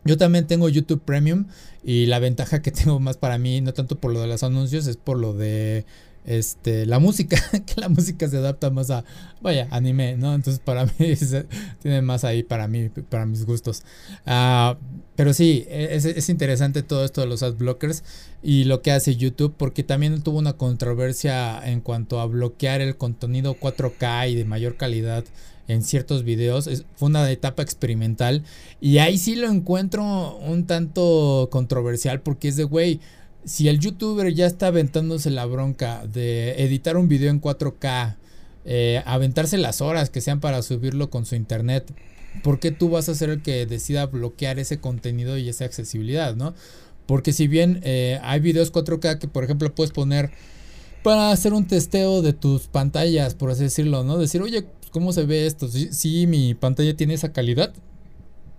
Yo 0.06 0.18
también 0.18 0.48
tengo 0.48 0.70
YouTube 0.70 1.04
Premium 1.04 1.46
y 1.84 2.08
la 2.08 2.18
ventaja 2.18 2.64
que 2.64 2.72
tengo 2.72 3.00
más 3.00 3.18
para 3.18 3.38
mí, 3.38 3.62
no 3.62 3.76
tanto 3.76 4.00
por 4.00 4.12
lo 4.12 4.22
de 4.22 4.28
los 4.28 4.41
anuncios, 4.41 4.88
es 4.88 4.98
por 4.98 5.20
lo 5.20 5.36
de 5.36 5.86
este, 6.26 6.86
la 6.86 6.99
música, 6.99 7.38
que 7.65 7.80
la 7.80 7.89
música 7.89 8.28
se 8.28 8.38
adapta 8.38 8.69
más 8.69 8.89
a, 8.91 9.03
vaya, 9.41 9.67
anime, 9.71 10.15
¿no? 10.17 10.34
Entonces 10.34 10.61
para 10.63 10.86
mí 10.99 11.13
tiene 11.82 12.01
más 12.01 12.24
ahí 12.24 12.43
para 12.43 12.67
mí, 12.67 12.89
para 13.09 13.26
mis 13.26 13.45
gustos. 13.45 13.84
Uh, 14.26 14.76
pero 15.15 15.34
sí, 15.34 15.65
es, 15.69 16.05
es, 16.05 16.30
interesante 16.30 16.82
todo 16.82 17.05
esto 17.05 17.21
de 17.21 17.28
los 17.28 17.43
ad 17.43 17.53
blockers 17.53 18.03
y 18.41 18.63
lo 18.63 18.82
que 18.82 18.91
hace 18.91 19.15
YouTube, 19.15 19.53
porque 19.55 19.84
también 19.84 20.21
tuvo 20.24 20.39
una 20.39 20.53
controversia 20.53 21.61
en 21.63 21.82
cuanto 21.82 22.19
a 22.19 22.26
bloquear 22.26 22.82
el 22.82 22.97
contenido 22.97 23.55
4K 23.59 24.32
y 24.32 24.36
de 24.36 24.45
mayor 24.45 24.76
calidad 24.76 25.24
en 25.67 25.84
ciertos 25.84 26.24
videos. 26.24 26.67
Es, 26.67 26.86
fue 26.95 27.09
una 27.09 27.30
etapa 27.30 27.61
experimental 27.61 28.43
y 28.82 28.97
ahí 28.97 29.17
sí 29.17 29.36
lo 29.36 29.49
encuentro 29.49 30.38
un 30.38 30.65
tanto 30.65 31.49
controversial 31.51 32.21
porque 32.21 32.47
es 32.47 32.55
de, 32.55 32.63
güey, 32.63 32.99
si 33.46 33.68
el 33.68 33.80
youtuber 33.80 34.34
ya 34.34 34.46
está 34.46 34.68
aventándose 34.68 35.30
la 35.30 35.46
bronca 35.46 36.06
de 36.06 36.64
editar 36.64 36.98
un 36.98 37.08
video 37.08 37.30
en 37.30 37.41
4K, 37.41 38.16
eh, 38.66 39.02
aventarse 39.06 39.58
las 39.58 39.82
horas 39.82 40.10
que 40.10 40.22
sean 40.22 40.39
para 40.39 40.62
subirlo 40.62 41.10
con 41.10 41.26
su 41.26 41.36
internet, 41.36 41.94
¿por 42.44 42.60
qué 42.60 42.72
tú 42.72 42.89
vas 42.89 43.10
a 43.10 43.16
ser 43.16 43.30
el 43.30 43.41
que 43.41 43.66
decida 43.66 44.06
bloquear 44.06 44.60
ese 44.60 44.80
contenido 44.80 45.38
y 45.38 45.50
esa 45.50 45.66
accesibilidad, 45.66 46.36
no? 46.36 46.54
Porque 47.06 47.34
si 47.34 47.48
bien 47.48 47.82
eh, 47.84 48.20
hay 48.24 48.39
videos 48.39 48.72
4K 48.72 49.20
que, 49.20 49.28
por 49.28 49.44
ejemplo, 49.44 49.74
puedes 49.76 49.91
poner 49.91 50.32
para 51.04 51.32
hacer 51.32 51.54
un 51.54 51.68
testeo 51.68 52.22
de 52.22 52.32
tus 52.32 52.68
pantallas, 52.68 53.36
por 53.36 53.52
así 53.52 53.64
decirlo, 53.64 54.04
¿no? 54.06 54.18
Decir, 54.18 54.41
oye, 54.41 54.66
¿cómo 54.91 55.12
se 55.12 55.26
ve 55.26 55.46
esto? 55.46 55.68
Si, 55.68 56.28
mi 56.28 56.54
pantalla 56.54 56.96
tiene 56.96 57.16
esa 57.16 57.34
calidad. 57.34 57.74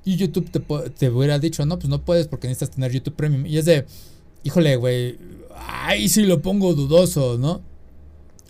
Y 0.04 0.16
YouTube 0.16 0.50
te, 0.50 0.60
te 0.90 1.08
hubiera 1.08 1.38
dicho, 1.38 1.64
no, 1.64 1.78
pues 1.78 1.88
no 1.88 2.04
puedes 2.04 2.28
porque 2.28 2.46
necesitas 2.46 2.74
tener 2.74 2.92
YouTube 2.92 3.14
Premium. 3.14 3.46
Y 3.46 3.56
es 3.56 3.64
de, 3.64 3.86
híjole, 4.44 4.76
güey, 4.76 5.18
ahí 5.56 6.08
sí 6.08 6.22
lo 6.22 6.40
pongo 6.42 6.74
dudoso, 6.74 7.38
¿no? 7.38 7.62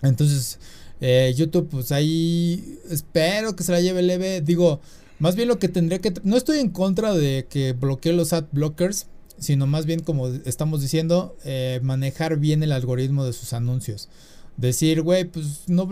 Entonces, 0.03 0.59
eh, 1.01 1.33
YouTube, 1.35 1.69
pues 1.69 1.91
ahí 1.91 2.79
espero 2.89 3.55
que 3.55 3.63
se 3.63 3.71
la 3.71 3.81
lleve 3.81 4.03
leve. 4.03 4.41
Digo, 4.41 4.81
más 5.19 5.35
bien 5.35 5.47
lo 5.47 5.57
que 5.57 5.69
tendría 5.69 5.99
que... 5.99 6.13
No 6.23 6.37
estoy 6.37 6.59
en 6.59 6.69
contra 6.69 7.13
de 7.13 7.47
que 7.49 7.73
bloquee 7.73 8.13
los 8.13 8.33
ad 8.33 8.45
blockers, 8.51 9.07
sino 9.37 9.67
más 9.67 9.85
bien 9.85 10.01
como 10.01 10.27
estamos 10.27 10.81
diciendo, 10.81 11.35
eh, 11.43 11.79
manejar 11.81 12.37
bien 12.37 12.63
el 12.63 12.71
algoritmo 12.71 13.25
de 13.25 13.33
sus 13.33 13.53
anuncios. 13.53 14.09
Decir, 14.57 15.01
güey, 15.01 15.25
pues 15.25 15.67
no, 15.67 15.87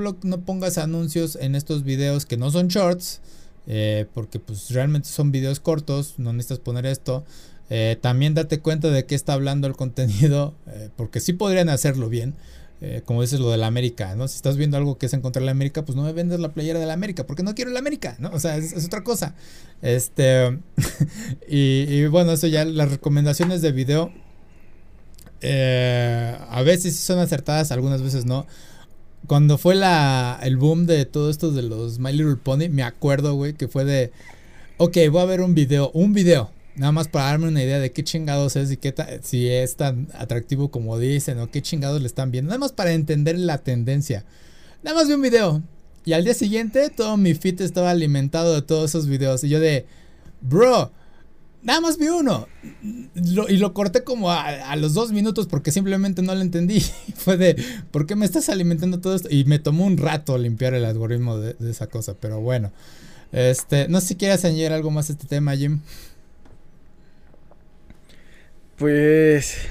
pongas 0.46 0.78
anuncios 0.78 1.38
en 1.40 1.56
estos 1.56 1.84
videos 1.84 2.26
que 2.26 2.38
no 2.38 2.50
son 2.52 2.70
shorts, 2.70 3.20
eh, 3.68 4.06
porque 4.14 4.40
pues 4.40 4.70
realmente 4.72 5.10
son 5.10 5.32
videos 5.32 5.60
cortos, 5.60 6.16
no 6.18 6.32
necesitas 6.32 6.60
poner 6.60 6.86
esto. 6.86 7.26
Eh, 7.76 7.98
también 8.00 8.36
date 8.36 8.60
cuenta 8.60 8.92
de 8.92 9.08
qué 9.08 9.16
está 9.16 9.34
hablando 9.34 9.66
el 9.66 9.76
contenido, 9.76 10.54
eh, 10.68 10.90
porque 10.96 11.20
sí 11.20 11.34
podrían 11.34 11.70
hacerlo 11.70 12.08
bien. 12.08 12.36
Eh, 12.82 13.02
como 13.04 13.24
dices 13.24 13.40
lo 13.40 13.50
de 13.50 13.58
la 13.58 13.66
América, 13.66 14.14
¿no? 14.16 14.28
Si 14.28 14.36
estás 14.36 14.58
viendo 14.58 14.78
algo 14.78 15.00
que 15.00 15.08
es 15.08 15.14
en 15.14 15.22
contra 15.22 15.42
la 15.42 15.50
América, 15.50 15.84
pues 15.84 15.96
no 15.96 16.04
me 16.04 16.14
vendes 16.14 16.40
la 16.40 16.50
playera 16.50 16.80
de 16.80 16.86
la 16.86 16.94
América, 16.94 17.26
porque 17.26 17.42
no 17.42 17.56
quiero 17.56 17.72
la 17.72 17.80
América, 17.80 18.16
¿no? 18.20 18.30
O 18.30 18.40
sea, 18.40 18.58
es, 18.58 18.86
otra 18.86 19.04
cosa. 19.04 19.34
Este, 19.82 20.60
y, 21.48 22.06
bueno, 22.06 22.34
eso 22.34 22.46
ya, 22.46 22.64
las 22.64 22.92
recomendaciones 22.92 23.64
de 23.64 23.72
video, 23.72 24.12
a 25.42 26.62
veces 26.64 26.96
son 26.96 27.18
acertadas, 27.18 27.72
algunas 27.72 28.04
veces 28.04 28.26
no. 28.26 28.46
Cuando 29.26 29.58
fue 29.58 29.74
la, 29.74 30.40
el 30.44 30.58
boom 30.58 30.86
de 30.86 31.06
todo 31.06 31.32
esto 31.32 31.52
de 31.52 31.64
los 31.64 31.98
My 31.98 32.12
Little 32.12 32.36
Pony, 32.36 32.70
me 32.70 32.84
acuerdo, 32.84 33.34
güey, 33.34 33.54
que 33.54 33.68
fue 33.68 33.84
de, 33.84 34.12
ok, 34.78 34.96
voy 35.10 35.22
a 35.24 35.26
ver 35.26 35.42
un 35.42 35.56
video, 35.56 35.90
un 35.96 36.14
video, 36.14 36.52
Nada 36.76 36.92
más 36.92 37.08
para 37.08 37.26
darme 37.26 37.48
una 37.48 37.62
idea 37.62 37.80
de 37.80 37.92
qué 37.92 38.04
chingados 38.04 38.56
es 38.56 38.72
y 38.72 38.78
qué 38.78 38.94
si 39.22 39.48
es 39.48 39.76
tan 39.76 40.08
atractivo 40.14 40.72
como 40.72 40.98
dicen 40.98 41.40
o 41.40 41.52
qué 41.52 41.62
chingados 41.62 42.02
le 42.02 42.08
están 42.08 42.32
viendo. 42.32 42.50
Nada 42.50 42.60
más 42.60 42.72
para 42.72 42.94
entender 42.94 43.38
la 43.38 43.60
tendencia. 43.60 44.26
Nada 44.84 44.98
más 44.98 45.08
vi 45.08 45.14
un 45.14 45.22
video. 45.22 45.64
Y 46.06 46.14
al 46.14 46.24
día 46.24 46.34
siguiente 46.34 46.90
todo 46.90 47.16
mi 47.16 47.34
feed 47.36 47.62
estaba 47.62 47.92
alimentado 47.92 48.56
de 48.56 48.64
todos 48.64 48.90
esos 48.90 49.08
videos. 49.08 49.44
Y 49.44 49.50
yo 49.50 49.60
de, 49.60 49.86
bro, 50.42 50.92
nada 51.62 51.80
más 51.80 51.98
vi 51.98 52.08
uno. 52.08 52.48
y 52.84 53.58
lo 53.58 53.74
corté 53.74 54.04
como 54.04 54.32
a, 54.32 54.76
los 54.76 54.96
dos 54.96 55.12
minutos 55.12 55.46
porque 55.46 55.72
simplemente 55.72 56.24
no 56.24 56.34
lo 56.34 56.42
entendí. 56.42 56.80
Fue 57.16 57.38
de, 57.38 57.56
¿por 57.92 58.08
qué 58.08 58.16
me 58.16 58.26
estás 58.26 58.50
alimentando 58.50 59.00
todo 59.00 59.16
esto? 59.16 59.30
Y 59.30 59.46
me 59.46 59.60
tomó 59.60 59.86
un 59.86 59.98
rato 59.98 60.40
limpiar 60.40 60.74
el 60.74 60.86
algoritmo 60.86 61.38
de, 61.38 61.54
de 61.54 61.70
esa 61.70 61.86
cosa. 61.86 62.16
Pero 62.20 62.42
bueno, 62.42 62.72
este, 63.32 63.88
no 63.88 64.02
sé 64.02 64.08
si 64.08 64.16
quieres 64.16 64.44
añadir 64.44 64.72
algo 64.72 64.92
más 64.92 65.10
a 65.10 65.14
este 65.14 65.28
tema, 65.28 65.56
Jim. 65.56 65.82
Pues 68.78 69.70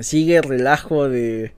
sigue 0.00 0.36
el 0.36 0.44
relajo 0.44 1.08
de 1.08 1.52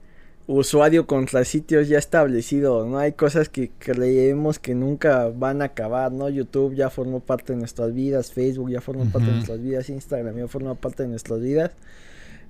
usuario 0.47 1.07
contra 1.07 1.45
sitios 1.45 1.89
ya 1.89 1.99
establecido, 1.99 2.87
¿no? 2.87 2.99
Hay 2.99 3.12
cosas 3.12 3.49
que 3.49 3.70
creemos 3.78 4.59
que 4.59 4.74
nunca 4.74 5.28
van 5.28 5.62
a 5.62 5.66
acabar, 5.66 6.12
¿no? 6.12 6.28
YouTube 6.28 6.74
ya 6.74 6.91
formó 6.91 7.20
parte 7.20 7.55
de 7.55 7.61
nuestras 7.61 7.95
vidas, 7.95 8.32
Facebook 8.32 8.70
ya 8.70 8.80
formó 8.80 9.07
parte 9.07 9.28
de 9.28 9.35
nuestras 9.35 9.62
vidas, 9.62 9.89
Instagram 9.89 10.37
ya 10.37 10.49
formó 10.49 10.74
parte 10.74 11.05
de 11.05 11.09
nuestras 11.09 11.41
vidas. 11.41 11.70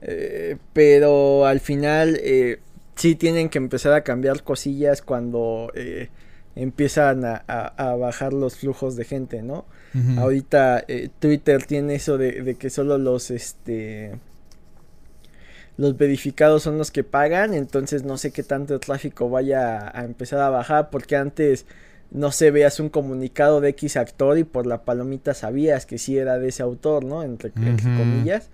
Eh, 0.03 0.57
pero 0.73 1.47
al 1.47 1.61
final 1.61 2.19
eh, 2.21 2.59
sí 2.97 3.15
tienen 3.15 3.49
que 3.49 3.59
empezar 3.59 3.93
a 3.93 4.03
cambiar 4.03 4.43
cosillas 4.43 5.01
cuando 5.03 5.71
eh, 5.75 6.09
empiezan 6.57 7.25
a, 7.25 7.97
bajar 7.99 8.33
los 8.33 8.57
flujos 8.57 8.97
de 8.97 9.05
gente, 9.05 9.43
¿no? 9.43 9.65
Ahorita 10.19 10.85
eh, 10.89 11.09
Twitter 11.21 11.65
tiene 11.67 11.95
eso 11.95 12.19
de, 12.19 12.57
que 12.59 12.69
solo 12.69 12.99
los, 12.99 13.31
este, 13.31 14.19
los 15.77 15.97
verificados 15.97 16.65
son 16.65 16.79
los 16.79 16.91
que 16.91 17.05
pagan, 17.05 17.55
entonces 17.55 18.03
no 18.03 18.19
sé 18.19 18.33
qué 18.33 18.43
tanto 18.43 18.81
tráfico 18.81 19.31
vaya 19.31 19.97
a, 19.97 20.05
empezar 20.05 20.41
a 20.41 20.51
bajar, 20.51 20.91
porque 20.91 21.15
antes, 21.15 21.67
no 22.11 22.33
sé, 22.33 22.51
veas 22.51 22.81
un 22.81 22.89
comunicado 22.89 23.61
de 23.61 23.69
X 23.71 23.97
actor 23.97 24.37
y 24.37 24.43
por 24.43 24.67
la 24.67 24.83
palomita 24.85 25.33
sabías 25.33 25.87
que 25.87 25.99
sí 25.99 26.19
era 26.19 26.39
de 26.39 26.49
ese 26.49 26.65
autor, 26.65 27.05
¿no? 27.05 27.23
Entre, 27.23 27.53
comillas. 27.53 28.51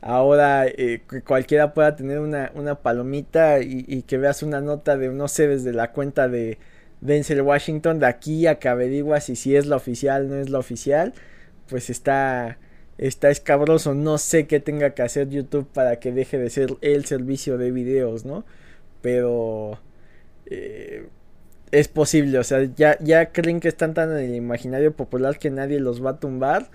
Ahora 0.00 0.66
eh, 0.66 1.02
que 1.10 1.20
cualquiera 1.22 1.74
pueda 1.74 1.96
tener 1.96 2.20
una, 2.20 2.52
una 2.54 2.76
palomita 2.76 3.60
y, 3.60 3.84
y 3.86 4.02
que 4.02 4.16
veas 4.16 4.42
una 4.42 4.60
nota 4.62 4.96
de, 4.96 5.08
no 5.10 5.28
sé, 5.28 5.48
desde 5.48 5.72
la 5.72 5.92
cuenta 5.92 6.28
de 6.28 6.56
Denzel 7.00 7.42
Washington 7.42 8.00
de 8.00 8.06
aquí 8.06 8.46
a 8.46 8.58
que 8.58 8.68
averiguas 8.68 9.24
si, 9.24 9.56
es 9.56 9.66
la 9.66 9.76
oficial 9.76 10.28
no 10.28 10.36
es 10.36 10.50
la 10.50 10.58
oficial, 10.58 11.14
pues 11.68 11.90
está, 11.90 12.58
está 12.98 13.30
escabroso. 13.30 13.94
No 13.94 14.18
sé 14.18 14.46
qué 14.46 14.60
tenga 14.60 14.90
que 14.94 15.02
hacer 15.02 15.28
YouTube 15.28 15.68
para 15.72 16.00
que 16.00 16.12
deje 16.12 16.38
de 16.38 16.50
ser 16.50 16.76
el 16.80 17.04
servicio 17.04 17.58
de 17.58 17.70
videos, 17.70 18.24
¿no? 18.24 18.44
Pero 19.02 19.78
eh, 20.46 21.08
es 21.70 21.88
posible, 21.88 22.38
o 22.38 22.44
sea, 22.44 22.64
ya, 22.76 22.98
ya 23.00 23.32
creen 23.32 23.60
que 23.60 23.68
están 23.68 23.94
tan 23.94 24.10
en 24.12 24.18
el 24.18 24.34
imaginario 24.34 24.92
popular 24.94 25.38
que 25.38 25.50
nadie 25.50 25.80
los 25.80 26.04
va 26.04 26.10
a 26.10 26.20
tumbar, 26.20 26.70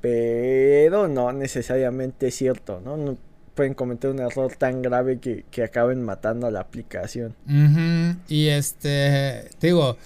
pero 0.00 1.08
no 1.08 1.32
necesariamente 1.32 2.28
es 2.28 2.34
cierto, 2.34 2.80
no 2.80 3.16
pueden 3.54 3.74
cometer 3.74 4.10
un 4.10 4.20
error 4.20 4.54
tan 4.56 4.82
grave 4.82 5.18
que, 5.18 5.44
que 5.50 5.62
acaben 5.62 6.02
matando 6.02 6.46
a 6.46 6.50
la 6.50 6.60
aplicación. 6.60 7.34
Y 8.28 8.48
este, 8.48 9.50
te 9.58 9.66
digo, 9.68 9.96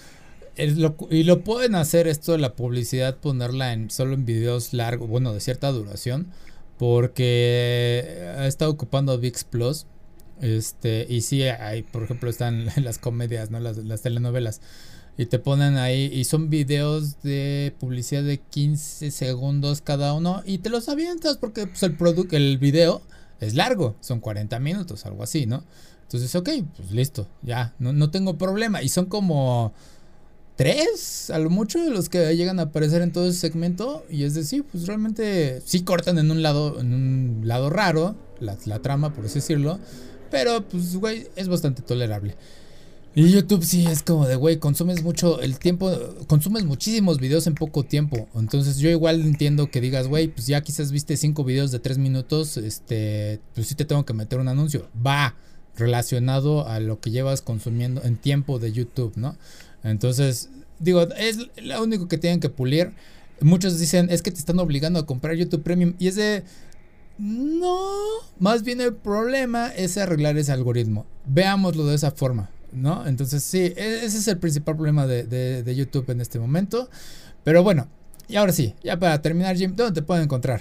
y 1.11 1.25
lo 1.25 1.41
pueden 1.41 1.75
hacer 1.75 2.09
esto 2.09 2.33
de 2.33 2.39
la 2.39 2.55
publicidad, 2.55 3.17
ponerla 3.17 3.73
en 3.73 3.91
solo 3.91 4.15
en 4.15 4.25
videos 4.25 4.73
largos, 4.73 5.09
bueno, 5.09 5.35
de 5.35 5.41
cierta 5.41 5.71
duración, 5.71 6.29
porque 6.79 8.33
ha 8.39 8.47
estado 8.47 8.71
ocupando 8.71 9.19
VIX 9.19 9.45
Plus. 9.45 9.87
Este, 10.41 11.07
y 11.09 11.23
sí, 11.23 11.43
hay, 11.43 11.83
por 11.83 12.03
ejemplo, 12.03 12.31
están 12.31 12.67
las 12.83 12.99
comedias, 12.99 13.51
¿no? 13.51 13.61
Las, 13.61 13.77
las 13.79 14.03
telenovelas. 14.03 14.61
Y 15.19 15.27
te 15.27 15.39
ponen 15.39 15.77
ahí, 15.77 16.11
y 16.13 16.25
son 16.25 16.51
videos 16.51 17.23
de 17.23 17.75
publicidad 17.79 18.23
de 18.23 18.39
15 18.39 19.11
segundos 19.11 19.81
cada 19.81 20.13
uno. 20.15 20.43
Y 20.45 20.59
te 20.59 20.71
los 20.71 20.89
avientas 20.89 21.39
porque 21.39 21.67
pues, 21.67 21.83
el, 21.83 21.97
el 22.33 22.59
video 22.59 23.03
es 23.41 23.55
largo, 23.55 23.97
son 24.01 24.21
40 24.21 24.59
minutos, 24.61 25.07
algo 25.07 25.23
así, 25.23 25.47
¿no? 25.47 25.65
Entonces, 26.03 26.35
ok, 26.35 26.49
pues 26.77 26.91
listo, 26.93 27.29
ya, 27.43 27.75
no, 27.79 27.93
no 27.93 28.11
tengo 28.11 28.39
problema. 28.39 28.83
Y 28.83 28.89
son 28.89 29.07
como 29.07 29.73
tres, 30.55 31.31
a 31.31 31.39
lo 31.39 31.51
mucho, 31.51 31.83
de 31.83 31.91
los 31.91 32.09
que 32.09 32.37
llegan 32.37 32.59
a 32.59 32.65
aparecer 32.65 33.03
en 33.03 33.13
todo 33.13 33.29
ese 33.29 33.39
segmento. 33.41 34.05
Y 34.09 34.25
es 34.25 34.35
decir, 34.35 34.65
pues 34.65 34.87
realmente 34.87 35.61
sí 35.65 35.83
cortan 35.83 36.19
en 36.19 36.31
un 36.31 36.43
lado, 36.43 36.81
en 36.81 36.95
un 36.95 37.41
lado 37.45 37.71
raro, 37.71 38.17
la, 38.41 38.57
la 38.67 38.81
trama, 38.81 39.13
por 39.13 39.27
así 39.27 39.37
decirlo. 39.37 39.79
Pero, 40.31 40.67
pues, 40.67 40.97
güey, 40.97 41.29
es 41.37 41.49
bastante 41.49 41.83
tolerable. 41.83 42.37
Y 43.19 43.31
YouTube 43.31 43.65
sí 43.65 43.87
es 43.87 44.03
como 44.03 44.29
de, 44.29 44.37
güey, 44.37 44.59
consumes 44.59 45.03
mucho 45.03 45.41
el 45.41 45.59
tiempo, 45.59 45.91
consumes 46.27 46.67
muchísimos 46.67 47.19
videos 47.19 47.47
en 47.47 47.55
poco 47.55 47.83
tiempo. 47.83 48.29
Entonces 48.35 48.77
yo 48.77 48.91
igual 48.91 49.23
entiendo 49.23 49.71
que 49.71 49.81
digas, 49.81 50.07
güey, 50.07 50.29
pues 50.29 50.47
ya 50.47 50.61
quizás 50.61 50.93
viste 50.93 51.17
cinco 51.17 51.43
videos 51.43 51.73
de 51.73 51.79
tres 51.79 51.97
minutos, 51.97 52.59
este, 52.59 53.41
pues 53.55 53.69
sí 53.69 53.75
te 53.75 53.87
tengo 53.87 54.05
que 54.05 54.13
meter 54.13 54.39
un 54.39 54.49
anuncio. 54.49 54.87
Va 55.05 55.35
relacionado 55.79 56.69
a 56.69 56.79
lo 56.79 57.01
que 57.01 57.11
llevas 57.11 57.41
consumiendo 57.41 58.03
en 58.03 58.19
tiempo 58.19 58.59
de 58.59 58.73
YouTube, 58.73 59.15
¿no? 59.17 59.35
Entonces, 59.83 60.51
digo, 60.79 61.01
es 61.17 61.39
lo 61.57 61.83
único 61.83 62.09
que 62.09 62.19
tienen 62.19 62.41
que 62.41 62.51
pulir. 62.51 62.93
Muchos 63.41 63.79
dicen, 63.79 64.11
es 64.11 64.21
que 64.21 64.31
te 64.31 64.41
están 64.41 64.59
obligando 64.59 64.99
a 64.99 65.07
comprar 65.07 65.37
YouTube 65.37 65.63
Premium. 65.63 65.95
Y 65.99 66.09
es 66.09 66.17
de... 66.17 66.45
No, 67.17 67.81
más 68.39 68.63
bien 68.63 68.83
el 68.83 68.93
problema 68.93 69.69
es 69.69 69.97
arreglar 69.97 70.37
ese 70.37 70.53
algoritmo. 70.53 71.07
Veámoslo 71.25 71.87
de 71.87 71.95
esa 71.95 72.11
forma. 72.11 72.51
¿No? 72.73 73.07
Entonces 73.07 73.43
sí, 73.43 73.59
e-, 73.77 74.05
ese 74.05 74.19
es 74.19 74.29
el 74.29 74.39
principal 74.39 74.77
problema 74.77 75.07
de, 75.07 75.75
YouTube 75.75 76.11
en 76.11 76.21
este 76.21 76.39
momento. 76.39 76.89
Pero 77.45 77.63
bueno, 77.63 77.89
y 78.29 78.37
ahora 78.37 78.53
sí, 78.53 78.75
ya 78.83 78.99
para 78.99 79.21
terminar, 79.23 79.57
Jim, 79.57 79.75
¿dónde 79.77 80.01
te 80.01 80.07
pueden 80.07 80.25
encontrar? 80.25 80.61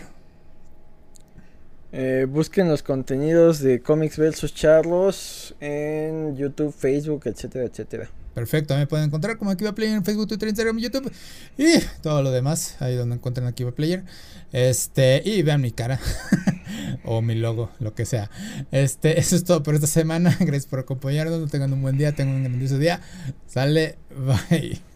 Eh, 1.91 2.27
busquen 2.29 2.67
los 2.67 2.83
contenidos 2.83 3.59
de 3.59 3.79
Comics 3.79 4.17
versus 4.17 4.53
Charlos 4.53 5.55
en 5.59 6.35
YouTube, 6.35 6.73
Facebook, 6.73 7.21
etcétera, 7.25 7.65
etcétera. 7.65 8.09
Perfecto, 8.35 8.75
me 8.75 8.85
pueden 8.85 9.05
encontrar 9.05 9.37
como 9.37 9.49
Akiva 9.49 9.73
Player 9.73 9.95
en 9.95 10.03
Facebook, 10.03 10.27
Twitter, 10.27 10.49
Instagram, 10.49 10.77
YouTube 10.77 11.09
y 11.57 11.79
todo 12.01 12.21
lo 12.21 12.31
demás, 12.31 12.75
ahí 12.81 12.93
donde 12.93 13.15
encuentran 13.15 13.47
Akiva 13.47 13.71
Player. 13.71 14.03
Este, 14.51 15.21
y 15.25 15.41
vean 15.41 15.61
mi 15.61 15.71
cara 15.71 15.99
o 17.05 17.21
mi 17.21 17.35
logo, 17.35 17.71
lo 17.79 17.95
que 17.95 18.05
sea. 18.05 18.29
Este, 18.71 19.19
eso 19.19 19.37
es 19.37 19.45
todo 19.45 19.63
por 19.63 19.73
esta 19.73 19.87
semana. 19.87 20.35
Gracias 20.39 20.65
por 20.65 20.79
acompañarnos. 20.79 21.49
Tengan 21.49 21.71
un 21.73 21.81
buen 21.81 21.97
día, 21.97 22.13
tengan 22.13 22.35
un 22.35 22.43
grandioso 22.43 22.77
día. 22.77 22.99
Sale, 23.47 23.97
bye. 24.49 24.94